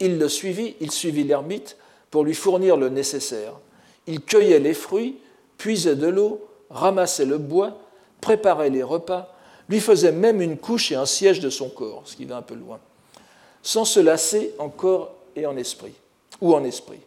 il 0.00 0.18
le 0.18 0.28
suivit, 0.28 0.76
il 0.80 0.90
suivit 0.90 1.24
l'ermite 1.24 1.76
pour 2.10 2.24
lui 2.24 2.34
fournir 2.34 2.76
le 2.76 2.88
nécessaire. 2.88 3.54
Il 4.06 4.20
cueillait 4.20 4.58
les 4.58 4.74
fruits, 4.74 5.18
puisait 5.56 5.96
de 5.96 6.06
l'eau, 6.06 6.46
ramassait 6.70 7.24
le 7.24 7.38
bois, 7.38 7.78
préparait 8.20 8.70
les 8.70 8.82
repas, 8.82 9.34
lui 9.68 9.80
faisait 9.80 10.12
même 10.12 10.40
une 10.40 10.58
couche 10.58 10.92
et 10.92 10.94
un 10.94 11.06
siège 11.06 11.40
de 11.40 11.50
son 11.50 11.68
corps, 11.68 12.02
ce 12.04 12.16
qui 12.16 12.24
va 12.24 12.36
un 12.36 12.42
peu 12.42 12.54
loin, 12.54 12.80
sans 13.62 13.84
se 13.84 14.00
lasser 14.00 14.54
en 14.58 14.68
corps 14.68 15.14
et 15.36 15.46
en 15.46 15.56
esprit, 15.56 15.94
ou 16.40 16.54
en 16.54 16.64
esprit. 16.64 17.00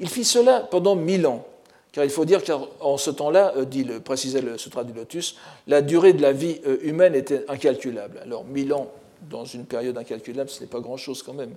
Il 0.00 0.08
fit 0.08 0.24
cela 0.24 0.60
pendant 0.60 0.96
mille 0.96 1.26
ans, 1.26 1.46
car 1.92 2.04
il 2.04 2.10
faut 2.10 2.24
dire 2.24 2.42
qu'en 2.42 2.96
ce 2.96 3.10
temps-là, 3.10 3.52
euh, 3.56 3.64
dit 3.64 3.84
le, 3.84 4.00
précisait 4.00 4.40
le 4.40 4.56
Sutra 4.56 4.84
du 4.84 4.94
Lotus, 4.94 5.36
la 5.66 5.82
durée 5.82 6.14
de 6.14 6.22
la 6.22 6.32
vie 6.32 6.60
euh, 6.66 6.78
humaine 6.82 7.14
était 7.14 7.44
incalculable. 7.48 8.18
Alors 8.22 8.44
mille 8.44 8.72
ans 8.72 8.90
dans 9.28 9.44
une 9.44 9.64
période 9.64 9.96
incalculable, 9.96 10.50
ce 10.50 10.60
n'est 10.60 10.66
pas 10.66 10.80
grand-chose 10.80 11.22
quand 11.22 11.34
même. 11.34 11.54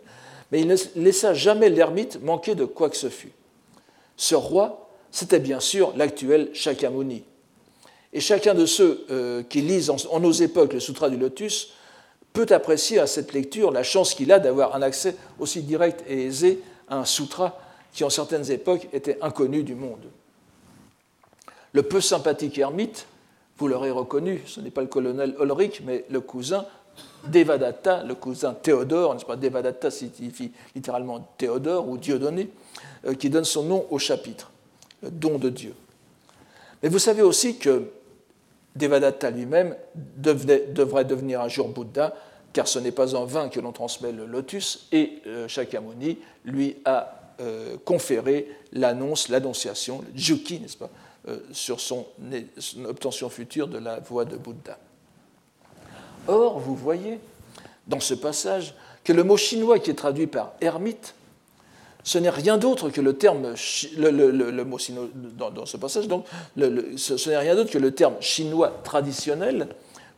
Mais 0.52 0.62
il 0.62 0.68
ne 0.68 0.76
laissa 0.96 1.34
jamais 1.34 1.70
l'ermite 1.70 2.22
manquer 2.22 2.56
de 2.56 2.66
quoi 2.66 2.90
que 2.90 2.98
ce 2.98 3.10
fût. 3.10 3.32
Ce 4.18 4.36
roi, 4.36 4.90
c'était 5.12 5.40
bien 5.40 5.60
sûr 5.60 5.94
l'actuel 5.96 6.50
Shakyamuni. 6.54 7.24
Et 8.14 8.22
chacun 8.22 8.54
de 8.54 8.66
ceux 8.66 9.06
euh, 9.10 9.44
qui 9.44 9.62
lisent 9.62 9.90
en, 9.90 10.20
nos 10.20 10.32
époques 10.32 10.74
le 10.74 10.80
Sutra 10.80 11.10
du 11.10 11.18
Lotus 11.18 11.74
peut 12.32 12.46
apprécier 12.50 13.00
à 13.00 13.08
cette 13.08 13.34
lecture 13.34 13.72
la 13.72 13.84
chance 13.84 14.14
qu'il 14.14 14.32
a 14.32 14.40
d'avoir 14.40 14.76
un 14.76 14.82
accès 14.82 15.16
aussi 15.40 15.62
direct 15.62 16.04
et 16.08 16.26
aisé 16.26 16.62
à 16.88 16.98
un 16.98 17.06
sutra 17.06 17.60
qui 17.94 18.04
en 18.04 18.10
certaines 18.10 18.52
époques 18.52 18.88
était 18.94 19.18
inconnu 19.22 19.64
du 19.64 19.76
monde. 19.76 20.06
Le 21.72 21.84
peu 21.84 22.02
sympathique 22.02 22.58
ermite, 22.58 23.08
vous 23.58 23.68
l'aurez 23.68 23.92
reconnu, 23.92 24.42
ce 24.46 24.60
n'est 24.60 24.72
pas 24.72 24.82
le 24.82 24.88
colonel 24.88 25.36
Ulrich, 25.40 25.82
mais 25.86 26.06
le 26.10 26.22
cousin 26.22 26.66
Devadatta, 27.28 28.04
le 28.04 28.16
cousin 28.16 28.54
Théodore, 28.54 29.14
n'est-ce 29.14 29.26
pas 29.26 29.36
Devadatta 29.36 29.90
signifie 29.90 30.52
littéralement 30.76 31.28
Théodore 31.38 31.88
ou 31.88 31.98
Dieudonné, 31.98 32.50
euh, 33.06 33.14
qui 33.16 33.30
donne 33.30 33.46
son 33.46 33.64
nom 33.64 33.86
au 33.90 34.00
chapitre, 34.00 34.52
don 35.02 35.38
de 35.38 35.50
Dieu. 35.50 35.74
Mais 36.84 36.90
vous 36.90 37.00
savez 37.00 37.22
aussi 37.22 37.58
que 37.58 37.90
Devadatta 38.76 39.32
lui-même 39.32 39.76
devrait 39.96 41.06
devenir 41.06 41.42
un 41.42 41.48
jour 41.48 41.70
Bouddha, 41.70 42.14
car 42.54 42.68
ce 42.68 42.80
n'est 42.80 42.92
pas 42.92 43.16
en 43.16 43.26
vain 43.26 43.50
que 43.50 43.60
l'on 43.60 43.72
transmet 43.72 44.12
le 44.12 44.26
lotus, 44.26 44.88
et 44.92 45.22
euh, 45.28 45.48
Shakyamuni 45.48 46.20
lui 46.46 46.78
a 46.86 47.34
euh, 47.42 47.76
conférer 47.84 48.50
l'annonce, 48.72 49.30
l'annonciation, 49.30 50.02
le 50.02 50.18
juki, 50.18 50.60
n'est-ce 50.60 50.78
pas, 50.78 50.90
sur 51.52 51.80
son, 51.80 52.06
obtention 52.88 53.30
future 53.30 53.68
de 53.68 53.80
la 53.80 54.00
voie 54.00 54.26
de 54.26 54.38
Bouddha. 54.38 54.78
Or, 56.28 56.60
vous 56.60 56.76
voyez 56.76 57.20
dans 57.88 58.00
ce 58.00 58.14
passage 58.14 58.74
que 59.04 59.14
le 59.14 59.24
mot 59.24 59.38
chinois 59.38 59.80
qui 59.80 59.92
est 59.92 59.96
traduit 59.96 60.28
par 60.28 60.54
ermite, 60.62 61.14
ce 62.04 62.18
n'est 62.20 62.30
rien 62.30 62.58
d'autre 62.58 62.90
que 62.90 63.02
le 63.02 63.18
terme, 63.18 63.56
le, 63.98 64.64
mot 64.64 64.78
dans, 65.38 65.66
ce 65.66 65.78
passage, 65.78 66.08
donc, 66.08 66.26
ce, 66.56 67.30
n'est 67.30 67.38
rien 67.38 67.56
d'autre 67.56 67.72
que 67.72 67.80
le 67.80 67.92
terme 67.92 68.16
chinois 68.20 68.72
traditionnel 68.84 69.70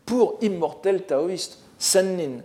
pour 0.06 0.38
immortel 0.42 1.04
taoïste, 1.04 1.60
sennin, 1.80 2.42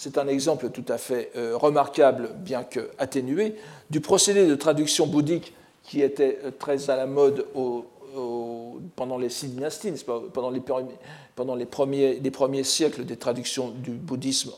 c'est 0.00 0.16
un 0.16 0.28
exemple 0.28 0.70
tout 0.70 0.84
à 0.88 0.96
fait 0.96 1.30
euh, 1.36 1.58
remarquable, 1.58 2.30
bien 2.36 2.64
que 2.64 2.90
atténué, 2.96 3.56
du 3.90 4.00
procédé 4.00 4.46
de 4.46 4.54
traduction 4.54 5.06
bouddhique 5.06 5.52
qui 5.82 6.00
était 6.00 6.38
euh, 6.44 6.50
très 6.58 6.88
à 6.88 6.96
la 6.96 7.04
mode 7.04 7.44
pendant 8.96 9.18
les 9.18 9.28
six 9.28 9.48
dynasties, 9.48 9.92
pendant, 10.32 10.50
les, 10.50 10.60
premiers, 10.60 12.20
les, 12.20 12.30
premiers, 12.30 12.64
siècles 12.64 13.04
des 13.04 13.16
traductions 13.16 13.70
du 13.70 13.92
bouddhisme 13.92 14.52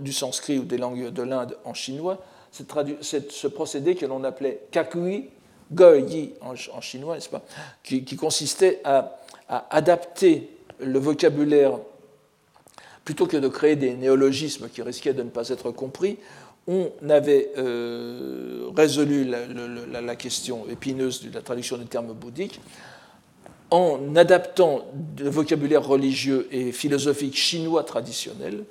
du 0.00 0.12
sanskrit 0.12 0.58
ou 0.58 0.64
des 0.64 0.78
langues 0.78 1.10
de 1.10 1.22
l'Inde 1.22 1.56
en 1.64 1.74
chinois. 1.74 2.18
Ce 2.52 3.46
procédé 3.46 3.94
que 3.94 4.06
l'on 4.06 4.24
appelait 4.24 4.62
kakui, 4.70 5.30
goyi 5.72 6.34
en, 6.40 6.54
en 6.72 6.80
chinois, 6.80 7.18
qui, 7.82 8.16
consistait 8.16 8.80
à, 8.84 9.16
à 9.48 9.66
adapter 9.70 10.50
le 10.78 10.98
vocabulaire 10.98 11.78
plutôt 13.04 13.26
que 13.26 13.36
de 13.36 13.48
créer 13.48 13.76
des 13.76 13.94
néologismes 13.94 14.68
qui 14.68 14.82
risquaient 14.82 15.12
de 15.12 15.22
ne 15.22 15.28
pas 15.28 15.48
être 15.50 15.70
compris, 15.70 16.18
on 16.66 16.90
avait 17.10 17.50
euh, 17.58 18.70
résolu 18.74 19.24
la, 19.24 20.16
question 20.16 20.66
épineuse 20.68 21.22
de 21.22 21.34
la 21.34 21.42
traduction 21.42 21.76
des 21.76 21.84
termes 21.84 22.12
bouddhiques 22.14 22.60
en 23.74 24.14
adaptant 24.14 24.84
le 25.18 25.28
vocabulaire 25.28 25.84
religieux 25.84 26.46
et 26.52 26.70
philosophique 26.70 27.36
chinois 27.36 27.82
traditionnel, 27.82 28.62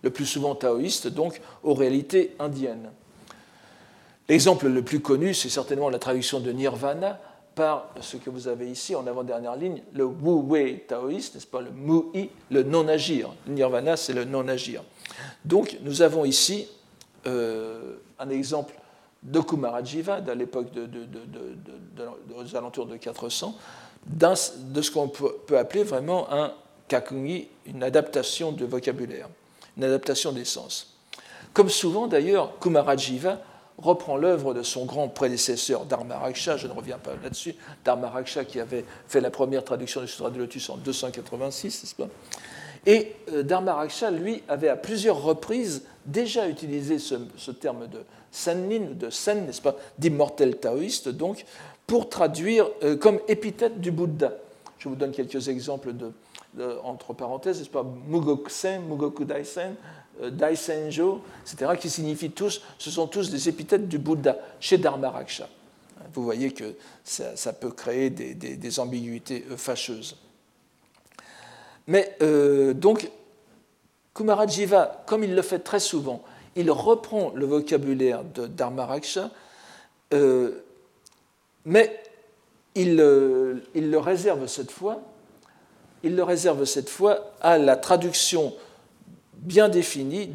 le 0.00 0.08
plus 0.08 0.24
souvent 0.24 0.54
taoïste, 0.54 1.08
donc 1.08 1.42
aux 1.62 1.74
réalités 1.74 2.34
indiennes. 2.38 2.90
L'exemple 4.30 4.68
le 4.68 4.80
plus 4.80 5.00
connu, 5.00 5.34
c'est 5.34 5.50
certainement 5.50 5.90
la 5.90 5.98
traduction 5.98 6.40
de 6.40 6.50
nirvana, 6.52 7.20
par 7.54 7.90
ce 8.00 8.16
que 8.16 8.30
vous 8.30 8.48
avez 8.48 8.70
ici 8.70 8.94
en 8.94 9.06
avant-dernière 9.06 9.56
ligne, 9.56 9.82
le 9.92 10.04
wu-wei 10.04 10.86
taoïste, 10.88 11.34
n'est-ce 11.34 11.46
pas, 11.46 11.60
le 11.60 11.70
mu-i, 11.70 12.30
le 12.50 12.62
non-agir. 12.62 13.34
Nirvana, 13.46 13.98
c'est 13.98 14.14
le 14.14 14.24
non-agir. 14.24 14.82
Donc, 15.44 15.76
nous 15.82 16.00
avons 16.00 16.24
ici 16.24 16.66
euh, 17.26 17.96
un 18.18 18.30
exemple 18.30 18.74
de 19.22 19.40
Kumarajiva, 19.40 20.20
à 20.26 20.34
l'époque 20.34 20.70
de, 20.72 20.88
aux 22.38 22.56
alentours 22.56 22.86
de 22.86 22.96
400, 22.96 23.54
de 24.06 24.82
ce 24.82 24.90
qu'on 24.90 25.08
peut 25.08 25.58
appeler 25.58 25.82
vraiment 25.82 26.32
un 26.32 26.52
kakungi, 26.88 27.48
une 27.66 27.82
adaptation 27.82 28.52
de 28.52 28.64
vocabulaire, 28.64 29.28
une 29.76 29.84
adaptation 29.84 30.32
des 30.32 30.44
sens. 30.44 30.96
Comme 31.52 31.68
souvent 31.68 32.06
d'ailleurs, 32.06 32.58
Kumarajiva 32.60 33.40
reprend 33.78 34.16
l'œuvre 34.16 34.54
de 34.54 34.62
son 34.62 34.86
grand 34.86 35.08
prédécesseur 35.08 35.84
Dharmaraksha, 35.84 36.56
je 36.56 36.66
ne 36.66 36.72
reviens 36.72 36.98
pas 36.98 37.12
là-dessus, 37.22 37.54
Dharmaraksha 37.84 38.44
qui 38.44 38.60
avait 38.60 38.84
fait 39.08 39.20
la 39.20 39.30
première 39.30 39.64
traduction 39.64 40.00
du 40.00 40.08
Sutra 40.08 40.30
de 40.30 40.38
Lotus 40.38 40.70
en 40.70 40.76
286, 40.76 41.82
n'est-ce 41.82 41.94
pas? 41.94 42.08
Et 42.86 43.14
euh, 43.32 43.42
Dharmaraksha, 43.42 44.10
lui, 44.10 44.42
avait 44.48 44.68
à 44.68 44.76
plusieurs 44.76 45.20
reprises 45.22 45.82
déjà 46.06 46.48
utilisé 46.48 46.98
ce, 46.98 47.50
terme 47.50 47.88
de 47.88 47.98
sannin, 48.30 48.92
de 48.92 49.10
sen, 49.10 49.44
n'est-ce 49.44 49.60
pas, 49.60 49.76
d'immortel 49.98 50.56
taoïste, 50.56 51.08
donc, 51.08 51.44
pour 51.86 52.08
traduire 52.08 52.68
euh, 52.82 52.96
comme 52.96 53.20
épithète 53.28 53.80
du 53.80 53.90
Bouddha. 53.90 54.32
Je 54.78 54.88
vous 54.88 54.96
donne 54.96 55.12
quelques 55.12 55.48
exemples 55.48 55.92
de, 55.92 56.12
entre 56.82 57.12
parenthèses, 57.12 57.58
n'est-ce 57.58 57.70
pas, 57.70 57.84
Mugoksen, 58.08 58.82
Mugokudaisen, 58.88 59.74
euh, 60.22 60.30
Daisenjo, 60.30 61.20
etc., 61.44 61.72
qui 61.78 61.90
signifient 61.90 62.30
tous, 62.30 62.62
ce 62.78 62.90
sont 62.90 63.06
tous 63.06 63.30
des 63.30 63.48
épithètes 63.48 63.88
du 63.88 63.98
Bouddha 63.98 64.38
chez 64.60 64.78
Dharmaraksha. 64.78 65.48
Vous 66.14 66.22
voyez 66.22 66.52
que 66.52 66.74
ça, 67.04 67.52
peut 67.52 67.70
créer 67.70 68.10
des, 68.10 68.80
ambiguïtés 68.80 69.44
euh, 69.50 69.56
fâcheuses. 69.56 70.16
Mais 71.86 72.16
euh, 72.22 72.72
donc, 72.72 73.10
Kumarajiva, 74.14 75.04
comme 75.06 75.24
il 75.24 75.34
le 75.34 75.42
fait 75.42 75.58
très 75.58 75.80
souvent, 75.80 76.22
il 76.54 76.70
reprend 76.70 77.32
le 77.34 77.44
vocabulaire 77.44 78.24
de 78.24 78.46
Dharmaraksha, 78.46 79.30
mais 81.66 82.00
il, 82.74 82.92
il, 83.74 83.90
le 83.90 83.98
réserve 83.98 84.46
cette 84.46 84.70
fois, 84.70 85.02
il 86.02 86.16
le 86.16 86.22
réserve 86.22 86.64
cette 86.64 86.88
fois 86.88 87.32
à 87.40 87.58
la 87.58 87.76
traduction 87.76 88.54
bien 89.34 89.68
définie 89.68 90.30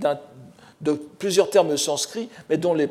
de 0.81 0.93
plusieurs 0.93 1.49
termes 1.49 1.77
sanscrits, 1.77 2.29
mais 2.49 2.57
dont 2.57 2.73
le, 2.73 2.87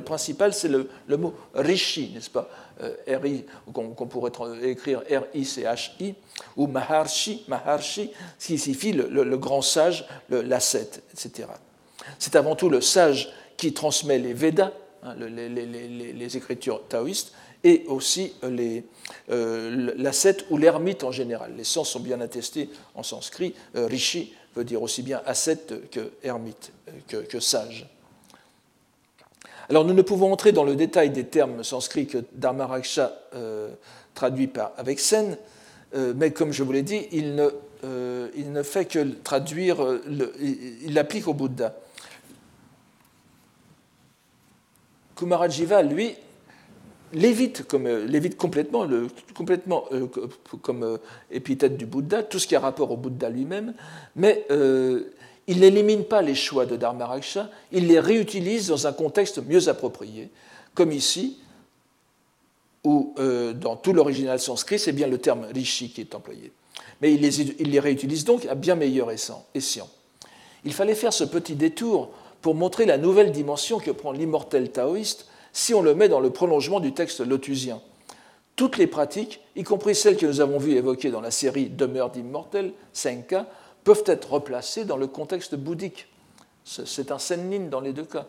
principal, 0.00 0.54
c'est 0.54 0.68
le, 0.68 0.88
mot 1.16 1.34
rishi, 1.54 2.12
n'est-ce 2.14 2.30
pas? 2.30 2.48
Euh, 2.82 2.94
qu'on 3.72 4.06
pourrait 4.06 4.32
écrire 4.62 5.00
R-I-C-H-I, 5.00 6.14
ou 6.56 6.66
Maharshi, 6.66 7.44
Maharshi, 7.48 8.12
ce 8.38 8.46
qui 8.46 8.58
signifie 8.58 8.92
le, 8.92 9.36
grand 9.36 9.62
sage, 9.62 10.06
l'ascète, 10.30 11.02
etc. 11.12 11.48
C'est 12.18 12.36
avant 12.36 12.54
tout 12.54 12.68
le 12.68 12.80
sage 12.80 13.32
qui 13.56 13.72
transmet 13.72 14.18
les 14.18 14.32
Védas, 14.32 14.72
hein, 15.06 15.14
les, 15.18 16.36
écritures 16.36 16.82
taoïstes, 16.88 17.32
et 17.64 17.84
aussi 17.88 18.32
euh, 18.44 19.92
l'ascète 19.96 20.46
ou 20.50 20.56
l'ermite 20.56 21.04
en 21.04 21.10
général. 21.10 21.52
Les 21.56 21.64
sens 21.64 21.90
sont 21.90 22.00
bien 22.00 22.20
attestés 22.20 22.70
en 22.94 23.02
sanskrit. 23.02 23.54
Euh, 23.74 23.86
rishi 23.86 24.34
veut 24.54 24.64
dire 24.64 24.82
aussi 24.82 25.02
bien 25.02 25.20
ascète 25.26 25.90
que 25.90 26.12
ermite, 26.22 26.72
euh, 27.12 27.22
que, 27.22 27.40
sage. 27.40 27.86
Alors 29.68 29.84
nous 29.84 29.94
ne 29.94 30.02
pouvons 30.02 30.32
entrer 30.32 30.52
dans 30.52 30.64
le 30.64 30.76
détail 30.76 31.10
des 31.10 31.24
termes 31.24 31.64
sanscrits 31.64 32.06
que 32.06 32.18
Dharmaraksha 32.34 33.12
traduit 34.14 34.46
par, 34.46 34.72
avec 34.76 35.00
Sen, 35.00 35.36
mais 35.92 36.30
comme 36.30 36.52
je 36.52 36.62
vous 36.62 36.70
l'ai 36.70 36.82
dit, 36.82 37.08
il 37.10 37.34
ne, 37.34 37.50
il 38.36 38.52
ne, 38.52 38.62
fait 38.62 38.84
que 38.84 39.00
traduire, 39.24 39.78
il 40.40 40.94
l'applique 40.94 41.26
au 41.26 41.34
Bouddha. 41.34 41.74
Kumarajiva, 45.16 45.82
lui, 45.82 46.14
l'évite, 47.12 47.66
comme, 47.66 47.86
euh, 47.86 48.20
complètement, 48.36 48.86
complètement 49.34 49.84
euh, 49.92 50.06
comme 50.62 50.82
euh, 50.84 50.98
épithète 51.30 51.76
du 51.76 51.86
Bouddha, 51.86 52.22
tout 52.22 52.38
ce 52.38 52.46
qui 52.46 52.54
a 52.54 52.60
rapport 52.60 52.90
au 52.90 52.96
Bouddha 52.96 53.28
lui-même, 53.30 53.74
mais 54.14 54.46
il 55.48 55.60
n'élimine 55.60 56.04
pas 56.04 56.22
les 56.22 56.34
choix 56.34 56.66
de 56.66 56.76
Dharmaraksha, 56.76 57.50
il 57.72 57.86
les 57.86 58.00
réutilise 58.00 58.68
dans 58.68 58.86
un 58.86 58.92
contexte 58.92 59.38
mieux 59.46 59.68
approprié, 59.68 60.30
comme 60.74 60.92
ici, 60.92 61.38
où 62.84 63.14
dans 63.16 63.76
tout 63.76 63.92
l'original 63.92 64.38
sanskrit, 64.38 64.78
c'est 64.78 64.92
bien 64.92 65.06
le 65.06 65.18
terme 65.18 65.46
rishi 65.54 65.90
qui 65.90 66.00
est 66.00 66.14
employé. 66.14 66.52
Mais 67.00 67.12
il 67.12 67.20
les, 67.20 67.40
il 67.40 67.70
les 67.70 67.80
réutilise 67.80 68.24
donc 68.24 68.46
à 68.46 68.54
bien 68.54 68.74
meilleur 68.74 69.10
escient. 69.10 69.88
Il 70.64 70.72
fallait 70.72 70.94
faire 70.94 71.12
ce 71.12 71.24
petit 71.24 71.54
détour 71.54 72.10
pour 72.46 72.54
montrer 72.54 72.86
la 72.86 72.96
nouvelle 72.96 73.32
dimension 73.32 73.80
que 73.80 73.90
prend 73.90 74.12
l'immortel 74.12 74.70
taoïste 74.70 75.26
si 75.52 75.74
on 75.74 75.82
le 75.82 75.96
met 75.96 76.08
dans 76.08 76.20
le 76.20 76.30
prolongement 76.30 76.78
du 76.78 76.94
texte 76.94 77.18
lotusien. 77.18 77.80
Toutes 78.54 78.78
les 78.78 78.86
pratiques, 78.86 79.40
y 79.56 79.64
compris 79.64 79.96
celles 79.96 80.16
que 80.16 80.26
nous 80.26 80.40
avons 80.40 80.58
vues 80.58 80.76
évoquées 80.76 81.10
dans 81.10 81.20
la 81.20 81.32
série 81.32 81.68
Demeure 81.68 82.10
d'immortel, 82.10 82.72
Senka, 82.92 83.46
peuvent 83.82 84.04
être 84.06 84.34
replacées 84.34 84.84
dans 84.84 84.96
le 84.96 85.08
contexte 85.08 85.56
bouddhique. 85.56 86.06
C'est 86.62 87.10
un 87.10 87.18
sennin 87.18 87.66
dans 87.68 87.80
les 87.80 87.92
deux 87.92 88.04
cas. 88.04 88.26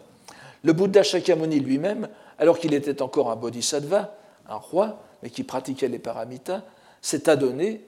Le 0.64 0.74
Bouddha 0.74 1.04
Shakyamuni 1.04 1.60
lui-même, 1.60 2.10
alors 2.40 2.58
qu'il 2.58 2.74
était 2.74 3.04
encore 3.04 3.30
un 3.30 3.36
bodhisattva, 3.36 4.18
un 4.50 4.56
roi, 4.56 5.04
mais 5.22 5.30
qui 5.30 5.44
pratiquait 5.44 5.90
les 5.90 6.00
paramitas, 6.00 6.64
s'est 7.04 7.30
adonné 7.30 7.82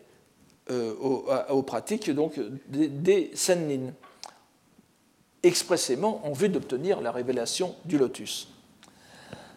euh, 0.69 0.93
aux, 1.49 1.63
pratiques 1.63 2.11
donc, 2.11 2.39
des, 2.67 2.87
des 2.87 3.31
sennin, 3.33 3.93
expressément 5.43 6.25
en 6.25 6.33
vue 6.33 6.49
d'obtenir 6.49 7.01
la 7.01 7.11
révélation 7.11 7.75
du 7.85 7.97
lotus. 7.97 8.49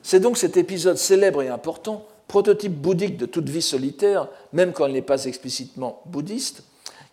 C'est 0.02 0.20
donc 0.20 0.36
cet 0.36 0.56
épisode 0.56 0.96
célèbre 0.96 1.42
et 1.42 1.48
important, 1.48 2.06
prototype 2.28 2.72
bouddhique 2.72 3.16
de 3.16 3.26
toute 3.26 3.48
vie 3.48 3.62
solitaire, 3.62 4.28
même 4.52 4.72
quand 4.72 4.86
elle 4.86 4.92
n'est 4.92 5.02
pas 5.02 5.24
explicitement 5.24 6.02
bouddhiste, 6.06 6.64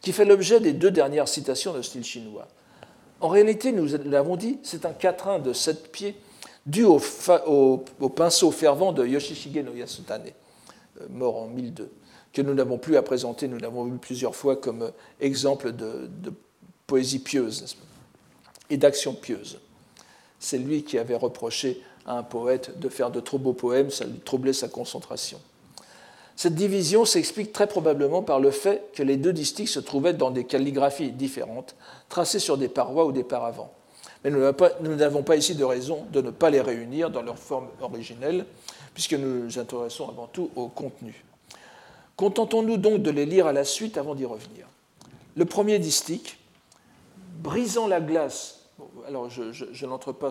qui 0.02 0.12
fait 0.12 0.26
l'objet 0.26 0.60
des 0.60 0.74
deux 0.74 0.92
dernières 0.92 1.28
citations 1.28 1.74
de 1.74 1.82
style 1.82 2.04
chinois. 2.04 2.48
En 3.22 3.28
réalité, 3.28 3.72
nous 3.72 3.88
l'avons 4.06 4.38
dit, 4.38 4.60
c'est 4.64 4.86
un 4.86 4.94
quatrain 4.94 5.40
de 5.40 5.52
sept 5.54 5.92
pieds 5.92 6.16
dû 6.66 6.84
au, 6.84 7.00
pinceau 8.16 8.52
fervent 8.52 8.94
de 8.94 9.06
Yoshishige 9.06 9.58
no 9.58 9.74
Yasutane, 9.74 10.32
euh, 11.02 11.06
mort 11.10 11.38
en 11.38 11.48
1002, 11.48 11.92
que 12.32 12.42
nous 12.42 12.54
n'avons 12.54 12.78
plus 12.78 12.96
à 12.96 13.02
présenter, 13.02 13.48
nous 13.48 13.58
l'avons 13.58 13.86
vu 13.86 13.98
plusieurs 13.98 14.36
fois 14.36 14.56
comme 14.56 14.92
exemple 15.20 15.72
de 15.72 16.34
poésie 16.88 17.20
pieuse 17.20 17.76
et 18.70 18.78
d'action 18.78 19.14
pieuse. 19.14 19.60
C'est 20.40 20.58
lui 20.58 20.84
qui 20.84 20.98
avait 20.98 21.16
reproché 21.16 21.82
à 22.06 22.18
un 22.18 22.24
poète 22.24 22.80
de 22.80 22.90
faire 22.90 23.12
de 23.12 23.20
trop 23.20 23.38
beaux 23.38 23.54
poèmes, 23.54 23.92
ça 23.92 24.06
lui 24.06 24.20
troublait 24.20 24.54
sa 24.54 24.68
concentration. 24.68 25.40
Cette 26.36 26.56
division 26.56 27.04
s'explique 27.04 27.52
très 27.52 27.68
probablement 27.68 28.24
par 28.24 28.40
le 28.40 28.52
fait 28.52 28.92
que 28.94 29.04
les 29.04 29.18
deux 29.18 29.34
distiques 29.34 29.68
se 29.68 29.80
trouvaient 29.80 30.14
dans 30.14 30.32
des 30.32 30.46
calligraphies 30.46 31.12
différentes, 31.12 31.76
tracées 32.08 32.40
sur 32.40 32.58
des 32.58 32.70
parois 32.70 33.06
ou 33.06 33.12
des 33.12 33.26
paravents. 33.26 33.74
Mais 34.24 34.32
nous 34.32 34.96
n'avons 34.96 35.24
pas 35.24 35.36
ici 35.36 35.56
de 35.56 35.64
raison 35.64 36.06
de 36.12 36.22
ne 36.22 36.30
pas 36.30 36.50
les 36.50 36.62
réunir 36.62 37.10
dans 37.10 37.22
leur 37.22 37.38
forme 37.38 37.68
originelle, 37.82 38.46
puisque 38.94 39.14
nous 39.14 39.46
nous 39.46 39.60
intéressons 39.60 40.08
avant 40.10 40.28
tout 40.28 40.50
au 40.56 40.68
contenu. 40.68 41.24
Contentons-nous 42.16 42.78
donc 42.78 43.02
de 43.02 43.12
les 43.12 43.26
lire 43.26 43.48
à 43.48 43.54
la 43.54 43.64
suite 43.64 43.98
avant 43.98 44.16
d'y 44.16 44.26
revenir. 44.26 44.66
Le 45.36 45.46
premier 45.46 45.80
distique, 45.80 46.38
brisant 47.42 47.88
la 47.88 48.02
glace 48.02 48.59
alors 49.08 49.30
je, 49.30 49.86
n'entre 49.86 50.12
pas 50.12 50.30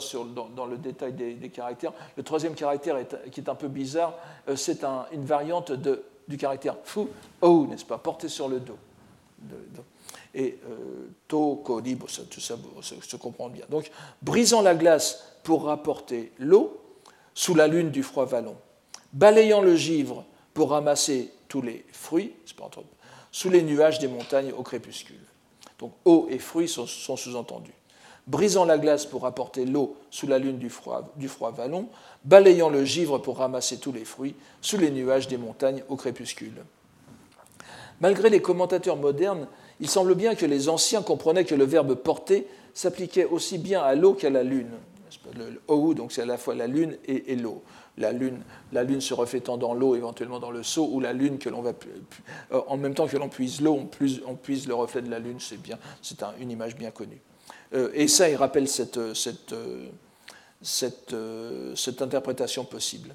dans, 0.54 0.66
le 0.66 0.78
détail 0.78 1.12
des, 1.12 1.48
caractères. 1.50 1.92
Le 2.16 2.22
troisième 2.22 2.54
caractère 2.54 2.96
qui 3.30 3.40
est 3.40 3.48
un 3.48 3.54
peu 3.54 3.68
bizarre, 3.68 4.14
euh, 4.48 4.56
c'est 4.56 4.84
une 5.12 5.24
variante 5.24 5.72
du 5.72 6.36
caractère 6.36 6.76
fu, 6.84 7.00
ou, 7.42 7.66
n'est-ce 7.66 7.84
pas, 7.84 7.98
porté 7.98 8.28
sur 8.28 8.48
le 8.48 8.60
dos. 8.60 8.78
et 10.34 10.58
euh, 10.68 11.08
to, 11.26 11.56
ko, 11.56 11.80
tout 11.80 12.40
ça 12.40 12.56
se 12.80 13.16
comprend 13.16 13.48
bien. 13.48 13.64
Donc, 13.68 13.90
brisant 14.22 14.62
la 14.62 14.74
glace 14.74 15.38
pour 15.42 15.64
rapporter 15.64 16.32
l'eau 16.38 16.80
sous 17.34 17.54
la 17.54 17.68
lune 17.68 17.90
du 17.90 18.02
froid 18.02 18.24
vallon, 18.24 18.56
balayant 19.12 19.62
le 19.62 19.76
givre 19.76 20.24
pour 20.54 20.70
ramasser 20.70 21.32
tous 21.48 21.62
les 21.62 21.84
fruits, 21.92 22.34
sous 23.30 23.50
les 23.50 23.62
nuages 23.62 23.98
des 23.98 24.08
montagnes 24.08 24.52
au 24.52 24.62
crépuscule. 24.62 25.20
Donc 25.78 25.92
eau 26.04 26.26
et 26.28 26.38
fruits 26.38 26.68
sont 26.68 26.86
sous-entendus 26.86 27.77
brisant 28.28 28.64
la 28.64 28.78
glace 28.78 29.06
pour 29.06 29.26
apporter 29.26 29.64
l'eau 29.64 29.96
sous 30.10 30.26
la 30.26 30.38
lune 30.38 30.58
du 30.58 30.68
froid, 30.68 31.12
vallon, 31.56 31.88
balayant 32.24 32.68
le 32.68 32.84
givre 32.84 33.18
pour 33.18 33.38
ramasser 33.38 33.78
tous 33.78 33.92
les 33.92 34.04
fruits 34.04 34.36
sous 34.60 34.76
les 34.76 34.90
nuages 34.90 35.28
des 35.28 35.38
montagnes 35.38 35.82
au 35.88 35.96
crépuscule. 35.96 36.62
Malgré 38.00 38.30
les 38.30 38.40
commentateurs 38.40 38.96
modernes, 38.96 39.48
il 39.80 39.88
semble 39.88 40.14
bien 40.14 40.34
que 40.34 40.46
les 40.46 40.68
anciens 40.68 41.02
comprenaient 41.02 41.44
que 41.44 41.54
le 41.54 41.64
verbe 41.64 41.94
porter 41.94 42.46
s'appliquait 42.74 43.24
aussi 43.24 43.58
bien 43.58 43.82
à 43.82 43.94
l'eau 43.94 44.14
qu'à 44.14 44.30
la 44.30 44.42
lune. 44.42 44.70
Le 45.34 45.94
donc 45.94 46.12
c'est 46.12 46.22
à 46.22 46.26
la 46.26 46.38
fois 46.38 46.54
la 46.54 46.66
lune 46.66 46.96
et, 47.06 47.34
l'eau. 47.36 47.62
La 47.96 48.12
lune, 48.12 48.42
la 48.72 48.84
lune 48.84 49.00
se 49.00 49.14
reflétant 49.14 49.56
dans 49.56 49.74
l'eau, 49.74 49.96
éventuellement 49.96 50.38
dans 50.38 50.52
le 50.52 50.62
seau, 50.62 50.88
ou 50.92 51.00
la 51.00 51.12
lune 51.12 51.38
que 51.38 51.48
l'on 51.48 51.62
va, 51.62 51.72
euh, 52.52 52.60
en 52.68 52.76
même 52.76 52.94
temps 52.94 53.08
que 53.08 53.16
l'on 53.16 53.28
puise 53.28 53.60
l'eau, 53.60 53.74
on 54.26 54.36
puise, 54.36 54.68
le 54.68 54.74
reflet 54.74 55.02
de 55.02 55.10
la 55.10 55.18
lune, 55.18 55.38
c'est 55.40 55.60
bien, 55.60 55.78
c'est 56.00 56.22
une 56.38 56.50
image 56.50 56.76
bien 56.76 56.92
connue. 56.92 57.20
Euh, 57.74 57.90
et 57.94 58.08
ça, 58.08 58.28
il 58.28 58.36
rappelle 58.36 58.68
cette, 58.68 59.14
cette, 59.14 59.54
cette, 60.62 61.14
cette 61.74 62.02
interprétation 62.02 62.64
possible. 62.64 63.14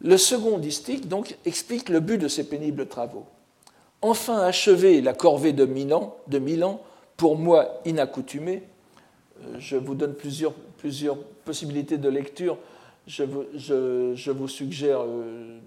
Le 0.00 0.16
second 0.16 0.58
distique 0.58 1.08
donc, 1.08 1.36
explique 1.44 1.88
le 1.88 2.00
but 2.00 2.18
de 2.18 2.28
ces 2.28 2.48
pénibles 2.48 2.86
travaux. 2.86 3.26
Enfin 4.00 4.40
achever 4.40 5.00
la 5.00 5.14
corvée 5.14 5.52
de 5.52 5.64
Milan, 5.64 6.16
de 6.26 6.40
Milan 6.40 6.82
pour 7.16 7.36
moi 7.36 7.80
inaccoutumée, 7.84 8.64
euh, 9.44 9.54
je 9.58 9.76
vous 9.76 9.94
donne 9.94 10.14
plusieurs, 10.14 10.54
plusieurs 10.78 11.16
possibilités 11.44 11.98
de 11.98 12.08
lecture. 12.08 12.58
Je 13.06 13.22
vous, 13.22 13.44
je, 13.54 14.12
je 14.16 14.30
vous 14.32 14.48
suggère 14.48 15.02
euh, 15.02 15.58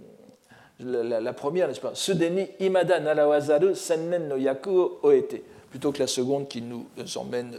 la, 0.80 1.34
première, 1.34 1.70
n'est-ce 1.70 1.80
pas? 1.80 1.96
Sudeni 1.96 2.48
imada 2.60 3.00
narawazaru 3.00 3.74
sennen 3.76 4.28
no 4.28 4.36
yaku 4.36 5.00
oete 5.04 5.42
plutôt 5.76 5.92
que 5.92 6.00
la 6.00 6.08
seconde 6.08 6.48
qui 6.48 6.62
nous 6.62 6.86
emmène 7.18 7.52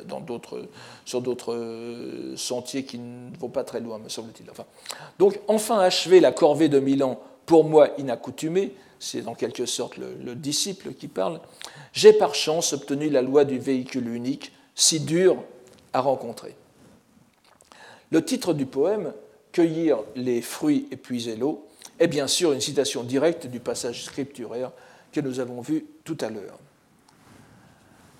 sur 1.04 1.20
d'autres 1.20 1.52
euh, 1.52 2.34
sentiers 2.34 2.82
qui 2.82 2.96
ne 2.96 3.36
vont 3.36 3.50
pas 3.50 3.62
très 3.62 3.78
loin, 3.78 3.98
me 3.98 4.08
semble-t-il. 4.08 4.50
Enfin, 4.50 4.64
donc, 5.18 5.38
enfin 5.48 5.80
achever 5.80 6.20
la 6.20 6.32
corvée 6.32 6.70
de 6.70 6.80
Milan, 6.80 7.20
pour 7.44 7.64
moi 7.64 7.90
inaccoutumée, 7.98 8.72
c'est 8.98 9.26
en 9.28 9.34
quelque 9.34 9.66
sorte 9.66 9.98
le, 9.98 10.34
disciple 10.34 10.94
qui 10.94 11.08
parle, 11.08 11.40
j'ai 11.92 12.14
par 12.14 12.34
chance 12.34 12.72
obtenu 12.72 13.10
la 13.10 13.20
loi 13.20 13.44
du 13.44 13.58
véhicule 13.58 14.08
unique, 14.08 14.50
si 14.74 15.00
dur 15.00 15.36
à 15.92 16.00
rencontrer. 16.00 16.56
Le 18.10 18.24
titre 18.24 18.54
du 18.54 18.64
poème, 18.64 19.12
Cueillir 19.52 19.98
les 20.14 20.40
fruits 20.40 20.88
et 20.90 20.96
puiser 20.96 21.36
l'eau, 21.36 21.66
est 21.98 22.08
bien 22.08 22.28
sûr 22.28 22.54
une 22.54 22.62
citation 22.62 23.02
directe 23.02 23.46
du 23.46 23.60
passage 23.60 24.04
scripturaire 24.04 24.72
que 25.12 25.20
nous 25.20 25.38
avons 25.38 25.60
vu 25.60 25.84
tout 26.02 26.16
à 26.22 26.30
l'heure. 26.30 26.58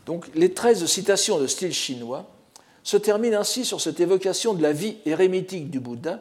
Donc 0.07 0.29
les 0.35 0.53
13 0.53 0.87
citations 0.87 1.39
de 1.39 1.49
style 1.49 1.75
chinois 1.75 2.27
se 2.85 2.97
terminent 2.97 3.41
ainsi 3.41 3.65
sur 3.65 3.81
cette 3.81 3.99
évocation 3.99 4.55
de 4.55 4.63
la 4.63 4.73
vie 4.73 4.97
érémitique 5.05 5.69
du 5.69 5.81
Bouddha, 5.81 6.21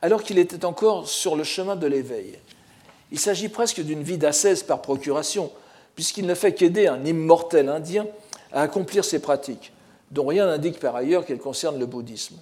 alors 0.00 0.22
qu'il 0.22 0.38
était 0.38 0.64
encore 0.64 1.08
sur 1.08 1.34
le 1.34 1.42
chemin 1.42 1.74
de 1.74 1.88
l'éveil. 1.88 2.38
Il 3.10 3.18
s'agit 3.18 3.48
presque 3.48 3.80
d'une 3.80 4.04
vie 4.04 4.18
d'ascèse 4.18 4.62
par 4.62 4.80
procuration, 4.80 5.50
puisqu'il 5.96 6.26
ne 6.26 6.34
fait 6.34 6.54
qu'aider 6.54 6.86
un 6.86 7.04
immortel 7.04 7.68
indien 7.68 8.06
à 8.52 8.62
accomplir 8.62 9.04
ses 9.04 9.18
pratiques, 9.18 9.72
dont 10.12 10.26
rien 10.26 10.46
n'indique 10.46 10.78
par 10.78 10.94
ailleurs 10.94 11.26
qu'elle 11.26 11.38
concerne 11.38 11.78
le 11.80 11.86
bouddhisme. 11.86 12.36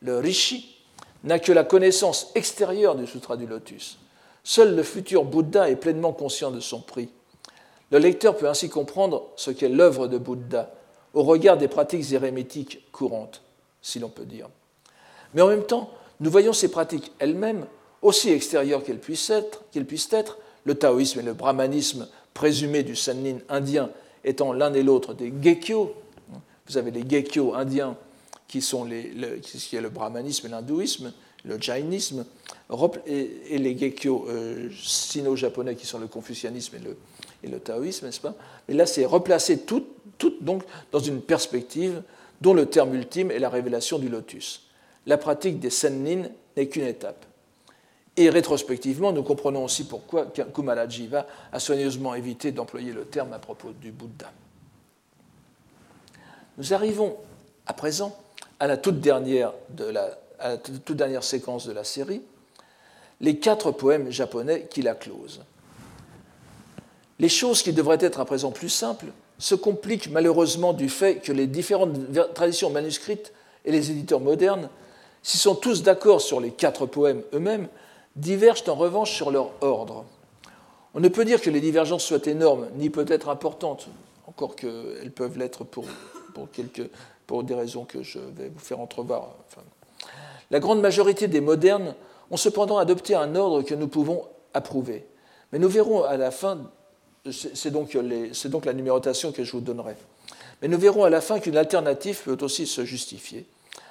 Le 0.00 0.18
rishi 0.18 0.76
n'a 1.24 1.40
que 1.40 1.50
la 1.50 1.64
connaissance 1.64 2.30
extérieure 2.36 2.94
du 2.94 3.08
Sutra 3.08 3.36
du 3.36 3.46
Lotus. 3.46 3.98
Seul 4.44 4.76
le 4.76 4.84
futur 4.84 5.24
Bouddha 5.24 5.68
est 5.68 5.76
pleinement 5.76 6.12
conscient 6.12 6.52
de 6.52 6.60
son 6.60 6.80
prix. 6.80 7.08
Le 7.90 7.98
lecteur 7.98 8.36
peut 8.36 8.48
ainsi 8.48 8.68
comprendre 8.68 9.28
ce 9.36 9.50
qu'est 9.50 9.68
l'œuvre 9.68 10.06
de 10.06 10.18
Bouddha 10.18 10.72
au 11.12 11.22
regard 11.22 11.58
des 11.58 11.68
pratiques 11.68 12.12
érémétiques 12.12 12.90
courantes, 12.92 13.42
si 13.82 13.98
l'on 13.98 14.08
peut 14.08 14.24
dire. 14.24 14.48
Mais 15.34 15.42
en 15.42 15.48
même 15.48 15.64
temps, 15.64 15.90
nous 16.20 16.30
voyons 16.30 16.52
ces 16.52 16.70
pratiques 16.70 17.12
elles-mêmes, 17.18 17.66
aussi 18.02 18.30
extérieures 18.30 18.84
qu'elles 18.84 19.00
puissent 19.00 19.30
être, 19.30 19.62
puissent 19.86 20.12
être, 20.12 20.38
le 20.64 20.74
taoïsme 20.74 21.20
et 21.20 21.22
le 21.22 21.32
brahmanisme 21.32 22.08
présumé 22.34 22.82
du 22.82 22.94
sannin 22.94 23.38
indien 23.48 23.90
étant 24.24 24.52
l'un 24.52 24.72
et 24.74 24.82
l'autre 24.82 25.14
des 25.14 25.32
gekkyo. 25.42 25.94
Vous 26.66 26.76
avez 26.76 26.90
les 26.90 27.02
gekkyo 27.08 27.54
indiens 27.54 27.96
qui 28.46 28.60
sont 28.60 28.84
le 28.84 29.88
brahmanisme 29.88 30.46
et 30.46 30.50
l'hindouisme, 30.50 31.12
le 31.44 31.60
jainisme, 31.60 32.24
et, 33.06 33.58
les 33.58 33.76
gekkyo 33.76 34.26
euh, 34.28 34.68
sino-japonais 34.82 35.74
qui 35.74 35.86
sont 35.86 35.98
le 35.98 36.06
confucianisme 36.06 36.76
et 37.42 37.48
le, 37.48 37.58
taoïsme, 37.60 38.06
n'est-ce 38.06 38.20
pas? 38.20 38.34
Mais 38.68 38.74
là, 38.74 38.86
c'est 38.86 39.04
replacer 39.04 39.60
tout, 39.60 39.86
donc 40.40 40.62
dans 40.92 41.00
une 41.00 41.20
perspective 41.20 42.02
dont 42.40 42.54
le 42.54 42.66
terme 42.66 42.94
ultime 42.94 43.30
est 43.30 43.38
la 43.38 43.48
révélation 43.48 43.98
du 43.98 44.08
lotus. 44.08 44.68
La 45.06 45.18
pratique 45.18 45.58
des 45.58 45.70
sennin 45.70 46.24
n'est 46.56 46.68
qu'une 46.68 46.86
étape. 46.86 47.24
Et 48.16 48.28
rétrospectivement, 48.28 49.12
nous 49.12 49.22
comprenons 49.22 49.64
aussi 49.64 49.84
pourquoi 49.84 50.26
Kumarajiva 50.26 51.26
a 51.52 51.60
soigneusement 51.60 52.14
évité 52.14 52.52
d'employer 52.52 52.92
le 52.92 53.04
terme 53.04 53.32
à 53.32 53.38
propos 53.38 53.70
du 53.72 53.92
Bouddha. 53.92 54.30
Nous 56.58 56.74
arrivons 56.74 57.16
à 57.66 57.72
présent 57.72 58.16
à 58.58 58.66
la 58.66 58.76
toute 58.76 59.00
dernière, 59.00 59.54
de 59.70 59.84
la, 59.84 60.18
à 60.40 60.50
la 60.50 60.56
toute 60.56 60.96
dernière 60.96 61.24
séquence 61.24 61.66
de 61.66 61.72
la 61.72 61.84
série, 61.84 62.22
les 63.20 63.38
quatre 63.38 63.70
poèmes 63.70 64.10
japonais 64.10 64.66
qui 64.70 64.82
la 64.82 64.94
closent. 64.94 65.42
Les 67.18 67.28
choses 67.28 67.62
qui 67.62 67.72
devraient 67.72 67.98
être 68.00 68.20
à 68.20 68.24
présent 68.24 68.50
plus 68.50 68.70
simples 68.70 69.06
se 69.38 69.54
compliquent 69.54 70.10
malheureusement 70.10 70.72
du 70.72 70.88
fait 70.88 71.16
que 71.16 71.32
les 71.32 71.46
différentes 71.46 71.94
traditions 72.34 72.70
manuscrites 72.70 73.32
et 73.64 73.72
les 73.72 73.90
éditeurs 73.90 74.20
modernes, 74.20 74.70
s'ils 75.22 75.40
sont 75.40 75.54
tous 75.54 75.82
d'accord 75.82 76.20
sur 76.20 76.40
les 76.40 76.50
quatre 76.50 76.86
poèmes 76.86 77.22
eux-mêmes, 77.34 77.68
divergent 78.16 78.68
en 78.68 78.74
revanche 78.74 79.12
sur 79.14 79.30
leur 79.30 79.50
ordre. 79.60 80.04
On 80.94 81.00
ne 81.00 81.08
peut 81.08 81.24
dire 81.24 81.40
que 81.40 81.50
les 81.50 81.60
divergences 81.60 82.04
soient 82.04 82.26
énormes, 82.26 82.68
ni 82.74 82.90
peut-être 82.90 83.28
importantes, 83.28 83.88
encore 84.26 84.56
qu'elles 84.56 85.12
peuvent 85.14 85.38
l'être 85.38 85.64
pour, 85.64 85.84
pour, 86.34 86.50
quelques, 86.50 86.88
pour 87.26 87.44
des 87.44 87.54
raisons 87.54 87.84
que 87.84 88.02
je 88.02 88.18
vais 88.18 88.48
vous 88.48 88.58
faire 88.58 88.80
entrevoir. 88.80 89.34
La 90.50 90.58
grande 90.58 90.80
majorité 90.80 91.28
des 91.28 91.40
modernes 91.40 91.94
ont 92.30 92.36
cependant 92.36 92.78
adopté 92.78 93.14
un 93.14 93.34
ordre 93.36 93.62
que 93.62 93.74
nous 93.74 93.88
pouvons 93.88 94.24
approuver. 94.54 95.06
Mais 95.52 95.58
nous 95.58 95.68
verrons 95.68 96.04
à 96.04 96.16
la 96.16 96.30
fin, 96.30 96.70
c'est 97.30 97.70
donc, 97.70 97.94
la 97.94 98.72
numérotation 98.72 99.32
que 99.32 99.44
je 99.44 99.52
vous 99.52 99.60
donnerai. 99.60 99.96
Mais 100.62 100.68
nous 100.68 100.78
verrons 100.78 101.04
à 101.04 101.10
la 101.10 101.20
fin 101.20 101.40
qu'une 101.40 101.56
alternative 101.56 102.22
peut 102.24 102.38
aussi 102.42 102.66
se 102.66 102.84
justifier, 102.84 103.46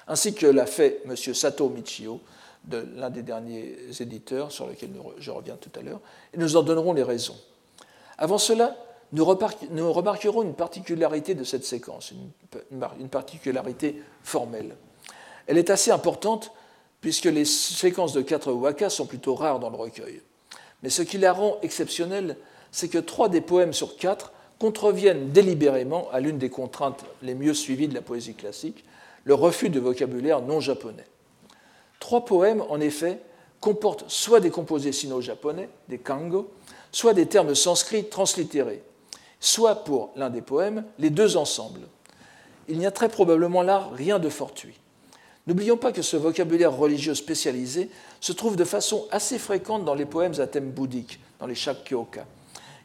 ainsi 0.08 0.34
que 0.34 0.46
l'a 0.46 0.66
fait 0.66 1.02
M. 1.06 1.16
Sato 1.16 1.70
Michio 1.70 2.22
de 2.66 2.86
l'un 2.98 3.10
des 3.10 3.24
derniers 3.24 3.78
éditeurs 4.00 4.52
sur 4.52 4.68
lequel 4.68 4.90
je 5.18 5.32
reviens 5.32 5.56
tout 5.56 5.72
à 5.80 5.82
l'heure, 5.82 6.02
et 6.34 6.38
nous 6.38 6.58
en 6.58 6.64
donnerons 6.64 6.94
les 6.94 7.04
raisons. 7.04 7.38
Avant 8.18 8.38
cela, 8.38 8.76
nous, 9.12 9.26
remarquerons 9.26 10.44
une 10.44 10.54
particularité 10.54 11.34
de 11.36 11.44
cette 11.44 11.66
séquence, 11.66 12.14
une 13.00 13.10
particularité 13.10 14.04
formelle. 14.24 14.76
Elle 15.50 15.58
est 15.58 15.72
assez 15.72 15.90
importante 15.90 16.52
puisque 17.02 17.26
les 17.26 17.44
séquences 17.44 18.14
de 18.14 18.22
quatre 18.22 18.52
wakas 18.52 18.92
sont 18.92 19.08
plutôt 19.08 19.34
rares 19.34 19.60
dans 19.60 19.72
le 19.72 19.78
recueil. 19.78 20.22
Mais 20.84 20.92
ce 20.92 21.02
qui 21.02 21.18
la 21.18 21.34
rend 21.34 21.58
exceptionnelle, 21.64 22.38
c'est 22.72 22.88
que 22.88 23.00
trois 23.00 23.30
des 23.30 23.42
poèmes 23.42 23.74
sur 23.74 23.98
quatre 23.98 24.32
contreviennent 24.60 25.32
délibérément 25.32 26.08
à 26.12 26.20
l'une 26.20 26.38
des 26.38 26.52
contraintes 26.52 27.04
les 27.24 27.34
mieux 27.34 27.56
suivies 27.56 27.88
de 27.88 27.96
la 27.96 28.04
poésie 28.04 28.36
classique, 28.36 28.86
le 29.24 29.34
refus 29.34 29.70
de 29.70 29.80
vocabulaire 29.80 30.42
non 30.42 30.60
japonais. 30.60 31.08
Trois 32.00 32.26
poèmes, 32.26 32.64
en 32.70 32.80
effet, 32.80 33.20
comportent 33.60 34.06
soit 34.08 34.42
des 34.42 34.52
composés 34.52 34.92
sino-japonais, 34.92 35.70
des 35.88 35.98
kango, 35.98 36.52
soit 36.92 37.16
des 37.16 37.26
termes 37.26 37.56
sanscrits 37.56 38.08
translittérés, 38.08 38.84
soit 39.40 39.84
pour 39.84 40.12
l'un 40.16 40.30
des 40.30 40.42
poèmes, 40.42 40.86
les 41.00 41.10
deux 41.10 41.38
ensemble. 41.38 41.82
Il 42.68 42.78
n'y 42.78 42.86
a 42.86 42.92
très 42.92 43.10
probablement 43.10 43.64
là 43.64 43.90
rien 43.96 44.20
de 44.20 44.30
fortuit. 44.30 44.79
N'oublions 45.50 45.78
pas 45.78 45.92
que 45.92 46.04
ce 46.04 46.16
vocabulaire 46.16 46.78
religieux 46.78 47.16
spécialisé 47.16 47.90
se 48.22 48.34
trouve 48.34 48.56
de 48.56 48.64
façon 48.64 49.08
assez 49.10 49.40
fréquente 49.40 49.84
dans 49.84 49.96
les 49.96 50.06
poèmes 50.06 50.40
à 50.40 50.46
thème 50.46 50.70
bouddhique, 50.70 51.20
dans 51.40 51.48
les 51.48 51.56
Shakkyoka. 51.56 52.28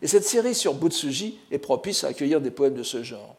Et 0.01 0.07
cette 0.07 0.25
série 0.25 0.55
sur 0.55 0.73
Butsuji 0.73 1.39
est 1.51 1.59
propice 1.59 2.05
à 2.05 2.09
accueillir 2.09 2.41
des 2.41 2.51
poèmes 2.51 2.73
de 2.73 2.83
ce 2.83 3.03
genre. 3.03 3.37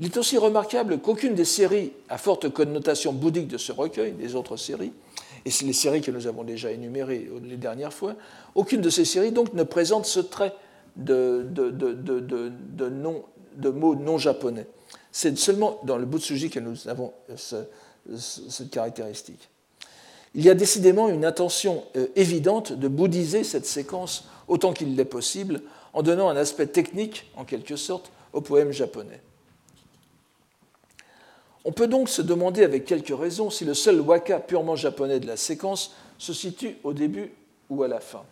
Il 0.00 0.06
est 0.06 0.16
aussi 0.16 0.36
remarquable 0.36 0.98
qu'aucune 0.98 1.36
des 1.36 1.44
séries 1.44 1.92
à 2.08 2.18
forte 2.18 2.48
connotation 2.48 3.12
bouddhique 3.12 3.46
de 3.46 3.56
ce 3.56 3.70
recueil, 3.70 4.14
des 4.14 4.34
autres 4.34 4.56
séries, 4.56 4.92
et 5.44 5.50
c'est 5.52 5.64
les 5.64 5.72
séries 5.72 6.00
que 6.00 6.10
nous 6.10 6.26
avons 6.26 6.42
déjà 6.42 6.72
énumérées 6.72 7.30
les 7.44 7.56
dernières 7.56 7.92
fois, 7.92 8.16
aucune 8.56 8.80
de 8.80 8.90
ces 8.90 9.04
séries 9.04 9.30
donc 9.30 9.54
ne 9.54 9.62
présente 9.62 10.06
ce 10.06 10.18
trait 10.18 10.54
de, 10.96 11.46
mots 13.70 13.94
non 13.94 14.18
japonais. 14.18 14.66
C'est 15.12 15.38
seulement 15.38 15.78
dans 15.84 15.98
le 15.98 16.04
Butsuji 16.04 16.50
que 16.50 16.58
nous 16.58 16.88
avons 16.88 17.12
cette 18.16 18.70
caractéristique. 18.70 19.48
Il 20.34 20.44
y 20.44 20.50
a 20.50 20.54
décidément 20.54 21.08
une 21.08 21.24
intention 21.24 21.84
euh, 21.96 22.06
évidente 22.14 22.72
de 22.72 22.88
bouddhiser 22.88 23.42
cette 23.42 23.66
séquence 23.66 24.28
autant 24.46 24.72
qu'il 24.72 24.94
l'est 24.94 25.04
possible, 25.04 25.62
en 25.92 26.02
donnant 26.02 26.28
un 26.28 26.36
aspect 26.36 26.66
technique, 26.66 27.30
en 27.36 27.44
quelque 27.44 27.76
sorte, 27.76 28.12
au 28.32 28.40
poème 28.40 28.70
japonais. 28.70 29.20
On 31.64 31.72
peut 31.72 31.88
donc 31.88 32.08
se 32.08 32.22
demander 32.22 32.64
avec 32.64 32.84
quelques 32.84 33.16
raisons 33.16 33.50
si 33.50 33.64
le 33.64 33.74
seul 33.74 34.00
waka 34.00 34.38
purement 34.38 34.76
japonais 34.76 35.20
de 35.20 35.26
la 35.26 35.36
séquence 35.36 35.94
se 36.16 36.32
situe 36.32 36.76
au 36.84 36.92
début 36.92 37.32
ou 37.68 37.82
à 37.82 37.88
la 37.88 38.00
fin. 38.00 38.22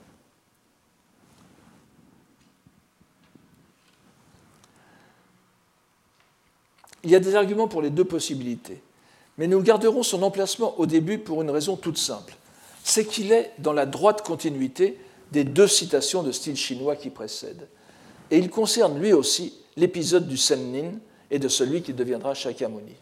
Il 7.04 7.10
y 7.10 7.14
a 7.14 7.20
des 7.20 7.36
arguments 7.36 7.68
pour 7.68 7.82
les 7.82 7.90
deux 7.90 8.04
possibilités, 8.04 8.82
mais 9.38 9.46
nous 9.46 9.62
garderons 9.62 10.02
son 10.02 10.22
emplacement 10.22 10.78
au 10.78 10.86
début 10.86 11.18
pour 11.18 11.40
une 11.42 11.50
raison 11.50 11.76
toute 11.76 11.96
simple. 11.96 12.36
C'est 12.82 13.04
qu'il 13.04 13.32
est 13.32 13.52
dans 13.58 13.72
la 13.72 13.86
droite 13.86 14.22
continuité 14.22 14.98
des 15.30 15.44
deux 15.44 15.68
citations 15.68 16.22
de 16.22 16.32
style 16.32 16.56
chinois 16.56 16.96
qui 16.96 17.10
précèdent. 17.10 17.68
Et 18.30 18.38
il 18.38 18.50
concerne 18.50 18.98
lui 18.98 19.12
aussi 19.12 19.54
l'épisode 19.76 20.26
du 20.26 20.36
Sennin 20.36 20.92
et 21.30 21.38
de 21.38 21.48
celui 21.48 21.82
qui 21.82 21.92
deviendra 21.92 22.34
Shakyamuni. 22.34 22.96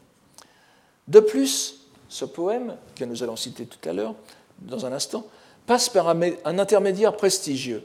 De 1.09 1.21
plus, 1.21 1.87
ce 2.09 2.25
poème, 2.25 2.77
que 2.95 3.05
nous 3.05 3.23
allons 3.23 3.37
citer 3.37 3.67
tout 3.67 3.89
à 3.89 3.93
l'heure, 3.93 4.15
dans 4.61 4.87
un 4.87 4.93
instant, 4.93 5.27
passe 5.67 5.89
par 5.89 6.09
un, 6.09 6.21
intermédiaire 6.45 7.17
prestigieux, 7.17 7.83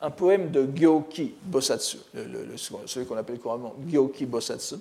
un 0.00 0.10
poème 0.10 0.50
de 0.50 0.66
Gyoki 0.74 1.34
Bosatsu, 1.44 1.98
celui 2.86 3.06
qu'on 3.06 3.16
appelle 3.16 3.38
couramment 3.38 3.74
Gyoki 3.86 4.24
Bosatsu, 4.26 4.76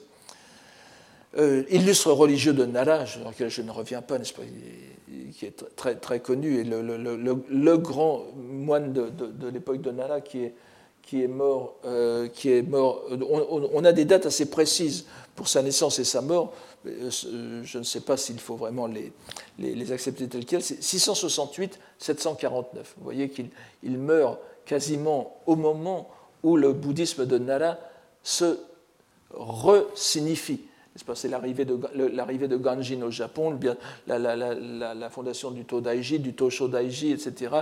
euh, 1.38 1.64
illustre 1.70 2.12
religieux 2.12 2.54
de 2.54 2.66
Nara, 2.66 3.06
dans 3.24 3.30
lequel 3.30 3.50
je 3.50 3.62
ne 3.62 3.70
reviens 3.70 4.02
pas, 4.02 4.18
pas, 4.18 4.24
qui 5.32 5.46
est 5.46 5.76
très, 5.76 5.96
très 5.96 6.20
connu, 6.22 6.60
et 6.60 6.64
le, 6.64 7.78
grand 7.78 8.24
moine 8.36 8.94
de, 8.94 9.48
l'époque 9.50 9.82
de 9.82 9.92
Nara 9.92 10.22
qui 10.22 10.46
est, 10.46 10.54
qui 11.04 11.24
est 11.24 11.28
mort. 11.28 11.76
Euh, 11.86 12.28
qui 12.28 12.52
est 12.52 12.64
mort 12.64 13.04
on, 13.12 13.86
a 13.86 13.92
des 13.92 14.06
dates 14.06 14.26
assez 14.26 14.50
précises 14.50 15.06
pour 15.36 15.48
sa 15.48 15.62
naissance 15.62 16.00
et 16.00 16.04
sa 16.04 16.22
mort. 16.22 16.54
Euh, 16.88 17.10
je 17.64 17.78
ne 17.78 17.84
sais 17.84 18.02
pas 18.02 18.18
s'il 18.18 18.40
faut 18.40 18.56
vraiment 18.56 18.88
les, 18.88 19.14
les, 19.60 19.92
accepter 19.92 20.28
telles 20.28 20.46
quelles. 20.46 20.64
C'est 20.64 20.80
668-749. 20.82 21.78
Vous 22.98 23.04
voyez 23.04 23.30
qu'il 23.30 23.50
meurt 23.84 24.40
quasiment 24.66 25.38
au 25.46 25.56
moment 25.56 26.10
où 26.42 26.58
le 26.58 26.74
bouddhisme 26.74 27.26
de 27.26 27.38
Nara 27.38 27.78
se 28.24 28.60
re-signifie. 29.32 30.62
C'est 31.16 31.28
l'arrivée 31.28 31.66
de, 31.66 31.76
de 31.76 32.58
Ganjin 32.58 33.02
au 33.02 33.12
Japon, 33.12 33.58
la, 34.08 34.20
la, 34.20 34.36
la, 34.36 34.94
la 34.94 35.10
fondation 35.10 35.52
du 35.52 35.66
Todaiji, 35.66 36.20
du 36.20 36.34
Toshodaiji, 36.34 37.12
etc. 37.12 37.56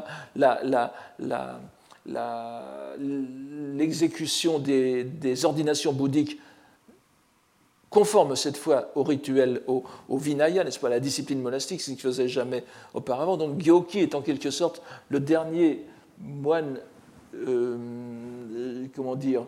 L'exécution 3.75 4.59
des, 4.59 5.03
des 5.03 5.45
ordinations 5.45 5.93
bouddhiques 5.93 6.39
conforme 7.89 8.35
cette 8.35 8.57
fois 8.57 8.91
au 8.95 9.03
rituel, 9.03 9.61
au, 9.67 9.83
Vinaya, 10.09 10.63
n'est-ce 10.63 10.79
pas, 10.79 10.89
la 10.89 10.99
discipline 10.99 11.41
monastique, 11.41 11.81
ce 11.81 11.85
qu'il 11.85 11.95
ne 11.95 11.99
faisait 11.99 12.27
jamais 12.27 12.63
auparavant. 12.93 13.37
Donc 13.37 13.59
Gyoki 13.59 13.99
est 13.99 14.15
en 14.15 14.21
quelque 14.21 14.51
sorte 14.51 14.81
le 15.09 15.19
dernier 15.19 15.85
moine, 16.19 16.79
euh, 17.35 18.85
comment 18.95 19.15
dire, 19.15 19.43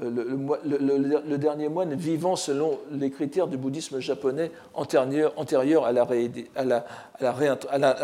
le, 0.00 1.36
dernier 1.36 1.68
moine 1.68 1.94
vivant 1.94 2.36
selon 2.36 2.78
les 2.90 3.10
critères 3.10 3.46
du 3.46 3.56
bouddhisme 3.56 4.00
japonais 4.00 4.50
antérieur, 4.74 5.84
à 5.84 5.92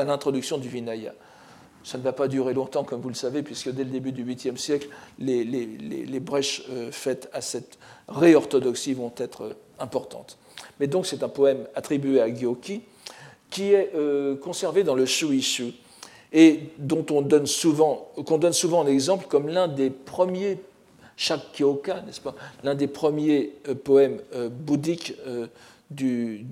l'introduction 0.05 0.59
du 0.59 0.69
Vinaya. 0.69 1.15
Ça 1.85 1.97
ne 1.97 2.03
va 2.03 2.13
pas 2.13 2.29
durer 2.29 2.53
longtemps, 2.53 2.85
comme 2.85 3.01
vous 3.01 3.09
le 3.09 3.15
savez, 3.15 3.43
puisque 3.43 3.71
dès 3.71 3.85
le 3.85 3.91
début 3.91 4.13
du 4.13 4.25
8e 4.25 4.57
siècle, 4.57 4.89
les, 5.19 5.45
les 5.45 6.21
brèches 6.21 6.65
faites 6.91 7.31
à 7.33 7.41
cette 7.41 7.79
réorthodoxie 8.09 8.93
vont 8.95 9.13
être 9.17 9.57
importantes. 9.79 10.37
Mais 10.81 10.87
donc 10.87 11.07
c'est 11.07 11.23
un 11.23 11.29
poème 11.29 11.67
attribué 11.75 12.21
à 12.21 12.33
Gyoki 12.33 12.83
qui 13.51 13.73
est 13.73 13.93
conservé 14.41 14.85
dans 14.85 14.95
le 14.95 15.07
Shuishu 15.07 15.73
et 16.33 16.61
dont 16.79 17.07
on 17.11 17.23
donne 17.23 17.47
souvent, 17.47 18.11
qu'on 18.27 18.39
donne 18.39 18.53
souvent 18.53 18.81
en 18.81 18.87
exemple 18.87 19.27
comme 19.29 19.49
l'un 19.49 19.69
des 19.69 19.91
premiers 19.91 20.59
Shakkyoka, 21.19 22.03
n'est-ce 22.03 22.21
pas, 22.21 22.35
l'un 22.63 22.77
des 22.77 22.87
premiers 22.87 23.55
euh, 23.69 23.75
poèmes 23.75 24.21
euh, 24.35 24.49
bouddhiques 24.49 25.15
euh, 25.27 25.49
du, 25.91 26.47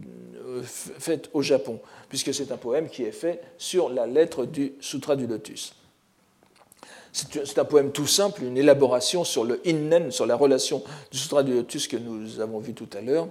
fait 0.64 1.30
au 1.34 1.40
Japon, 1.40 1.78
puisque 2.08 2.34
c'est 2.34 2.50
un 2.50 2.56
poème 2.56 2.88
qui 2.88 3.04
est 3.04 3.12
fait 3.12 3.40
sur 3.58 3.88
la 3.90 4.06
lettre 4.06 4.44
du 4.44 4.72
Sutra 4.80 5.14
du 5.14 5.28
Lotus. 5.28 5.74
C'est 7.12 7.58
un 7.58 7.64
poème 7.64 7.92
tout 7.92 8.06
simple, 8.08 8.42
une 8.42 8.58
élaboration 8.58 9.24
sur 9.24 9.44
le 9.44 9.60
innen, 9.66 10.10
sur 10.10 10.26
la 10.26 10.34
relation 10.34 10.82
du 11.12 11.18
Sutra 11.18 11.44
du 11.44 11.54
Lotus 11.54 11.86
que 11.86 11.96
nous 11.96 12.40
avons 12.40 12.58
vu 12.58 12.74
tout 12.74 12.88
à 12.96 13.00
l'heure. 13.00 13.28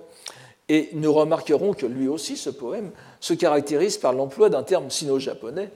Et 0.70 0.90
nous 0.94 1.12
remarquerons 1.12 1.74
que 1.74 1.86
lui 1.86 2.08
aussi, 2.08 2.38
ce 2.38 2.50
poème, 2.50 2.92
se 3.20 3.34
caractérise 3.34 3.98
par 3.98 4.14
l'emploi 4.14 4.50
d'un 4.50 4.64
terme 4.64 4.90
sino-japonais, 4.90 5.70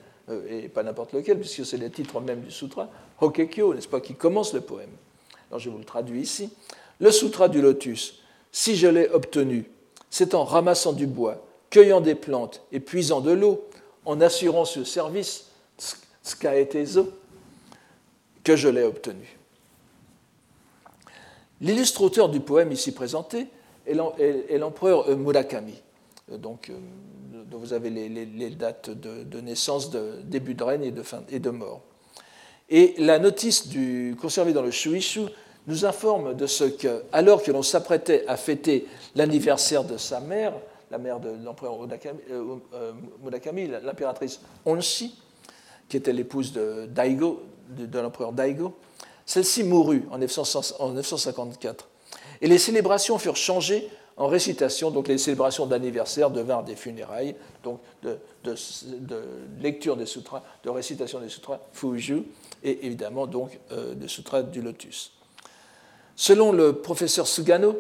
et 0.50 0.70
pas 0.70 0.84
n'importe 0.84 1.14
lequel, 1.14 1.40
puisque 1.40 1.66
c'est 1.66 1.78
le 1.78 1.90
titre 1.90 2.20
même 2.22 2.42
du 2.42 2.52
sutra, 2.52 2.90
Hokekyo, 3.20 3.74
n'est-ce 3.74 3.88
pas, 3.88 4.00
qui 4.00 4.16
commence 4.16 4.54
le 4.54 4.62
poème. 4.62 4.90
Alors 5.50 5.60
je 5.60 5.70
vous 5.70 5.78
le 5.78 5.84
traduis 5.84 6.22
ici. 6.22 6.52
Le 7.00 7.12
sutra 7.12 7.50
du 7.50 7.62
lotus, 7.62 8.20
si 8.52 8.76
je 8.76 8.88
l'ai 8.88 9.08
obtenu, 9.10 9.70
c'est 10.10 10.34
en 10.34 10.44
ramassant 10.44 10.94
du 10.94 11.08
bois, 11.08 11.46
cueillant 11.70 12.02
des 12.02 12.16
plantes 12.16 12.62
et 12.72 12.80
puisant 12.80 13.22
de 13.22 13.32
l'eau, 13.32 13.66
en 14.06 14.22
assurant 14.22 14.66
ce 14.66 14.84
service, 14.84 15.48
skaetezo, 16.24 17.12
que 18.44 18.56
je 18.56 18.68
l'ai 18.68 18.84
obtenu. 18.84 19.38
L'illustre 21.62 22.02
auteur 22.02 22.30
du 22.30 22.40
poème 22.40 22.72
ici 22.72 22.94
présenté 22.94 23.48
est 23.86 24.58
l'empereur 24.58 25.16
Murakami, 25.18 25.76
donc, 26.38 26.70
euh, 26.70 26.78
vous 27.52 27.74
avez 27.74 27.90
les, 27.90 28.50
dates 28.52 28.90
de, 28.90 29.42
naissance, 29.42 29.90
de 29.90 30.22
début 30.24 30.54
de 30.54 30.64
règne 30.64 30.84
et 30.84 30.92
de, 30.92 31.02
fin, 31.02 31.24
et 31.30 31.40
de 31.40 31.50
mort. 31.50 31.82
Et 32.70 32.96
la 32.98 33.20
notice 33.20 33.68
conservée 34.22 34.54
dans 34.54 34.62
le 34.62 34.72
Shuishu 34.72 35.22
nous 35.68 35.86
informe 35.86 36.36
de 36.36 36.48
ce 36.48 36.64
que, 36.64 37.04
alors 37.12 37.44
que 37.44 37.52
l'on 37.52 37.64
s'apprêtait 37.64 38.26
à 38.28 38.38
fêter 38.38 38.88
l'anniversaire 39.16 39.84
de 39.84 39.98
sa 39.98 40.20
mère, 40.20 40.54
la 40.92 40.98
mère 40.98 41.20
de 41.20 41.30
l'empereur 41.44 41.78
Murakami, 41.80 42.20
euh, 42.32 42.58
euh, 42.74 43.82
l'impératrice 43.84 44.40
Onshi, 44.66 45.16
qui 45.88 45.98
était 45.98 46.14
l'épouse 46.14 46.54
de, 46.54 46.86
Daigo, 46.88 47.44
de, 47.70 48.00
l'empereur 48.00 48.32
Daigo, 48.34 48.76
celle-ci 49.26 49.64
mourut 49.64 50.04
en 50.12 50.18
954. 50.18 51.88
Et 52.42 52.48
les 52.48 52.58
célébrations 52.58 53.18
furent 53.18 53.36
changées 53.36 53.90
en 54.20 54.28
récitation, 54.28 54.92
donc 54.92 55.08
les 55.08 55.18
célébrations 55.18 55.66
d'anniversaire 55.66 56.30
devinrent 56.30 56.66
des 56.66 56.76
funérailles, 56.76 57.36
donc 57.64 57.80
de, 58.04 58.20
lecture 59.62 59.96
des 59.96 60.06
sutras, 60.06 60.44
de 60.64 60.70
récitation 60.70 61.22
des 61.22 61.30
sutras, 61.30 61.62
Fuju, 61.72 62.24
et 62.62 62.86
évidemment 62.86 63.28
donc 63.28 63.58
euh, 63.72 63.96
des 63.96 64.10
sutras 64.10 64.44
du 64.44 64.62
lotus. 64.62 65.14
Selon 66.18 66.52
le 66.52 66.74
professeur 66.74 67.28
Sugano, 67.28 67.78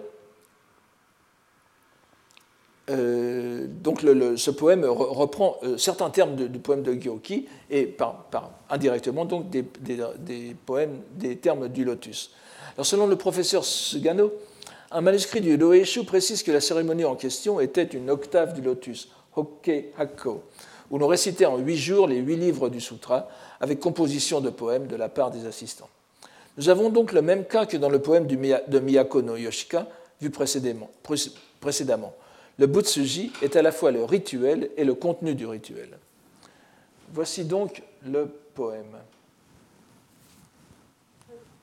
euh, 2.90 3.68
donc 3.68 4.00
ce 4.02 4.50
poème 4.50 4.86
reprend 4.86 5.58
euh, 5.64 5.78
certains 5.78 6.10
termes 6.10 6.38
du 6.38 6.60
poème 6.60 6.84
de 6.84 6.94
Gyoki 6.94 7.50
et 7.70 7.98
indirectement 8.70 9.26
donc 9.26 9.50
des, 9.50 9.64
poèmes, 10.66 11.02
des 11.16 11.36
termes 11.36 11.68
du 11.68 11.84
lotus. 11.84 12.32
Alors 12.76 12.86
selon 12.86 13.08
le 13.08 13.18
professeur 13.18 13.66
Sugano, 13.66 14.32
un 14.92 15.02
manuscrit 15.02 15.42
du 15.42 15.58
Doeshu 15.58 16.04
précise 16.04 16.44
que 16.44 16.52
la 16.52 16.62
cérémonie 16.62 17.06
en 17.06 17.16
question 17.16 17.60
était 17.60 17.84
une 17.84 18.10
octave 18.10 18.54
du 18.54 18.62
lotus, 18.62 19.10
Hokke 19.36 19.86
Hakko, 19.98 20.44
où 20.90 20.98
l'on 20.98 21.08
récitait 21.08 21.46
en 21.46 21.58
huit 21.58 21.78
jours 21.78 22.08
les 22.08 22.18
huit 22.18 22.38
livres 22.38 22.70
du 22.70 22.82
sutra, 22.82 23.28
avec 23.60 23.80
composition 23.80 24.42
de 24.42 24.50
poèmes 24.50 24.88
de 24.88 24.96
la 24.96 25.10
part 25.10 25.32
des 25.32 25.46
assistants. 25.46 25.90
Nous 26.58 26.70
avons 26.70 26.90
donc 26.90 27.14
le 27.14 27.22
même 27.22 27.46
cas 27.46 27.66
que 27.66 27.78
dans 27.78 27.90
le 27.90 28.02
poème 28.02 28.26
de 28.28 28.80
Miyako 28.80 29.22
no 29.22 29.36
Yoshika, 29.38 29.88
vu 30.20 30.30
précédemment. 30.30 30.90
Le 32.58 32.68
Butsuji 32.68 33.32
est 33.42 33.56
à 33.56 33.62
la 33.62 33.72
fois 33.72 33.92
le 33.92 34.04
rituel 34.04 34.72
et 34.76 34.84
le 34.84 34.94
contenu 34.94 35.36
du 35.36 35.46
rituel. 35.46 35.98
Voici 37.14 37.46
donc 37.46 37.84
le 38.06 38.28
poème. 38.54 38.98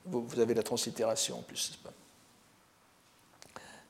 Vous 0.05 0.39
avez 0.39 0.53
la 0.53 0.63
translittération 0.63 1.37
en 1.37 1.41
plus, 1.41 1.77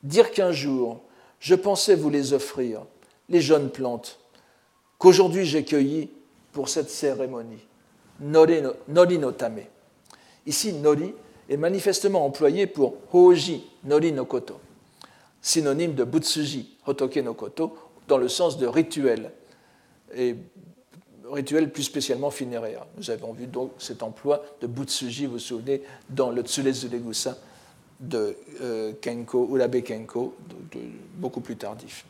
Dire 0.08 0.32
qu'un 0.32 0.54
jour, 0.54 1.02
je 1.42 1.54
pensais 1.54 1.96
vous 1.96 2.10
les 2.10 2.32
offrir, 2.32 2.86
les 3.28 3.42
jeunes 3.42 3.70
plantes, 3.70 4.20
qu'aujourd'hui 4.98 5.46
j'ai 5.46 5.66
cueillies 5.66 6.10
pour 6.54 6.70
cette 6.70 6.90
cérémonie. 6.90 7.68
Nori 8.22 8.62
no. 8.62 9.34
Ici, 10.46 10.72
nori 10.72 11.14
est 11.50 11.58
manifestement 11.58 12.26
employé 12.26 12.68
pour 12.68 12.94
hoji 13.12 13.66
nori 13.84 14.14
no 14.14 14.24
koto, 14.24 14.62
synonyme 15.42 15.94
de 15.94 16.06
butsuji 16.06 16.78
hotoke 16.86 17.18
no 17.18 17.34
koto, 17.34 17.76
dans 18.08 18.18
le 18.18 18.30
sens 18.30 18.58
de 18.58 18.66
rituel, 18.66 19.34
et 20.16 20.38
rituel 21.30 21.70
plus 21.70 21.84
spécialement 21.84 22.32
funéraire. 22.32 22.86
Nous 22.96 23.12
avons 23.12 23.34
vu 23.34 23.46
donc 23.46 23.72
cet 23.78 24.04
emploi 24.04 24.42
de 24.62 24.68
butsuji, 24.68 25.26
vous 25.26 25.34
vous 25.34 25.40
souvenez, 25.40 25.82
dans 26.10 26.32
le 26.32 26.44
Tsulezu 26.44 26.88
Legusa 26.88 27.38
de 28.00 28.36
euh, 28.62 28.94
Kenko, 29.02 29.48
ou 29.50 29.56
l'abbé 29.56 29.82
Kenko, 29.82 30.36
beaucoup 31.16 31.42
plus 31.42 31.56
tardif. 31.56 32.06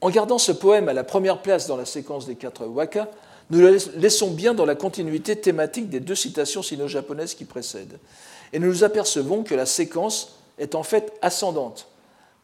En 0.00 0.10
gardant 0.10 0.38
ce 0.38 0.52
poème 0.52 0.88
à 0.88 0.92
la 0.92 1.04
première 1.04 1.42
place 1.42 1.66
dans 1.66 1.76
la 1.76 1.84
séquence 1.84 2.26
des 2.26 2.34
quatre 2.34 2.66
waka, 2.66 3.08
nous 3.50 3.60
le 3.60 3.78
laissons 3.96 4.30
bien 4.30 4.54
dans 4.54 4.64
la 4.64 4.74
continuité 4.74 5.36
thématique 5.36 5.88
des 5.88 6.00
deux 6.00 6.14
citations 6.14 6.62
sino-japonaises 6.62 7.34
qui 7.34 7.44
précèdent. 7.44 7.98
Et 8.52 8.58
nous 8.58 8.68
nous 8.68 8.84
apercevons 8.84 9.42
que 9.42 9.54
la 9.54 9.66
séquence 9.66 10.36
est 10.58 10.74
en 10.74 10.82
fait 10.82 11.12
ascendante. 11.22 11.88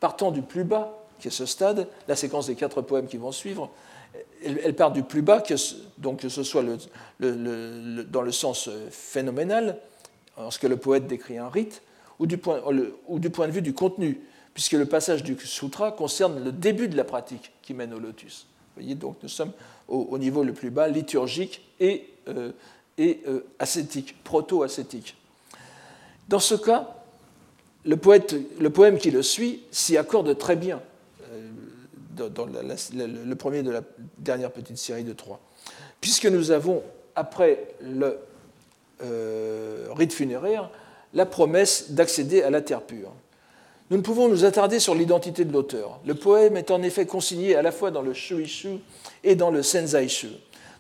Partant 0.01 0.31
du 0.31 0.43
plus 0.43 0.65
bas, 0.65 0.99
qui 1.19 1.29
est 1.29 1.33
ce 1.33 1.47
stade, 1.47 1.89
la 2.07 2.17
séquence 2.17 2.47
des 2.47 2.55
quatre 2.55 2.83
poèmes 2.83 3.07
qui 3.07 3.17
vont 3.17 3.33
suivre, 3.33 3.71
elle, 4.45 4.75
part 4.75 4.93
du 4.93 5.03
plus 5.03 5.23
bas, 5.23 5.41
que, 5.41 5.55
donc 5.99 6.21
que 6.21 6.29
ce 6.29 6.43
soit 6.43 6.63
dans 7.21 8.23
le 8.23 8.33
sens 8.33 8.69
euh, 8.69 8.89
phénoménal, 8.91 9.79
lorsque 10.39 10.65
le 10.65 10.77
poète 10.77 11.07
décrit 11.07 11.39
un 11.39 11.49
rite, 11.49 11.83
ou 12.19 12.27
du, 12.27 12.39
point, 12.39 12.59
de 12.61 13.53
vue 13.53 13.63
du 13.63 13.75
contenu, 13.75 14.21
puisque 14.55 14.73
le 14.73 14.87
passage 14.87 15.23
du 15.23 15.37
sutra 15.45 15.93
concerne 15.93 16.43
le 16.45 16.53
début 16.53 16.89
de 16.89 16.97
la 16.97 17.05
pratique 17.05 17.53
qui 17.63 17.75
mène 17.75 17.95
au 17.95 17.99
lotus. 17.99 18.47
Vous 18.77 18.83
voyez, 18.83 18.95
donc 18.95 19.17
nous 19.23 19.29
sommes 19.29 19.53
au, 19.87 20.19
niveau 20.19 20.43
le 20.43 20.53
plus 20.53 20.71
bas, 20.71 20.89
liturgique 20.89 21.63
et, 21.81 22.09
euh, 22.29 22.53
euh, 22.99 23.41
ascétique, 23.59 24.23
proto-ascétique. 24.25 25.17
Dans 26.29 26.41
ce 26.41 26.55
cas, 26.55 26.95
le, 27.85 27.97
poème 27.97 28.99
qui 28.99 29.11
le 29.11 29.23
suit 29.23 29.63
s'y 29.71 29.97
accorde 29.97 30.37
très 30.37 30.57
bien, 30.57 30.83
euh, 31.33 32.29
dans 32.29 32.47
le 32.47 33.35
premier 33.35 33.63
de 33.63 33.71
la 33.71 33.83
dernière 34.19 34.51
petite 34.51 34.77
série 34.77 35.05
de 35.05 35.13
trois, 35.13 35.41
puisque 36.01 36.27
nous 36.27 36.51
avons, 36.51 36.83
après 37.15 37.75
le 37.81 38.19
rite 39.01 40.13
funéraire, 40.13 40.71
la 41.15 41.27
promesse 41.27 41.91
d'accéder 41.93 42.43
à 42.43 42.51
la 42.51 42.61
terre 42.61 42.83
pure. 42.83 43.13
Nous 43.91 43.97
ne 43.97 44.03
pouvons 44.03 44.29
nous 44.29 44.45
attarder 44.45 44.81
sur 44.81 44.95
l'identité 44.95 45.45
de 45.47 45.53
l'auteur. 45.53 45.99
Le 46.05 46.15
poème 46.15 46.57
est 46.59 46.71
en 46.71 46.83
effet 46.83 47.07
consigné 47.07 47.57
à 47.57 47.63
la 47.63 47.73
fois 47.73 47.91
dans 47.91 48.03
le 48.03 48.13
Shuishu 48.13 48.81
et 49.25 49.35
dans 49.35 49.51
le 49.51 49.63
Senzaishu, 49.63 50.29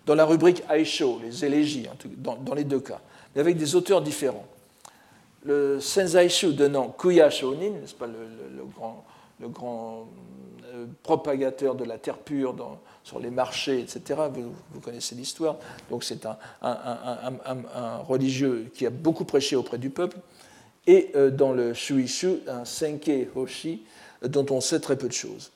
dans 0.05 0.15
la 0.15 0.27
rubrique 0.27 0.63
Aisho, 0.71 1.19
les 1.25 1.45
élégies, 1.45 1.87
dans, 2.19 2.55
les 2.55 2.65
deux 2.65 2.81
cas, 2.81 3.01
mais 3.35 3.41
avec 3.41 3.57
des 3.57 3.75
auteurs 3.75 4.03
différents. 4.03 4.47
Le 5.45 5.81
Senzaishu 5.81 6.53
donnant 6.53 6.95
Kuya 6.99 7.31
Shonin, 7.31 7.71
n'est-ce 7.81 7.95
pas, 7.95 8.07
le, 8.07 8.65
grand, 8.77 9.05
le 9.41 9.49
grand 9.49 10.09
euh, 10.75 10.87
propagateur 11.03 11.75
de 11.75 11.85
la 11.85 11.99
terre 11.99 12.19
pure 12.19 12.55
sur 13.05 13.19
les 13.19 13.31
marchés, 13.31 13.81
etc. 13.81 14.21
Vous, 14.73 14.81
connaissez 14.81 15.15
l'histoire. 15.15 15.57
Donc 15.91 16.05
c'est 16.05 16.27
un, 16.27 16.37
religieux 18.07 18.71
qui 18.75 18.87
a 18.87 18.91
beaucoup 18.91 19.25
prêché 19.25 19.57
auprès 19.57 19.79
du 19.79 19.91
peuple. 19.91 20.19
Et 20.87 21.11
euh, 21.15 21.31
dans 21.31 21.53
le 21.53 21.75
Shuishu, 21.75 22.41
un 22.47 22.65
Senke 22.65 23.29
Hoshi, 23.35 23.83
dont 24.23 24.47
on 24.51 24.61
sait 24.61 24.81
très 24.81 24.97
peu 24.97 25.09
de 25.09 25.13
choses. 25.13 25.53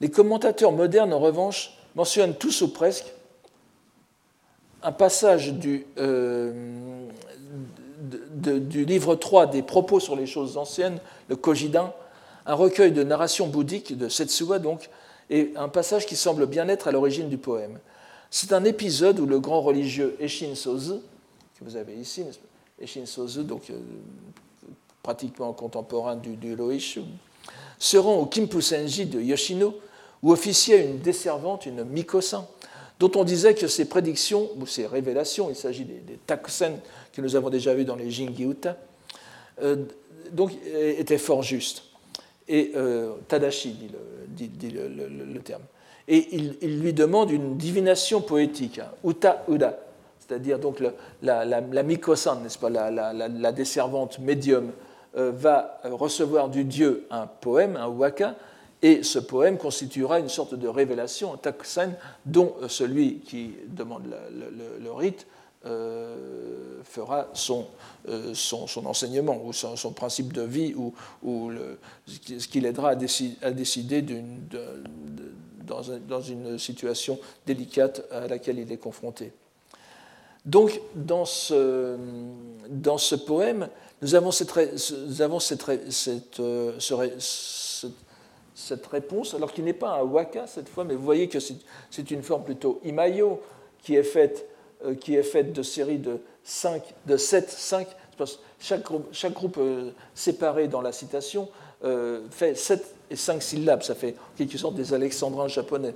Les 0.00 0.10
commentateurs 0.10 0.72
modernes, 0.72 1.12
en 1.12 1.18
revanche, 1.18 1.78
mentionnent 1.94 2.34
tous 2.34 2.62
ou 2.62 2.68
presque 2.68 3.06
un 4.82 4.92
passage 4.92 5.52
du, 5.54 5.86
euh, 5.98 7.08
livre 8.86 9.16
3 9.16 9.46
des 9.46 9.62
propos 9.62 9.98
sur 9.98 10.14
les 10.14 10.26
choses 10.26 10.56
anciennes, 10.56 10.98
le 11.28 11.36
Kojidin, 11.36 11.92
un 12.48 12.54
recueil 12.54 12.92
de 12.92 13.04
narrations 13.04 13.46
bouddhiques 13.46 13.96
de 13.96 14.08
Setsuwa, 14.08 14.58
donc, 14.58 14.88
et 15.30 15.52
un 15.54 15.68
passage 15.68 16.06
qui 16.06 16.16
semble 16.16 16.46
bien 16.46 16.66
être 16.68 16.88
à 16.88 16.92
l'origine 16.92 17.28
du 17.28 17.36
poème. 17.36 17.78
C'est 18.30 18.54
un 18.54 18.64
épisode 18.64 19.20
où 19.20 19.26
le 19.26 19.38
grand 19.38 19.60
religieux 19.60 20.16
Eshin 20.18 20.54
Sozu, 20.54 20.94
que 21.58 21.64
vous 21.64 21.76
avez 21.76 21.94
ici, 21.94 22.24
Eshin 22.80 23.04
Sozu, 23.04 23.44
donc 23.44 23.68
euh, 23.68 23.74
pratiquement 25.02 25.52
contemporain 25.52 26.16
du, 26.16 26.36
du 26.36 26.56
Loishu, 26.56 27.02
se 27.78 27.98
rend 27.98 28.16
au 28.16 28.24
Kimpusenji 28.24 29.04
de 29.04 29.20
Yoshino, 29.20 29.78
où 30.22 30.32
officiait 30.32 30.86
une 30.86 31.00
desservante, 31.00 31.66
une 31.66 31.84
Mikosan, 31.84 32.48
dont 32.98 33.12
on 33.14 33.24
disait 33.24 33.54
que 33.54 33.68
ses 33.68 33.84
prédictions, 33.84 34.48
ou 34.58 34.66
ses 34.66 34.86
révélations, 34.86 35.50
il 35.50 35.54
s'agit 35.54 35.84
des, 35.84 36.00
des, 36.00 36.18
que 37.12 37.20
nous 37.20 37.36
avons 37.36 37.50
déjà 37.50 37.74
vus 37.74 37.84
dans 37.84 37.94
les 37.94 38.10
Jingi 38.10 38.44
Uta, 38.44 38.78
euh, 39.62 39.84
donc, 40.32 40.52
étaient 40.74 41.18
fort 41.18 41.42
justes. 41.42 41.87
Et 42.48 42.72
euh, 42.76 43.12
Tadashi 43.28 43.76
dit, 44.28 44.70
le, 44.70 45.38
terme. 45.40 45.62
Et 46.06 46.34
il, 46.34 46.80
lui 46.80 46.92
demande 46.92 47.30
une 47.30 47.56
divination 47.56 48.20
poétique, 48.20 48.78
hein, 48.78 48.90
Uta 49.04 49.44
Uda, 49.48 49.78
c'est-à-dire 50.18 50.58
donc 50.58 50.82
la, 51.22 51.44
la, 51.44 51.82
Mikosan, 51.82 52.40
n'est-ce 52.40 52.58
pas, 52.58 52.70
la, 52.70 53.52
desservante 53.52 54.18
médium, 54.18 54.72
euh, 55.16 55.32
va 55.34 55.80
recevoir 55.84 56.48
du 56.48 56.64
dieu 56.64 57.06
un 57.10 57.26
poème, 57.26 57.76
un 57.76 57.88
waka, 57.88 58.34
et 58.80 59.02
ce 59.02 59.18
poème 59.18 59.58
constituera 59.58 60.20
une 60.20 60.28
sorte 60.28 60.54
de 60.54 60.68
révélation, 60.68 61.34
un 61.34 61.36
taksen, 61.36 61.94
dont 62.26 62.54
euh, 62.62 62.68
celui 62.68 63.18
qui 63.20 63.56
demande 63.66 64.04
le, 64.30 64.92
rite 64.92 65.26
euh, 65.66 66.80
fera 66.84 67.28
son, 67.34 67.66
euh, 68.08 68.32
son, 68.32 68.86
enseignement 68.86 69.42
ou 69.44 69.52
son, 69.52 69.92
principe 69.92 70.32
de 70.32 70.42
vie 70.42 70.72
ou, 70.74 70.94
ce 72.06 72.46
qui 72.46 72.60
l'aidera 72.60 72.90
à, 72.90 72.94
décider 72.94 74.02
dans, 75.66 76.22
une 76.22 76.58
situation 76.58 77.18
délicate 77.44 78.06
à 78.12 78.28
laquelle 78.28 78.60
il 78.60 78.70
est 78.70 78.76
confronté. 78.76 79.32
Donc, 80.46 80.80
dans 80.94 81.24
ce, 81.24 81.96
poème, 83.26 83.68
nous 84.00 84.14
avons 84.14 84.30
cette, 84.30 84.52
réponse, 88.90 89.34
alors 89.34 89.52
qu'il 89.52 89.64
n'est 89.64 89.72
pas 89.72 89.98
un 89.98 90.02
waka 90.02 90.46
cette 90.46 90.68
fois, 90.68 90.84
mais 90.84 90.94
vous 90.94 91.04
voyez 91.04 91.28
que 91.28 91.40
c'est 91.40 92.10
une 92.12 92.22
forme 92.22 92.44
plutôt 92.44 92.80
imayo 92.84 93.42
qui 93.82 93.96
est 93.96 94.04
faite, 94.04 94.46
qui 95.00 95.16
est 95.16 95.22
faite 95.22 95.52
de 95.52 95.62
séries 95.62 95.98
de, 95.98 96.20
5, 96.44 96.82
de 97.06 97.16
7, 97.16 97.50
5. 97.50 97.88
Chaque 98.58 98.82
groupe, 99.32 99.58
euh, 99.58 99.90
séparé 100.14 100.66
dans 100.66 100.80
la 100.80 100.92
citation 100.92 101.48
euh, 101.84 102.22
fait 102.30 102.56
7 102.56 102.94
et 103.10 103.16
5 103.16 103.42
syllabes. 103.42 103.82
Ça 103.82 103.94
fait 103.94 104.16
en 104.18 104.36
quelque 104.36 104.58
sorte 104.58 104.74
des 104.74 104.92
alexandrins 104.94 105.48
japonais. 105.48 105.94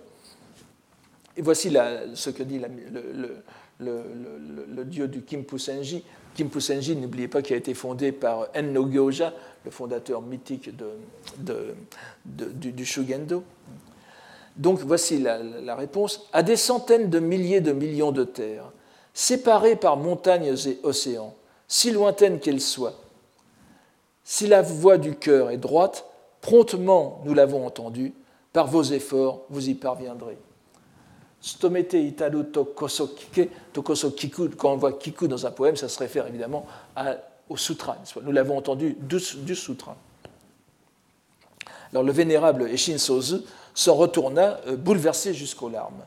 Et 1.37 1.43
voici 1.43 1.74
ce 2.14 2.30
que 2.30 2.43
dit 2.43 2.61
le, 3.80 4.85
dieu 4.85 5.09
du 5.09 5.22
Kimpusenji. 5.22 6.05
Kimpusenji, 6.35 6.97
n'oubliez 6.97 7.28
pas, 7.28 7.43
qui 7.43 7.55
a 7.55 7.57
été 7.57 7.74
fondé 7.74 8.12
par 8.12 8.49
Enno 8.55 8.89
Gyoja, 8.89 9.33
le 9.64 9.70
fondateur 9.70 10.22
mythique 10.22 10.70
du, 11.39 12.72
du, 12.72 12.85
Shugendo. 12.85 13.45
Donc 14.57 14.81
voici 14.81 15.19
la, 15.19 15.75
réponse. 15.75 16.29
À 16.33 16.43
des 16.43 16.57
centaines 16.57 17.11
de 17.11 17.19
milliers 17.19 17.61
de 17.61 17.73
millions 17.73 18.13
de 18.13 18.25
terres, 18.25 18.71
séparées 19.15 19.77
par 19.77 19.97
montagnes 19.97 20.55
et 20.67 20.79
océans, 20.83 21.35
si 21.69 21.91
lointaines 21.91 22.39
qu'elles 22.39 22.61
soient, 22.61 22.95
si 24.25 24.47
la 24.47 24.63
voix 24.63 24.99
du 24.99 25.17
cœur 25.17 25.51
est 25.51 25.57
droite, 25.57 26.05
promptement 26.41 27.21
nous 27.25 27.35
l'avons 27.35 27.67
entendue, 27.67 28.13
par 28.53 28.67
vos 28.67 28.83
efforts, 28.83 29.43
vous 29.49 29.69
y 29.69 29.75
parviendrez. 29.75 30.37
Stomete 31.41 31.95
Italo 31.95 32.45
Tokosokike, 32.45 33.51
Tokosokiku, 33.73 34.51
quand 34.51 34.73
on 34.73 34.77
voit 34.77 34.93
Kiku 34.93 35.27
dans 35.27 35.45
un 35.45 35.51
poème, 35.51 35.75
ça 35.75 35.89
se 35.89 35.99
réfère 35.99 36.27
évidemment 36.27 36.67
au 37.49 37.57
sutra. 37.57 37.97
Nous 38.23 38.31
l'avons 38.31 38.57
entendu 38.57 38.97
du, 39.01 39.57
sutra. 39.57 39.97
Alors 41.91 42.05
le 42.05 42.13
vénérable 42.13 42.71
Eshin 42.71 42.99
Sozu 42.99 43.39
s'en 43.75 43.95
retourna 43.95 44.61
euh, 44.66 44.77
bouleversé 44.77 45.35
jusqu'aux 45.35 45.68
larmes. 45.68 46.05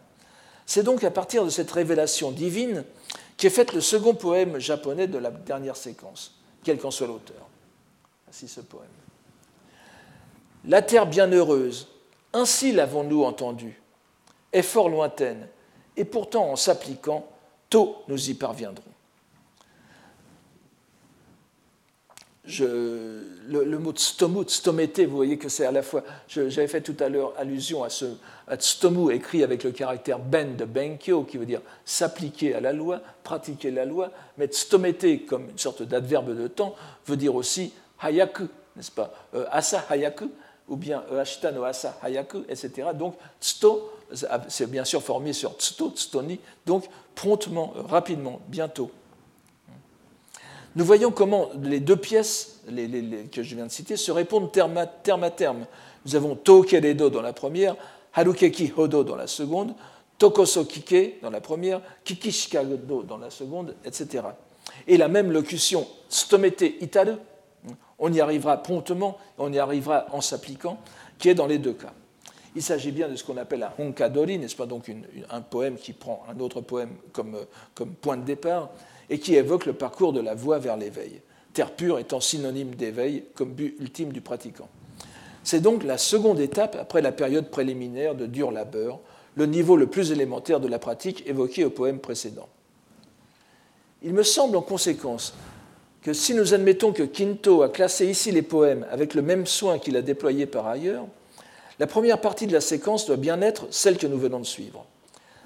C'est 0.65 0.83
donc 0.83 1.03
à 1.03 1.11
partir 1.11 1.45
de 1.45 1.49
cette 1.49 1.71
révélation 1.71 2.31
divine 2.31 2.83
qu'est 3.37 3.49
fait 3.49 3.73
le 3.73 3.81
second 3.81 4.15
poème 4.15 4.59
japonais 4.59 5.07
de 5.07 5.17
la 5.17 5.31
dernière 5.31 5.75
séquence, 5.75 6.35
quel 6.63 6.79
qu'en 6.79 6.91
soit 6.91 7.07
l'auteur. 7.07 7.47
Ainsi 8.29 8.47
ce 8.47 8.61
poème. 8.61 8.87
La 10.65 10.81
terre 10.81 11.05
bienheureuse, 11.05 11.87
ainsi 12.33 12.71
l'avons-nous 12.71 13.23
entendu 13.23 13.79
est 14.55 14.61
fort 14.61 14.87
lointaine, 14.87 15.47
et 15.97 16.05
pourtant 16.05 16.49
en 16.49 16.55
s'appliquant, 16.55 17.27
tôt 17.69 17.97
nous 18.07 18.29
y 18.29 18.33
parviendrons. 18.33 18.94
Le, 22.47 23.77
mot 23.79 23.93
stomu, 23.95 24.43
stomete, 24.47 25.01
vous 25.01 25.15
voyez 25.15 25.37
que 25.37 25.49
c'est 25.49 25.65
à 25.65 25.71
la 25.71 25.81
fois, 25.81 26.03
j'avais 26.27 26.67
fait 26.67 26.81
tout 26.81 26.95
à 26.99 27.09
l'heure 27.09 27.33
allusion 27.37 27.83
à 27.83 27.89
ce 27.89 28.05
à 28.47 28.59
stomu 28.59 29.11
écrit 29.11 29.43
avec 29.43 29.63
le 29.63 29.71
caractère 29.71 30.19
ben 30.19 30.55
de 30.55 30.65
benkyo, 30.65 31.23
qui 31.23 31.37
veut 31.37 31.47
dire 31.47 31.61
s'appliquer 31.83 32.53
à 32.53 32.59
la 32.59 32.73
loi, 32.73 33.01
pratiquer 33.23 33.71
la 33.71 33.85
loi, 33.85 34.11
mais 34.37 34.47
stomete 34.51 35.25
comme 35.25 35.49
une 35.49 35.57
sorte 35.57 35.81
d'adverbe 35.81 36.37
de 36.37 36.47
temps 36.47 36.75
veut 37.07 37.17
dire 37.17 37.33
aussi 37.33 37.73
hayaku, 37.99 38.47
n'est-ce 38.75 38.91
pas? 38.91 39.13
Euh, 39.33 39.45
Asa 39.51 39.83
hayaku, 39.89 40.29
ou 40.67 40.75
bien 40.75 41.03
euh, 41.11 41.21
ashita 41.21 41.51
no 41.51 41.63
asa 41.63 41.97
hayaku, 42.03 42.43
etc. 42.49 42.89
Donc 42.93 43.15
sto 43.39 43.91
c'est 44.47 44.69
bien 44.69 44.85
sûr 44.85 45.01
formé 45.01 45.33
sur 45.33 45.53
tsto, 45.53 45.89
tstoni, 45.89 46.39
donc 46.65 46.85
promptement, 47.15 47.73
euh, 47.75 47.81
rapidement, 47.81 48.39
bientôt. 48.47 48.91
Nous 50.75 50.83
voyons 50.83 51.11
comment 51.11 51.49
les 51.61 51.79
deux 51.79 51.95
pièces 51.95 52.59
que 53.31 53.43
je 53.43 53.55
viens 53.55 53.65
de 53.65 53.71
citer 53.71 53.95
se 53.95 54.11
répondent 54.11 54.51
terme 54.51 54.77
à 54.77 55.29
terme. 55.29 55.65
Nous 56.05 56.15
avons 56.15 56.35
Tokeredo 56.35 57.09
dans 57.09 57.21
la 57.21 57.31
première, 57.31 57.75
Harukeki 58.13 58.73
Hodo 58.75 59.03
dans 59.03 59.15
la 59.15 59.27
seconde, 59.27 59.73
Tokoso 60.17 60.65
Kike 60.65 61.21
dans 61.21 61.29
la 61.29 61.39
première, 61.39 61.81
Kikishikado 62.03 63.03
dans 63.03 63.17
la 63.17 63.29
seconde, 63.29 63.75
etc. 63.85 64.23
Et 64.87 64.97
la 64.97 65.07
même 65.07 65.31
locution, 65.31 65.87
Stomete 66.09 66.63
Itaru, 66.81 67.15
on 67.97 68.11
y 68.11 68.19
arrivera 68.19 68.57
promptement, 68.57 69.17
on 69.37 69.53
y 69.53 69.59
arrivera 69.59 70.07
en 70.11 70.19
s'appliquant, 70.19 70.77
qui 71.17 71.29
est 71.29 71.35
dans 71.35 71.47
les 71.47 71.57
deux 71.57 71.73
cas. 71.73 71.93
Il 72.53 72.61
s'agit 72.61 72.91
bien 72.91 73.07
de 73.07 73.15
ce 73.15 73.23
qu'on 73.23 73.37
appelle 73.37 73.63
un 73.63 73.71
honkadori, 73.81 74.37
n'est-ce 74.37 74.55
pas 74.55 74.65
donc 74.65 74.91
un 75.29 75.41
poème 75.41 75.75
qui 75.77 75.93
prend 75.93 76.23
un 76.29 76.39
autre 76.39 76.61
poème 76.61 76.91
comme, 77.11 77.37
comme 77.73 77.93
point 77.95 78.17
de 78.17 78.23
départ 78.23 78.69
et 79.09 79.19
qui 79.19 79.35
évoque 79.35 79.65
le 79.65 79.73
parcours 79.73 80.13
de 80.13 80.21
la 80.21 80.35
voie 80.35 80.59
vers 80.59 80.77
l'éveil, 80.77 81.21
terre 81.53 81.71
pure 81.71 81.99
étant 81.99 82.19
synonyme 82.19 82.75
d'éveil 82.75 83.23
comme 83.33 83.53
but 83.53 83.75
ultime 83.79 84.11
du 84.11 84.21
pratiquant. 84.21 84.69
C'est 85.43 85.61
donc 85.61 85.83
la 85.83 85.97
seconde 85.97 86.39
étape 86.39 86.75
après 86.79 87.01
la 87.01 87.11
période 87.11 87.49
préliminaire 87.49 88.15
de 88.15 88.25
dur 88.25 88.51
labeur, 88.51 88.99
le 89.35 89.45
niveau 89.45 89.75
le 89.77 89.87
plus 89.87 90.11
élémentaire 90.11 90.59
de 90.59 90.67
la 90.67 90.79
pratique 90.79 91.27
évoqué 91.27 91.65
au 91.65 91.69
poème 91.69 91.99
précédent. 91.99 92.49
Il 94.01 94.13
me 94.13 94.23
semble 94.23 94.55
en 94.55 94.61
conséquence 94.61 95.35
que 96.01 96.13
si 96.13 96.33
nous 96.33 96.53
admettons 96.53 96.93
que 96.93 97.03
Quinto 97.03 97.63
a 97.63 97.69
classé 97.69 98.05
ici 98.05 98.31
les 98.31 98.41
poèmes 98.41 98.85
avec 98.91 99.13
le 99.13 99.21
même 99.21 99.45
soin 99.45 99.79
qu'il 99.79 99.97
a 99.97 100.01
déployé 100.01 100.45
par 100.45 100.67
ailleurs, 100.67 101.05
la 101.79 101.87
première 101.87 102.21
partie 102.21 102.47
de 102.47 102.53
la 102.53 102.61
séquence 102.61 103.05
doit 103.05 103.17
bien 103.17 103.41
être 103.41 103.67
celle 103.71 103.97
que 103.97 104.07
nous 104.07 104.17
venons 104.17 104.39
de 104.39 104.45
suivre. 104.45 104.85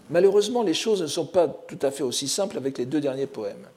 Malheureusement, 0.09 0.63
les 0.63 0.73
choses 0.73 1.01
ne 1.01 1.07
sont 1.07 1.25
pas 1.25 1.47
tout 1.47 1.79
à 1.81 1.91
fait 1.91 2.03
aussi 2.03 2.27
simples 2.27 2.57
avec 2.57 2.77
les 2.77 2.85
deux 2.85 2.99
derniers 2.99 3.27
poèmes. 3.27 3.67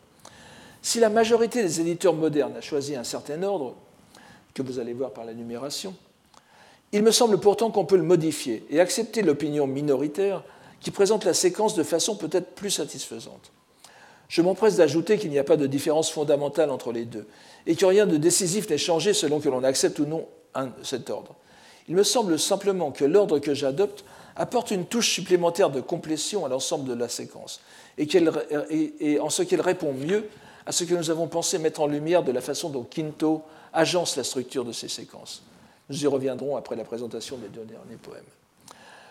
Si 0.80 0.98
la 0.98 1.10
majorité 1.10 1.62
des 1.62 1.80
éditeurs 1.80 2.14
modernes 2.14 2.56
a 2.56 2.60
choisi 2.60 2.96
un 2.96 3.04
certain 3.04 3.42
ordre, 3.42 3.74
que 4.54 4.62
vous 4.62 4.78
allez 4.78 4.92
voir 4.92 5.12
par 5.12 5.24
la 5.24 5.34
numération, 5.34 5.94
il 6.92 7.02
me 7.02 7.10
semble 7.10 7.38
pourtant 7.38 7.70
qu'on 7.70 7.86
peut 7.86 7.96
le 7.96 8.02
modifier 8.02 8.64
et 8.68 8.80
accepter 8.80 9.22
l'opinion 9.22 9.66
minoritaire 9.66 10.42
qui 10.80 10.90
présente 10.90 11.24
la 11.24 11.32
séquence 11.32 11.74
de 11.74 11.82
façon 11.82 12.16
peut-être 12.16 12.54
plus 12.54 12.70
satisfaisante. 12.70 13.52
Je 14.28 14.42
m'empresse 14.42 14.76
d'ajouter 14.76 15.18
qu'il 15.18 15.30
n'y 15.30 15.38
a 15.38 15.44
pas 15.44 15.56
de 15.56 15.66
différence 15.66 16.10
fondamentale 16.10 16.70
entre 16.70 16.92
les 16.92 17.04
deux 17.04 17.26
et 17.66 17.76
que 17.76 17.86
rien 17.86 18.06
de 18.06 18.16
décisif 18.16 18.68
n'est 18.68 18.78
changé 18.78 19.14
selon 19.14 19.40
que 19.40 19.48
l'on 19.48 19.64
accepte 19.64 19.98
ou 20.00 20.06
non 20.06 20.26
cet 20.82 21.08
ordre. 21.08 21.34
Il 21.88 21.94
me 21.94 22.02
semble 22.02 22.38
simplement 22.38 22.90
que 22.90 23.04
l'ordre 23.04 23.38
que 23.38 23.54
j'adopte 23.54 24.04
apporte 24.36 24.70
une 24.70 24.86
touche 24.86 25.12
supplémentaire 25.12 25.70
de 25.70 25.80
complétion 25.80 26.44
à 26.44 26.48
l'ensemble 26.48 26.88
de 26.88 26.94
la 26.94 27.08
séquence, 27.08 27.60
et, 27.98 29.18
en 29.20 29.30
ce 29.30 29.42
qu'elle 29.42 29.60
répond 29.60 29.92
mieux 29.92 30.28
à 30.66 30.72
ce 30.72 30.84
que 30.84 30.94
nous 30.94 31.10
avons 31.10 31.26
pensé 31.26 31.58
mettre 31.58 31.80
en 31.80 31.86
lumière 31.86 32.22
de 32.22 32.32
la 32.32 32.40
façon 32.40 32.70
dont 32.70 32.84
Quinto 32.84 33.42
agence 33.72 34.16
la 34.16 34.24
structure 34.24 34.64
de 34.64 34.72
ces 34.72 34.88
séquences. 34.88 35.42
Nous 35.88 36.04
y 36.04 36.06
reviendrons 36.06 36.56
après 36.56 36.76
la 36.76 36.84
présentation 36.84 37.36
des 37.36 37.48
deux 37.48 37.64
derniers 37.64 37.96
poèmes. 38.00 38.22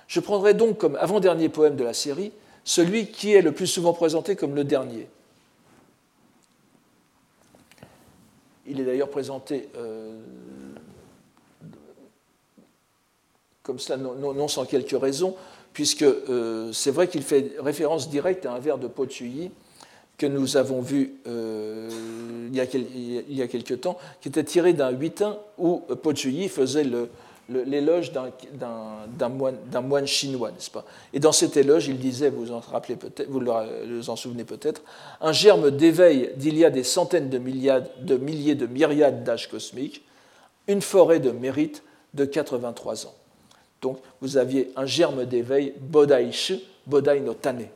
Je 0.08 0.20
prendrai 0.20 0.54
donc 0.54 0.78
comme 0.78 0.96
avant-dernier 0.96 1.50
poème 1.50 1.76
de 1.76 1.84
la 1.84 1.94
série 1.94 2.32
celui 2.64 3.08
qui 3.08 3.34
est 3.34 3.42
le 3.42 3.52
plus 3.52 3.68
souvent 3.68 3.94
présenté 3.94 4.36
comme 4.36 4.56
le 4.56 4.64
dernier. 4.64 5.08
Il 8.68 8.80
est 8.80 8.84
d'ailleurs 8.84 9.10
présenté 9.10 9.70
comme 13.64 13.80
ça, 13.80 13.98
non, 13.98 14.48
sans 14.48 14.66
quelques 14.66 15.00
raisons, 15.00 15.36
puisque 15.74 16.06
c'est 16.74 16.92
vrai 16.92 17.08
qu'il 17.08 17.24
fait 17.24 17.54
référence 17.60 18.10
directe 18.10 18.46
à 18.46 18.54
un 18.54 18.60
vers 18.60 18.78
de 18.78 18.88
Pochuyi 18.88 19.52
que 20.18 20.26
nous 20.26 20.58
avons 20.58 20.82
vu 20.82 21.16
il, 21.26 22.56
y 22.56 22.60
a, 22.60 22.66
il, 22.74 23.38
y 23.38 23.42
a, 23.42 23.48
quelque 23.48 23.74
temps, 23.74 23.98
qui 24.20 24.30
était 24.30 24.44
tiré 24.44 24.74
d'un 24.74 24.90
huitain 24.90 25.38
où 25.58 25.80
Pochuyi 26.02 26.50
faisait 26.50 26.86
l'éloge 27.50 28.12
d'un 28.12 29.30
moine, 29.82 30.08
chinois, 30.08 30.52
n'est-ce 30.52 30.72
pas? 30.72 30.86
Et 31.14 31.20
dans 31.20 31.32
cet 31.32 31.58
éloge, 31.58 31.88
il 31.88 31.98
disait, 31.98 32.30
vous 32.30 32.52
en 32.52 32.60
rappelez 32.60 32.96
peut-être, 32.96 33.30
vous 33.30 34.10
en 34.10 34.16
souvenez 34.16 34.44
peut-être, 34.44 34.82
un 35.22 35.32
germe 35.32 35.72
d'éveil 35.72 36.32
d'il 36.36 36.58
y 36.58 36.66
a 36.66 36.70
des 36.70 36.84
centaines 36.84 37.30
de, 37.30 37.38
de 37.38 38.18
milliers 38.18 38.56
de 38.56 38.66
myriades 38.68 39.24
d'âges 39.24 39.50
cosmiques, 39.50 40.04
une 40.68 40.82
forêt 40.82 41.20
de 41.20 41.32
mérite 41.32 41.84
de 42.14 42.26
83 42.26 43.08
ans. 43.08 43.16
Donc, 43.82 43.98
vous 44.22 44.38
aviez 44.38 44.72
un 44.76 44.86
germe 44.86 45.26
d'éveil, 45.26 45.74
Bodai-shi, 45.80 46.64
Bodai 46.86 47.20
no 47.20 47.34
Tane. 47.34 47.68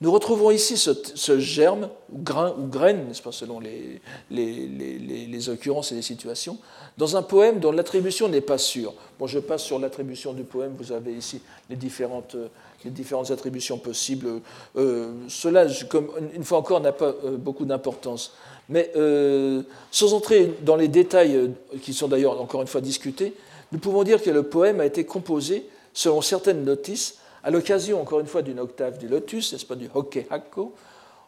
Nous 0.00 0.10
retrouvons 0.10 0.50
ici 0.50 0.76
ce, 0.76 1.38
germe, 1.38 1.88
grain, 2.12 2.54
ou 2.58 2.66
graine, 2.66 3.06
n'est-ce 3.08 3.22
pas, 3.22 3.32
selon 3.32 3.58
les, 3.58 5.48
occurrences 5.48 5.92
et 5.92 5.94
les 5.94 6.02
situations, 6.02 6.58
dans 6.98 7.16
un 7.16 7.22
poème 7.22 7.60
dont 7.60 7.72
l'attribution 7.72 8.28
n'est 8.28 8.42
pas 8.42 8.58
sûre. 8.58 8.92
Bon, 9.18 9.26
je 9.26 9.38
passe 9.38 9.62
sur 9.62 9.78
l'attribution 9.78 10.34
du 10.34 10.42
poème, 10.42 10.74
vous 10.76 10.92
avez 10.92 11.14
ici 11.14 11.40
les 11.70 11.76
différentes, 11.76 12.36
les 12.84 12.90
différentes 12.90 13.30
attributions 13.30 13.78
possibles. 13.78 14.40
Euh, 14.76 15.12
cela, 15.28 15.66
comme, 15.88 16.10
une 16.34 16.44
fois 16.44 16.58
encore, 16.58 16.80
n'a 16.80 16.92
pas 16.92 17.14
euh, 17.24 17.38
beaucoup 17.38 17.64
d'importance. 17.64 18.34
Mais 18.68 18.90
euh, 18.96 19.62
sans 19.90 20.12
entrer 20.12 20.54
dans 20.62 20.76
les 20.76 20.88
détails 20.88 21.50
qui 21.82 21.94
sont 21.94 22.08
d'ailleurs 22.08 22.40
encore 22.40 22.60
une 22.62 22.68
fois 22.68 22.80
discutés, 22.80 23.34
nous 23.74 23.80
pouvons 23.80 24.04
dire 24.04 24.22
que 24.22 24.30
le 24.30 24.44
poème 24.44 24.78
a 24.78 24.86
été 24.86 25.04
composé 25.04 25.66
selon 25.92 26.22
certaines 26.22 26.64
notices 26.64 27.18
à 27.42 27.50
l'occasion, 27.50 28.00
encore 28.00 28.20
une 28.20 28.28
fois, 28.28 28.42
d'une 28.42 28.60
octave 28.60 28.98
du 28.98 29.08
lotus, 29.08 29.52
n'est-ce 29.52 29.66
pas, 29.66 29.74
du 29.74 29.88
Hokkehakko, 29.92 30.72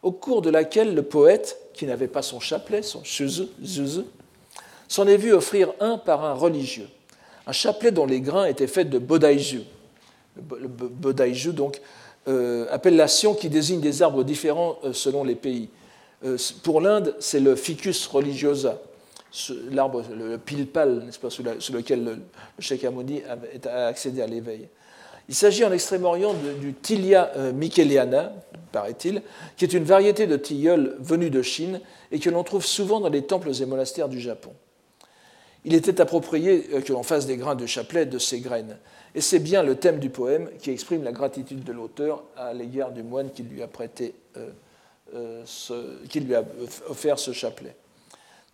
au 0.05 0.13
cours 0.13 0.43
de 0.43 0.51
laquelle 0.51 0.95
le 0.95 1.03
poète, 1.03 1.59
qui 1.75 1.87
n'avait 1.87 2.07
pas 2.07 2.23
son 2.23 2.39
chapelet, 2.39 2.83
son 2.83 3.03
shuzu, 3.03 3.49
s'en 4.87 5.09
est 5.09 5.17
vu 5.17 5.33
offrir 5.33 5.73
un 5.81 5.99
par 5.99 6.25
un 6.25 6.35
religieux, 6.35 6.87
un 7.49 7.53
chapelet 7.53 7.91
dont 7.91 8.07
les 8.07 8.21
grains 8.21 8.45
étaient 8.45 8.69
faits 8.69 8.91
de 8.91 9.01
bodaiju. 9.01 9.63
Le 10.37 10.69
bodaiju, 10.69 11.53
donc, 11.53 11.81
euh, 12.29 12.69
appellation 12.71 13.35
qui 13.35 13.49
désigne 13.49 13.81
des 13.81 14.03
arbres 14.03 14.23
différents 14.23 14.79
euh, 14.85 14.93
selon 14.93 15.25
les 15.25 15.35
pays. 15.35 15.69
Euh, 16.25 16.39
pour 16.63 16.81
l'Inde, 16.81 17.17
c'est 17.19 17.41
le 17.41 17.57
ficus 17.57 18.07
religiosa, 18.07 18.79
l'arbre, 19.71 20.03
le 20.15 20.39
pilpal, 20.39 21.05
n'est-ce 21.05 21.19
pas, 21.19 21.31
sous, 21.31 21.43
lequel 21.43 22.05
le, 22.05 22.19
le 22.59 23.69
a 23.69 23.87
accédé 23.87 24.23
à 24.23 24.27
l'éveil. 24.27 24.69
Il 25.29 25.35
s'agit 25.35 25.65
en 25.65 25.73
Extrême-Orient 25.73 26.35
du 26.61 26.73
Tilia 26.73 27.33
euh, 27.37 27.53
micheliana, 27.53 28.33
paraît-il, 28.71 29.23
qui 29.57 29.65
est 29.65 29.73
une 29.73 29.85
variété 29.85 30.27
de 30.27 30.37
tilleul 30.37 30.97
venue 31.01 31.31
de 31.31 31.43
Chine 31.43 31.81
et 32.13 32.21
que 32.21 32.31
l'on 32.31 32.45
trouve 32.45 32.65
souvent 32.65 33.01
dans 33.01 33.09
les 33.09 33.23
temples 33.23 33.51
et 33.61 33.67
monastères 33.67 34.09
du 34.09 34.21
Japon. 34.21 34.53
Il 35.65 35.75
était 35.75 36.01
approprié 36.01 36.69
euh, 36.73 36.81
que 36.81 36.93
l'on 36.93 37.03
fasse 37.03 37.27
des 37.27 37.37
grains 37.37 37.57
de 37.57 37.67
chapelet 37.67 38.07
de 38.07 38.19
ces 38.19 38.39
graines. 38.41 38.79
Et 39.17 39.21
c'est 39.21 39.41
bien 39.41 39.65
le 39.65 39.75
thème 39.75 39.99
du 39.99 40.11
poème 40.11 40.49
qui 40.61 40.71
exprime 40.71 41.03
la 41.03 41.13
gratitude 41.13 41.65
de 41.65 41.73
l'auteur 41.73 42.23
à 42.37 42.53
l'égard 42.53 42.93
du 42.93 43.03
moine 43.03 43.31
qui 43.33 43.43
lui 43.43 43.63
a 43.63 43.67
prêté, 43.67 44.15
euh, 44.37 45.43
qui 46.09 46.21
lui 46.21 46.35
a 46.37 46.45
offert 46.89 47.19
ce 47.19 47.33
chapelet. 47.33 47.75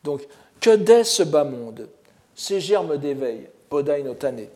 Donc, 0.04 0.26
que 0.62 0.76
dès 0.76 1.04
ce 1.04 1.24
bas 1.24 1.44
monde, 1.44 1.88
ces 2.34 2.60
germes 2.60 2.96
d'éveil, 2.96 3.48
Tane, 4.18 4.46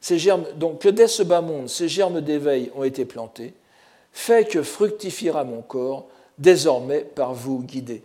ces 0.00 0.18
germes, 0.18 0.44
donc 0.56 0.80
que 0.80 0.88
dès 0.88 1.08
ce 1.08 1.22
bas 1.22 1.40
monde, 1.40 1.68
ces 1.68 1.88
germes 1.88 2.20
d'éveil 2.20 2.70
ont 2.74 2.84
été 2.84 3.04
plantés, 3.04 3.52
fait 4.12 4.48
que 4.48 4.62
fructifiera 4.62 5.44
mon 5.44 5.60
corps, 5.60 6.06
désormais 6.38 7.00
par 7.00 7.34
vous 7.34 7.62
guidé. 7.62 8.02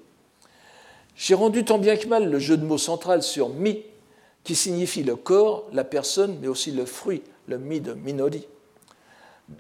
J'ai 1.16 1.36
rendu 1.36 1.64
tant 1.64 1.78
bien 1.78 1.96
que 1.96 2.08
mal 2.08 2.30
le 2.30 2.40
jeu 2.40 2.58
de 2.58 2.66
mots 2.66 2.78
central 2.78 3.22
sur 3.22 3.50
mi, 3.50 3.84
qui 4.44 4.56
signifie 4.56 5.04
le 5.04 5.16
corps, 5.16 5.68
la 5.72 5.84
personne, 5.84 6.38
mais 6.42 6.48
aussi 6.48 6.72
le 6.72 6.86
fruit, 6.86 7.22
le 7.48 7.58
mi 7.58 7.80
de 7.80 7.94
minori. 7.94 8.48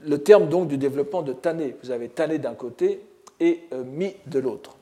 Le 0.04 0.18
terme 0.18 0.50
donc 0.50 0.68
du 0.68 0.78
développement 0.78 1.22
de 1.22 1.34
tané. 1.34 1.76
Vous 1.84 1.92
avez 1.92 2.10
tané 2.10 2.40
d'un 2.40 2.56
côté 2.56 3.02
et 3.40 3.62
euh, 3.74 3.84
mi 3.84 4.16
de 4.28 4.40
l'autre. 4.40 4.76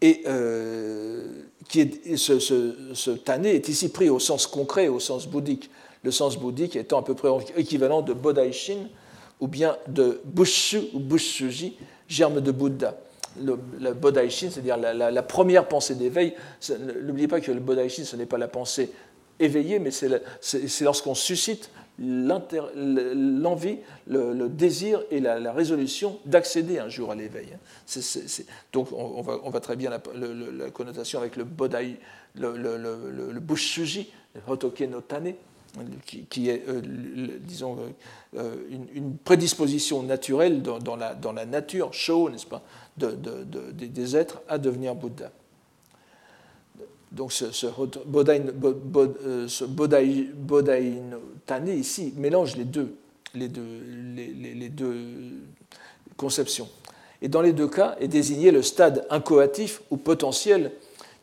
Et 0.00 0.22
euh, 0.26 1.42
qui 1.68 1.80
est, 1.80 2.16
ce, 2.16 2.38
ce, 2.38 3.10
tané 3.10 3.54
est 3.54 3.68
ici 3.68 3.90
pris 3.90 4.08
au 4.08 4.18
sens 4.18 4.46
concret, 4.46 4.88
au 4.88 5.00
sens 5.00 5.26
bouddhique. 5.26 5.70
Le 6.02 6.10
sens 6.10 6.38
bouddhique 6.38 6.76
étant 6.76 7.00
à 7.00 7.02
peu 7.02 7.14
près 7.14 7.28
équivalent 7.56 8.02
de 8.02 8.12
Bodaishin 8.12 8.88
ou 9.40 9.48
bien 9.48 9.76
de 9.88 10.20
Bushu 10.24 10.82
ou 10.94 11.00
Bushuji, 11.00 11.76
germe 12.08 12.40
de 12.40 12.50
Bouddha. 12.50 12.96
Le, 13.40 13.58
le 13.80 13.94
c'est-à-dire 14.30 14.76
la, 14.76 15.22
première 15.22 15.68
pensée 15.68 15.94
d'éveil. 15.94 16.34
N'oubliez 17.02 17.28
pas 17.28 17.40
que 17.40 17.52
le 17.52 17.60
Bodaishin, 17.60 18.04
ce 18.04 18.16
n'est 18.16 18.26
pas 18.26 18.38
la 18.38 18.48
pensée 18.48 18.90
éveillée, 19.38 19.78
mais 19.78 19.90
c'est 19.90 20.80
lorsqu'on 20.80 21.14
suscite 21.14 21.70
l'envie, 21.98 23.78
le, 24.06 24.48
désir 24.48 25.02
et 25.10 25.20
la, 25.20 25.52
résolution 25.52 26.18
d'accéder 26.24 26.78
un 26.78 26.88
jour 26.88 27.10
à 27.10 27.14
l'éveil. 27.14 27.48
donc 28.72 28.88
on, 28.92 29.50
va, 29.50 29.60
très 29.60 29.76
bien 29.76 29.90
la, 29.90 30.70
connotation 30.70 31.18
avec 31.20 31.36
le 31.36 31.44
bodai, 31.44 31.96
le, 32.34 32.56
le, 32.56 33.40
bushuji, 33.40 34.10
hotoke 34.46 34.80
no 34.82 35.00
tane, 35.00 35.34
qui, 36.30 36.48
est, 36.48 36.64
euh, 36.68 36.80
disons, 37.40 37.76
euh, 38.36 38.54
une, 38.70 39.16
prédisposition 39.16 40.02
naturelle 40.02 40.62
dans, 40.62 40.96
la, 40.96 41.46
nature, 41.46 41.92
show, 41.92 42.30
n'est-ce 42.30 42.46
pas, 42.46 42.62
des 42.96 44.16
êtres 44.16 44.40
à 44.48 44.58
devenir 44.58 44.94
Bouddha. 44.94 45.30
Donc 47.10 47.32
ce, 47.32 47.52
ce, 47.52 47.66
Ici 51.66 52.12
mélange 52.16 52.56
les 52.56 52.64
deux, 52.64 52.96
conceptions. 56.16 56.68
Et 57.22 57.28
dans 57.28 57.40
les 57.42 57.52
deux 57.52 57.68
cas 57.68 57.96
est 58.00 58.08
désigné 58.08 58.50
le 58.50 58.62
stade 58.62 59.06
incoatif 59.10 59.82
ou 59.90 59.96
potentiel 59.96 60.72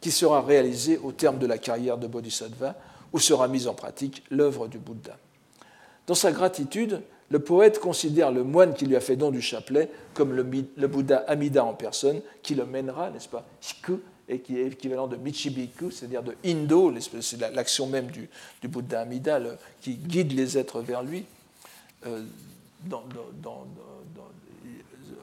qui 0.01 0.11
sera 0.11 0.41
réalisé 0.41 0.97
au 0.97 1.11
terme 1.11 1.37
de 1.37 1.47
la 1.47 1.57
carrière 1.57 1.97
de 1.97 2.07
Bodhisattva, 2.07 2.75
où 3.13 3.19
sera 3.19 3.47
mise 3.47 3.67
en 3.67 3.73
pratique 3.73 4.23
l'œuvre 4.29 4.67
du 4.67 4.77
Bouddha. 4.77 5.17
Dans 6.07 6.15
sa 6.15 6.31
gratitude, 6.31 7.01
le 7.29 7.39
poète 7.39 7.79
considère 7.79 8.31
le 8.31 8.43
moine 8.43 8.73
qui 8.73 8.85
lui 8.85 8.95
a 8.95 8.99
fait 8.99 9.15
don 9.15 9.31
du 9.31 9.41
chapelet 9.41 9.89
comme 10.13 10.33
le 10.33 10.87
Bouddha 10.87 11.23
Amida 11.27 11.63
en 11.63 11.73
personne, 11.73 12.21
qui 12.43 12.55
le 12.55 12.65
mènera, 12.65 13.09
n'est-ce 13.09 13.29
pas, 13.29 13.45
et 14.27 14.39
qui 14.39 14.59
est 14.59 14.67
équivalent 14.67 15.07
de 15.07 15.17
Michibiku, 15.17 15.91
c'est-à-dire 15.91 16.23
de 16.23 16.35
Indo, 16.45 16.91
l'action 17.53 17.87
même 17.87 18.07
du, 18.07 18.29
Bouddha 18.63 19.01
Amida 19.01 19.39
qui 19.81 19.95
guide 19.95 20.33
les 20.33 20.57
êtres 20.57 20.81
vers 20.81 21.03
lui. 21.03 21.25
Euh, 22.05 22.23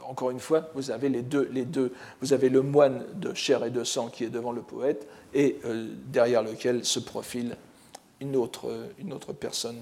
encore 0.04 0.30
une 0.30 0.40
fois, 0.40 0.68
vous 0.74 0.90
avez 0.90 1.08
les 1.08 1.22
deux, 1.22 1.92
vous 2.20 2.32
avez 2.32 2.48
le 2.48 2.62
moine 2.62 3.04
de 3.14 3.34
chair 3.34 3.64
et 3.64 3.70
de 3.70 3.82
sang 3.84 4.08
qui 4.08 4.24
est 4.24 4.30
devant 4.30 4.52
le 4.52 4.62
poète 4.62 5.06
et 5.34 5.58
euh, 5.64 5.88
derrière 6.06 6.42
lequel 6.42 6.84
se 6.84 7.00
profile 7.00 7.56
une 8.20 8.36
autre, 8.36 8.88
une 8.98 9.12
autre 9.12 9.32
personne. 9.32 9.80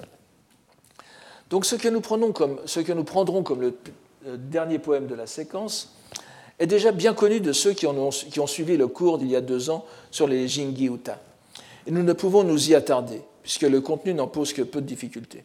Donc 1.50 1.66
ce 1.66 1.76
que 1.76 1.88
nous, 1.88 2.32
comme, 2.32 2.60
ce 2.64 2.80
que 2.80 2.92
nous 2.92 3.04
prendrons 3.04 3.42
comme 3.42 3.60
le 3.60 3.74
dernier 4.38 4.78
poème 4.78 5.06
de 5.06 5.14
la 5.14 5.26
séquence, 5.26 5.94
est 6.60 6.66
déjà 6.66 6.92
bien 6.92 7.14
connu 7.14 7.40
de 7.40 7.52
ceux 7.52 7.72
qui, 7.72 7.86
ont, 7.86 8.10
suivi 8.46 8.76
le 8.76 8.86
cours 8.86 9.18
d'il 9.18 9.30
y 9.30 9.36
a 9.36 9.40
deux 9.40 9.70
ans 9.70 9.86
sur 10.10 10.28
les 10.28 10.46
Jingi 10.46 10.86
Uta. 10.86 11.18
Nous 11.86 12.02
ne 12.02 12.12
pouvons 12.12 12.44
nous 12.44 12.70
y 12.70 12.74
attarder, 12.74 13.22
puisque 13.42 13.62
le 13.62 13.80
contenu 13.80 14.12
n'en 14.12 14.28
pose 14.28 14.52
que 14.52 14.60
peu 14.60 14.82
de 14.82 14.86
difficultés. 14.86 15.42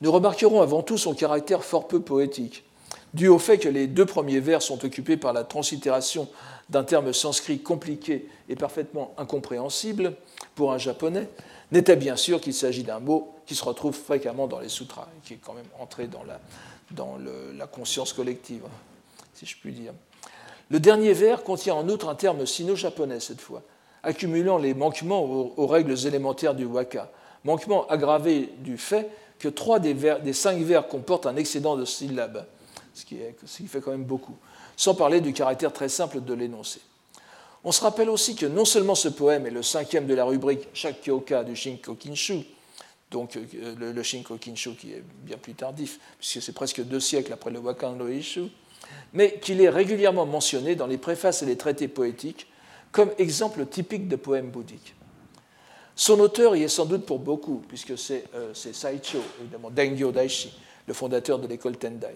Nous 0.00 0.12
remarquerons 0.12 0.62
avant 0.62 0.82
tout 0.82 0.96
son 0.96 1.12
caractère 1.12 1.64
fort 1.64 1.88
peu 1.88 2.00
poétique, 2.00 2.62
dû 3.14 3.26
au 3.26 3.40
fait 3.40 3.58
que 3.58 3.68
les 3.68 3.88
deux 3.88 4.06
premiers 4.06 4.38
vers 4.38 4.62
sont 4.62 4.84
occupés 4.84 5.16
par 5.16 5.32
la 5.32 5.42
translittération 5.42 6.28
d'un 6.70 6.84
terme 6.84 7.12
sanskrit 7.12 7.58
compliqué 7.58 8.28
et 8.48 8.54
parfaitement 8.54 9.14
incompréhensible 9.18 10.14
pour 10.54 10.72
un 10.72 10.78
japonais, 10.78 11.28
n'était 11.72 11.96
bien 11.96 12.14
sûr 12.14 12.40
qu'il 12.40 12.54
s'agit 12.54 12.84
d'un 12.84 13.00
mot 13.00 13.34
qui 13.44 13.56
se 13.56 13.64
retrouve 13.64 13.96
fréquemment 13.96 14.46
dans 14.46 14.60
les 14.60 14.68
sutras, 14.68 15.08
qui 15.24 15.34
est 15.34 15.40
quand 15.44 15.54
même 15.54 15.66
entré 15.80 16.06
dans 16.06 17.18
la 17.58 17.66
conscience 17.66 18.12
collective, 18.12 18.62
si 19.34 19.44
je 19.44 19.56
puis 19.56 19.72
dire. 19.72 19.92
Le 20.70 20.80
dernier 20.80 21.12
vers 21.12 21.44
contient 21.44 21.74
en 21.74 21.88
outre 21.88 22.08
un 22.08 22.14
terme 22.14 22.44
sino-japonais 22.44 23.20
cette 23.20 23.40
fois, 23.40 23.62
accumulant 24.02 24.58
les 24.58 24.74
manquements 24.74 25.22
aux, 25.22 25.66
règles 25.66 26.06
élémentaires 26.06 26.54
du 26.54 26.64
waka, 26.64 27.10
manquement 27.44 27.86
aggravé 27.88 28.52
du 28.58 28.76
fait 28.76 29.08
que 29.38 29.48
trois 29.48 29.78
des, 29.78 30.32
cinq 30.32 30.60
vers 30.62 30.86
comportent 30.88 31.26
un 31.26 31.36
excédent 31.36 31.76
de 31.76 31.84
syllabes, 31.84 32.46
ce 32.92 33.04
qui, 33.04 33.18
fait 33.66 33.80
quand 33.80 33.92
même 33.92 34.04
beaucoup, 34.04 34.36
sans 34.76 34.94
parler 34.94 35.20
du 35.20 35.32
caractère 35.32 35.72
très 35.72 35.88
simple 35.88 36.20
de 36.20 36.34
l'énoncé. 36.34 36.80
On 37.64 37.72
se 37.72 37.80
rappelle 37.80 38.10
aussi 38.10 38.36
que 38.36 38.46
non 38.46 38.64
seulement 38.64 38.94
ce 38.94 39.08
poème 39.08 39.46
est 39.46 39.50
le 39.50 39.62
cinquième 39.62 40.06
de 40.06 40.14
la 40.14 40.24
rubrique 40.24 40.68
Shakyoka 40.74 41.44
du 41.44 41.56
Shinko 41.56 41.94
Kinshu, 41.94 42.44
donc 43.10 43.36
euh, 43.36 43.74
le, 43.78 43.92
le, 43.92 44.02
Shinko 44.02 44.36
Kinshu 44.36 44.74
qui 44.74 44.92
est 44.92 45.02
bien 45.22 45.38
plus 45.38 45.54
tardif, 45.54 45.98
puisque 46.18 46.42
c'est 46.42 46.52
presque 46.52 46.82
deux 46.82 47.00
siècles 47.00 47.32
après 47.32 47.50
le 47.50 47.58
Wakan 47.58 47.94
no 47.94 48.08
Ishu, 48.08 48.48
mais 49.12 49.38
qu'il 49.40 49.60
est 49.60 49.68
régulièrement 49.68 50.26
mentionné 50.26 50.74
dans 50.74 50.86
les 50.86 50.98
préfaces 50.98 51.42
et 51.42 51.46
les 51.46 51.56
traités 51.56 51.88
poétiques 51.88 52.46
comme 52.92 53.10
exemple 53.18 53.66
typique 53.66 54.08
de 54.08 54.16
poème 54.16 54.50
bouddhique. 54.50 54.94
Son 55.94 56.20
auteur 56.20 56.56
y 56.56 56.62
est 56.62 56.68
sans 56.68 56.86
doute 56.86 57.04
pour 57.04 57.18
beaucoup, 57.18 57.62
puisque 57.66 57.98
c'est 57.98 58.24
euh, 58.34 58.54
Saicho, 58.54 59.18
évidemment, 59.40 59.70
Dengyo 59.70 60.12
Daishi, 60.12 60.56
le 60.86 60.94
fondateur 60.94 61.38
de 61.38 61.48
l'école 61.48 61.76
Tendai, 61.76 62.14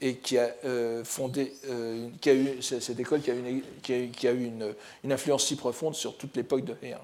et 0.00 0.16
qui 0.16 0.36
a 0.38 0.54
euh, 0.64 1.04
fondé, 1.04 1.54
euh, 1.68 2.08
qui 2.20 2.30
a 2.30 2.34
eu, 2.34 2.60
cette 2.60 2.98
école 3.00 3.20
qui 3.22 3.30
a, 3.30 3.34
une, 3.34 3.62
qui 3.82 3.94
a, 3.94 4.06
qui 4.06 4.28
a 4.28 4.32
eu 4.32 4.44
une, 4.44 5.12
influence 5.12 5.46
si 5.46 5.56
profonde 5.56 5.94
sur 5.94 6.16
toute 6.16 6.36
l'époque 6.36 6.64
de 6.64 6.74
Heian. 6.82 7.00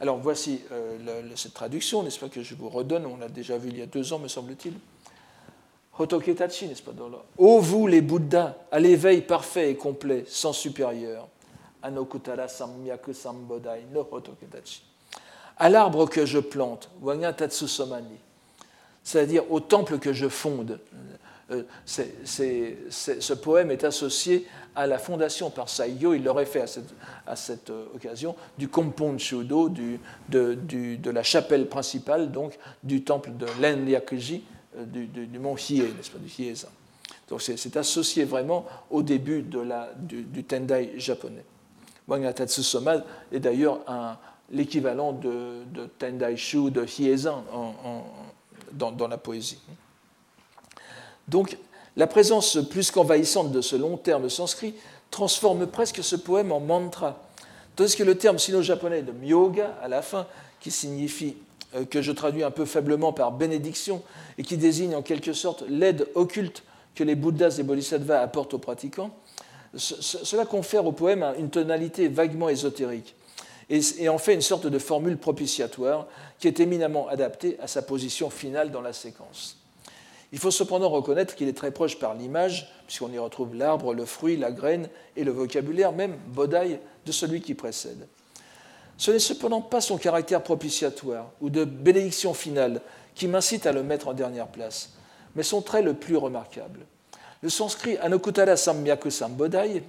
Alors 0.00 0.18
voici 0.18 0.60
euh, 0.72 1.22
cette 1.36 1.54
traduction, 1.54 2.02
n'est-ce 2.02 2.18
pas, 2.18 2.28
que 2.28 2.42
je 2.42 2.54
vous 2.54 2.68
redonne, 2.68 3.06
on 3.06 3.16
l'a 3.16 3.28
déjà 3.28 3.56
vu 3.56 3.68
il 3.70 3.78
y 3.78 3.82
a 3.82 3.86
deux 3.86 4.12
ans, 4.12 4.18
me 4.18 4.28
semble-t-il. 4.28 4.74
Hotoketachi, 6.00 6.68
n'est-ce 6.68 6.82
pas 6.82 6.92
Ô 7.38 7.60
vous 7.60 7.86
les 7.86 8.00
Bouddhas, 8.00 8.56
à 8.72 8.80
l'éveil 8.80 9.20
parfait 9.20 9.70
et 9.70 9.76
complet, 9.76 10.24
sans 10.26 10.52
supérieur. 10.52 11.28
Anokutara 11.82 12.48
samyaku 12.48 13.12
sambodai 13.12 13.84
no. 13.92 14.06
À 15.56 15.68
l'arbre 15.68 16.08
que 16.08 16.24
je 16.24 16.38
plante, 16.38 16.90
c'est-à-dire 19.02 19.50
au 19.50 19.60
temple 19.60 19.98
que 19.98 20.12
je 20.12 20.28
fonde. 20.28 20.80
Euh, 21.50 21.64
ce 21.84 23.32
poème 23.32 23.70
est 23.72 23.82
associé 23.82 24.46
à 24.76 24.86
la 24.86 24.98
fondation 24.98 25.50
par 25.50 25.68
Saiyo, 25.68 26.14
il 26.14 26.22
l'aurait 26.22 26.46
fait 26.46 26.62
à 27.26 27.36
cette, 27.36 27.70
euh, 27.70 27.86
occasion, 27.94 28.36
du 28.56 28.68
Kompon 28.68 29.18
Shudo, 29.18 29.68
du, 29.68 29.98
de, 30.28 31.10
la 31.10 31.22
chapelle 31.24 31.66
principale, 31.66 32.30
donc 32.30 32.56
du 32.84 33.02
temple 33.02 33.32
de 33.36 33.46
l'Enryakuji, 33.60 34.44
du, 34.76 35.06
du, 35.06 35.38
mont 35.38 35.56
Hiei, 35.56 35.82
n'est-ce 35.82 36.10
pas, 36.10 36.18
du 36.18 36.28
Hiei-san. 36.28 36.70
Donc 37.28 37.42
c'est 37.42 37.76
associé 37.76 38.24
vraiment 38.24 38.66
au 38.90 39.02
début 39.02 39.42
de 39.42 39.60
la, 39.60 39.90
du, 39.96 40.44
Tendai 40.44 40.92
japonais. 40.96 41.44
Wangatatsu 42.08 42.62
Soma 42.62 43.04
est 43.30 43.40
d'ailleurs 43.40 43.80
l'équivalent 44.50 45.12
de, 45.12 45.64
Tendai 45.98 46.36
Shu, 46.36 46.70
de 46.70 46.84
Hiezan 46.84 47.44
dans, 48.72 48.90
dans 48.92 49.08
la 49.08 49.18
poésie. 49.18 49.58
Donc, 51.28 51.56
la 51.96 52.06
présence 52.06 52.58
plus 52.70 52.90
qu'envahissante 52.90 53.52
de 53.52 53.60
ce 53.60 53.76
long 53.76 53.96
terme 53.96 54.28
sanskrit 54.28 54.74
transforme 55.10 55.66
presque 55.66 56.02
ce 56.02 56.16
poème 56.16 56.52
en 56.52 56.60
mantra, 56.60 57.20
tandis 57.76 57.96
que 57.96 58.02
le 58.02 58.16
terme 58.16 58.38
sino-japonais 58.38 59.02
de 59.02 59.12
myoga, 59.12 59.76
à 59.82 59.88
la 59.88 60.02
fin, 60.02 60.26
qui 60.60 60.70
signifie, 60.70 61.36
euh, 61.36 61.49
que 61.90 62.02
je 62.02 62.12
traduis 62.12 62.42
un 62.42 62.50
peu 62.50 62.64
faiblement 62.64 63.12
par 63.12 63.32
bénédiction, 63.32 64.02
et 64.38 64.42
qui 64.42 64.56
désigne 64.56 64.94
en 64.94 65.02
quelque 65.02 65.32
sorte 65.32 65.64
l'aide 65.68 66.08
occulte 66.14 66.62
que 66.94 67.04
les 67.04 67.14
Bouddhas 67.14 67.56
et 67.58 67.62
Bodhisattvas 67.62 68.20
apportent 68.20 68.54
aux 68.54 68.58
pratiquants, 68.58 69.10
cela 69.74 70.46
confère 70.46 70.84
au 70.86 70.92
poème 70.92 71.34
une 71.38 71.50
tonalité 71.50 72.08
vaguement 72.08 72.48
ésotérique 72.48 73.14
et 73.70 74.08
en 74.08 74.18
fait 74.18 74.34
une 74.34 74.42
sorte 74.42 74.66
de 74.66 74.78
formule 74.78 75.16
propitiatoire 75.16 76.08
qui 76.40 76.48
est 76.48 76.58
éminemment 76.58 77.06
adaptée 77.08 77.56
à 77.60 77.68
sa 77.68 77.82
position 77.82 78.28
finale 78.28 78.72
dans 78.72 78.80
la 78.80 78.92
séquence. 78.92 79.56
Il 80.32 80.38
faut 80.38 80.50
cependant 80.50 80.88
reconnaître 80.88 81.34
qu'il 81.34 81.48
est 81.48 81.56
très 81.56 81.70
proche 81.70 81.98
par 81.98 82.14
l'image, 82.14 82.72
puisqu'on 82.86 83.12
y 83.12 83.18
retrouve 83.18 83.54
l'arbre, 83.54 83.94
le 83.94 84.04
fruit, 84.04 84.36
la 84.36 84.50
graine 84.52 84.88
et 85.16 85.24
le 85.24 85.32
vocabulaire, 85.32 85.92
même 85.92 86.16
bodai, 86.28 86.80
de 87.06 87.12
celui 87.12 87.40
qui 87.40 87.54
précède. 87.54 88.06
Ce 89.00 89.10
n'est 89.10 89.18
cependant 89.18 89.62
pas 89.62 89.80
son 89.80 89.96
caractère 89.96 90.42
propitiatoire 90.42 91.30
ou 91.40 91.48
de 91.48 91.64
bénédiction 91.64 92.34
finale 92.34 92.82
qui 93.14 93.28
m'incite 93.28 93.64
à 93.64 93.72
le 93.72 93.82
mettre 93.82 94.08
en 94.08 94.12
dernière 94.12 94.48
place, 94.48 94.90
mais 95.34 95.42
son 95.42 95.62
trait 95.62 95.80
le 95.80 95.94
plus 95.94 96.18
remarquable. 96.18 96.80
Le 97.40 97.48
sanskrit 97.48 97.96
Anokutara 97.96 98.58
Samyaku 98.58 99.10
Sambodai, 99.10 99.82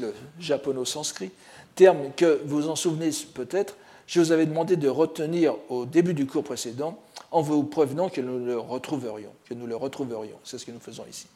le 0.00 0.12
japono-sanskrit, 0.40 1.30
terme 1.76 2.10
que 2.16 2.40
vous 2.44 2.68
en 2.68 2.74
souvenez 2.74 3.10
peut-être, 3.34 3.76
je 4.08 4.18
vous 4.18 4.32
avais 4.32 4.46
demandé 4.46 4.74
de 4.74 4.88
retenir 4.88 5.54
au 5.68 5.86
début 5.86 6.12
du 6.12 6.26
cours 6.26 6.42
précédent 6.42 6.98
en 7.30 7.40
vous 7.40 7.62
prévenant 7.62 8.08
que 8.08 8.20
nous 8.20 8.44
le 8.44 8.58
retrouverions, 8.58 9.32
que 9.48 9.54
nous 9.54 9.68
le 9.68 9.76
retrouverions. 9.76 10.40
C'est 10.42 10.58
ce 10.58 10.66
que 10.66 10.72
nous 10.72 10.80
faisons 10.80 11.04
ici. 11.08 11.28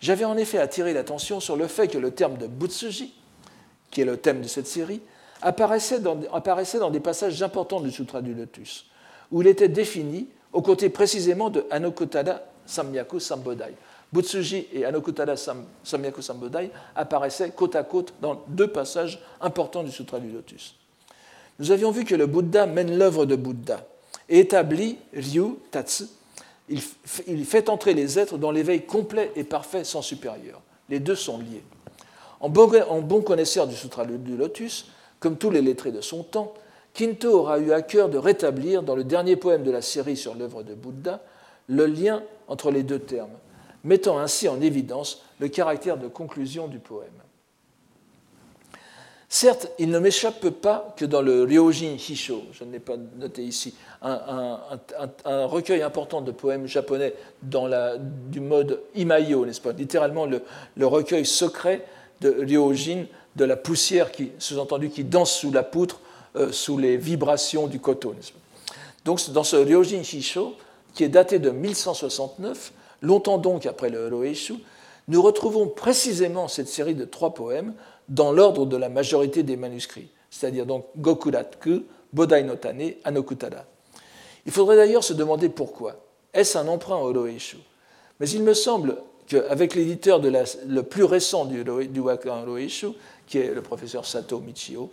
J'avais 0.00 0.24
en 0.24 0.36
effet 0.36 0.58
attiré 0.58 0.92
l'attention 0.92 1.38
sur 1.38 1.54
le 1.54 1.68
fait 1.68 1.86
que 1.86 1.98
le 1.98 2.10
terme 2.10 2.36
de 2.36 2.48
Butsuji, 2.48 3.14
qui 3.92 4.00
est 4.00 4.04
le 4.04 4.16
thème 4.16 4.40
de 4.40 4.48
cette 4.48 4.66
série, 4.66 5.02
apparaissait 5.42 6.00
dans, 6.00 6.18
apparaissait 6.32 6.78
dans 6.78 6.90
des 6.90 7.00
passages 7.00 7.42
importants 7.42 7.80
du 7.80 7.90
Sutra 7.90 8.22
du 8.22 8.34
Lotus, 8.34 8.86
où 9.30 9.42
il 9.42 9.48
était 9.48 9.68
défini 9.68 10.28
aux 10.52 10.62
côtés 10.62 10.88
précisément 10.88 11.50
de 11.50 11.64
Anokotada 11.70 12.44
Samyaku 12.64 13.20
Sambodai. 13.20 13.74
Butsuji 14.12 14.68
et 14.72 14.84
Anokotada 14.84 15.36
Sam, 15.36 15.64
Samyaku 15.82 16.20
Sambodai 16.22 16.70
apparaissaient 16.94 17.50
côte 17.50 17.76
à 17.76 17.82
côte 17.82 18.14
dans 18.20 18.42
deux 18.48 18.68
passages 18.68 19.20
importants 19.40 19.82
du 19.82 19.90
Sutra 19.90 20.20
du 20.20 20.30
Lotus. 20.30 20.74
Nous 21.58 21.70
avions 21.70 21.90
vu 21.90 22.04
que 22.04 22.14
le 22.14 22.26
Bouddha 22.26 22.66
mène 22.66 22.96
l'œuvre 22.96 23.24
de 23.26 23.36
Bouddha, 23.36 23.84
établit 24.28 24.98
Ryu 25.14 25.54
Tatsu. 25.70 26.04
Il, 26.68 26.80
il 27.26 27.44
fait 27.44 27.68
entrer 27.68 27.94
les 27.94 28.18
êtres 28.18 28.38
dans 28.38 28.50
l'éveil 28.50 28.82
complet 28.82 29.32
et 29.34 29.44
parfait 29.44 29.84
sans 29.84 30.02
supérieur. 30.02 30.60
Les 30.88 31.00
deux 31.00 31.16
sont 31.16 31.38
liés. 31.38 31.62
En 32.40 32.48
bon, 32.48 32.70
en 32.88 33.00
bon 33.00 33.22
connaisseur 33.22 33.66
du 33.66 33.74
Sutra 33.74 34.04
du 34.04 34.36
Lotus, 34.36 34.86
comme 35.22 35.36
tous 35.36 35.50
les 35.50 35.62
lettrés 35.62 35.92
de 35.92 36.00
son 36.00 36.24
temps, 36.24 36.52
Kinto 36.92 37.32
aura 37.32 37.58
eu 37.58 37.72
à 37.72 37.80
cœur 37.80 38.08
de 38.10 38.18
rétablir, 38.18 38.82
dans 38.82 38.96
le 38.96 39.04
dernier 39.04 39.36
poème 39.36 39.62
de 39.62 39.70
la 39.70 39.80
série 39.80 40.16
sur 40.16 40.34
l'œuvre 40.34 40.62
de 40.62 40.74
Bouddha, 40.74 41.20
le 41.68 41.86
lien 41.86 42.22
entre 42.48 42.70
les 42.70 42.82
deux 42.82 42.98
termes, 42.98 43.30
mettant 43.84 44.18
ainsi 44.18 44.48
en 44.48 44.60
évidence 44.60 45.22
le 45.38 45.48
caractère 45.48 45.96
de 45.96 46.08
conclusion 46.08 46.66
du 46.66 46.80
poème. 46.80 47.08
Certes, 49.28 49.70
il 49.78 49.88
ne 49.88 49.98
m'échappe 49.98 50.50
pas 50.50 50.94
que 50.98 51.06
dans 51.06 51.22
le 51.22 51.44
Ryojin 51.44 51.94
Hisho, 51.96 52.42
je 52.52 52.64
ne 52.64 52.72
l'ai 52.72 52.80
pas 52.80 52.96
noté 53.16 53.42
ici, 53.42 53.74
un, 54.02 54.58
recueil 55.46 55.80
important 55.82 56.20
de 56.20 56.32
poèmes 56.32 56.66
japonais 56.66 57.14
du 57.42 58.40
mode 58.40 58.82
Imayo, 58.94 59.46
n'est-ce 59.46 59.60
pas? 59.60 59.72
Littéralement 59.72 60.26
le, 60.26 60.42
le, 60.76 60.86
recueil 60.86 61.24
secret 61.24 61.86
de 62.20 62.28
Ryojin, 62.40 63.06
de 63.36 63.44
la 63.44 63.56
poussière 63.56 64.12
qui, 64.12 64.32
sous-entendu, 64.38 64.90
qui 64.90 65.04
danse 65.04 65.32
sous 65.32 65.50
la 65.50 65.62
poutre, 65.62 66.00
euh, 66.36 66.52
sous 66.52 66.78
les 66.78 66.96
vibrations 66.96 67.66
du 67.66 67.80
coton. 67.80 68.14
Donc, 69.04 69.30
dans 69.30 69.44
ce 69.44 69.56
Ryojin 69.56 70.00
Hisho, 70.00 70.54
qui 70.94 71.04
est 71.04 71.08
daté 71.08 71.38
de 71.38 71.50
1169, 71.50 72.72
longtemps 73.02 73.38
donc 73.38 73.66
après 73.66 73.90
le 73.90 74.08
Roeishu, 74.08 74.54
nous 75.08 75.22
retrouvons 75.22 75.66
précisément 75.66 76.48
cette 76.48 76.68
série 76.68 76.94
de 76.94 77.04
trois 77.04 77.34
poèmes 77.34 77.74
dans 78.08 78.32
l'ordre 78.32 78.66
de 78.66 78.76
la 78.76 78.88
majorité 78.88 79.42
des 79.42 79.56
manuscrits, 79.56 80.08
c'est-à-dire 80.30 80.66
donc 80.66 80.86
Gokuratku, 80.98 81.84
Bodai 82.12 82.44
no 82.44 82.54
Tane, 82.54 82.92
Anokutada. 83.04 83.66
Il 84.46 84.52
faudrait 84.52 84.76
d'ailleurs 84.76 85.04
se 85.04 85.12
demander 85.12 85.48
pourquoi. 85.48 85.96
Est-ce 86.34 86.58
un 86.58 86.68
emprunt 86.68 86.96
au 86.96 87.12
Roeishu 87.12 87.58
Mais 88.20 88.28
il 88.30 88.42
me 88.42 88.54
semble 88.54 88.96
qu'avec 89.26 89.74
l'éditeur 89.74 90.20
le 90.20 90.82
plus 90.82 91.04
récent 91.04 91.44
du, 91.44 91.64
du 91.64 92.00
Wakan 92.00 92.44
Roeishu, 92.44 92.88
qui 93.26 93.38
est 93.38 93.54
le 93.54 93.62
professeur 93.62 94.04
Sato 94.06 94.40
Michio, 94.40 94.90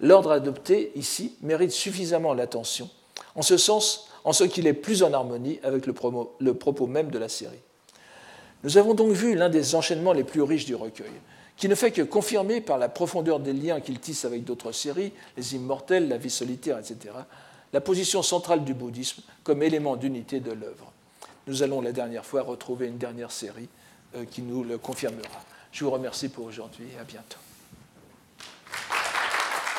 l'ordre 0.00 0.30
adopté 0.32 0.92
ici 0.94 1.34
mérite 1.42 1.72
suffisamment 1.72 2.34
l'attention, 2.34 2.90
en 3.34 3.42
ce 3.42 3.56
sens, 3.56 4.08
en 4.24 4.32
ce 4.32 4.44
qu'il 4.44 4.66
est 4.66 4.72
plus 4.72 5.02
en 5.02 5.12
harmonie 5.12 5.60
avec 5.62 5.86
le, 5.86 5.92
propos 5.92 6.86
même 6.86 7.10
de 7.10 7.18
la 7.18 7.28
série. 7.28 7.60
Nous 8.64 8.78
avons 8.78 8.94
donc 8.94 9.12
vu 9.12 9.34
l'un 9.34 9.48
des 9.48 9.74
enchaînements 9.74 10.12
les 10.12 10.24
plus 10.24 10.42
riches 10.42 10.66
du 10.66 10.74
recueil, 10.74 11.12
qui 11.56 11.68
ne 11.68 11.74
fait 11.74 11.92
que 11.92 12.02
confirmer 12.02 12.60
par 12.60 12.78
la 12.78 12.88
profondeur 12.88 13.40
des 13.40 13.52
liens 13.52 13.80
qu'il 13.80 14.00
tisse 14.00 14.24
avec 14.24 14.44
d'autres 14.44 14.72
séries, 14.72 15.12
les 15.36 15.54
immortels, 15.54 16.08
la 16.08 16.18
vie 16.18 16.30
solitaire, 16.30 16.78
etc., 16.78 17.14
la 17.72 17.80
position 17.80 18.22
centrale 18.22 18.64
du 18.64 18.74
bouddhisme 18.74 19.22
comme 19.42 19.62
élément 19.62 19.96
d'unité 19.96 20.40
de 20.40 20.52
l'œuvre. 20.52 20.92
Nous 21.46 21.62
allons 21.62 21.80
la 21.80 21.92
dernière 21.92 22.24
fois 22.24 22.42
retrouver 22.42 22.86
une 22.88 22.98
dernière 22.98 23.30
série 23.30 23.68
euh, 24.16 24.24
qui 24.24 24.42
nous 24.42 24.64
le 24.64 24.78
confirmera. 24.78 25.44
Je 25.72 25.84
vous 25.84 25.90
remercie 25.90 26.28
pour 26.28 26.46
aujourd'hui 26.46 26.86
et 26.96 26.98
à 26.98 27.04
bientôt. 27.04 27.38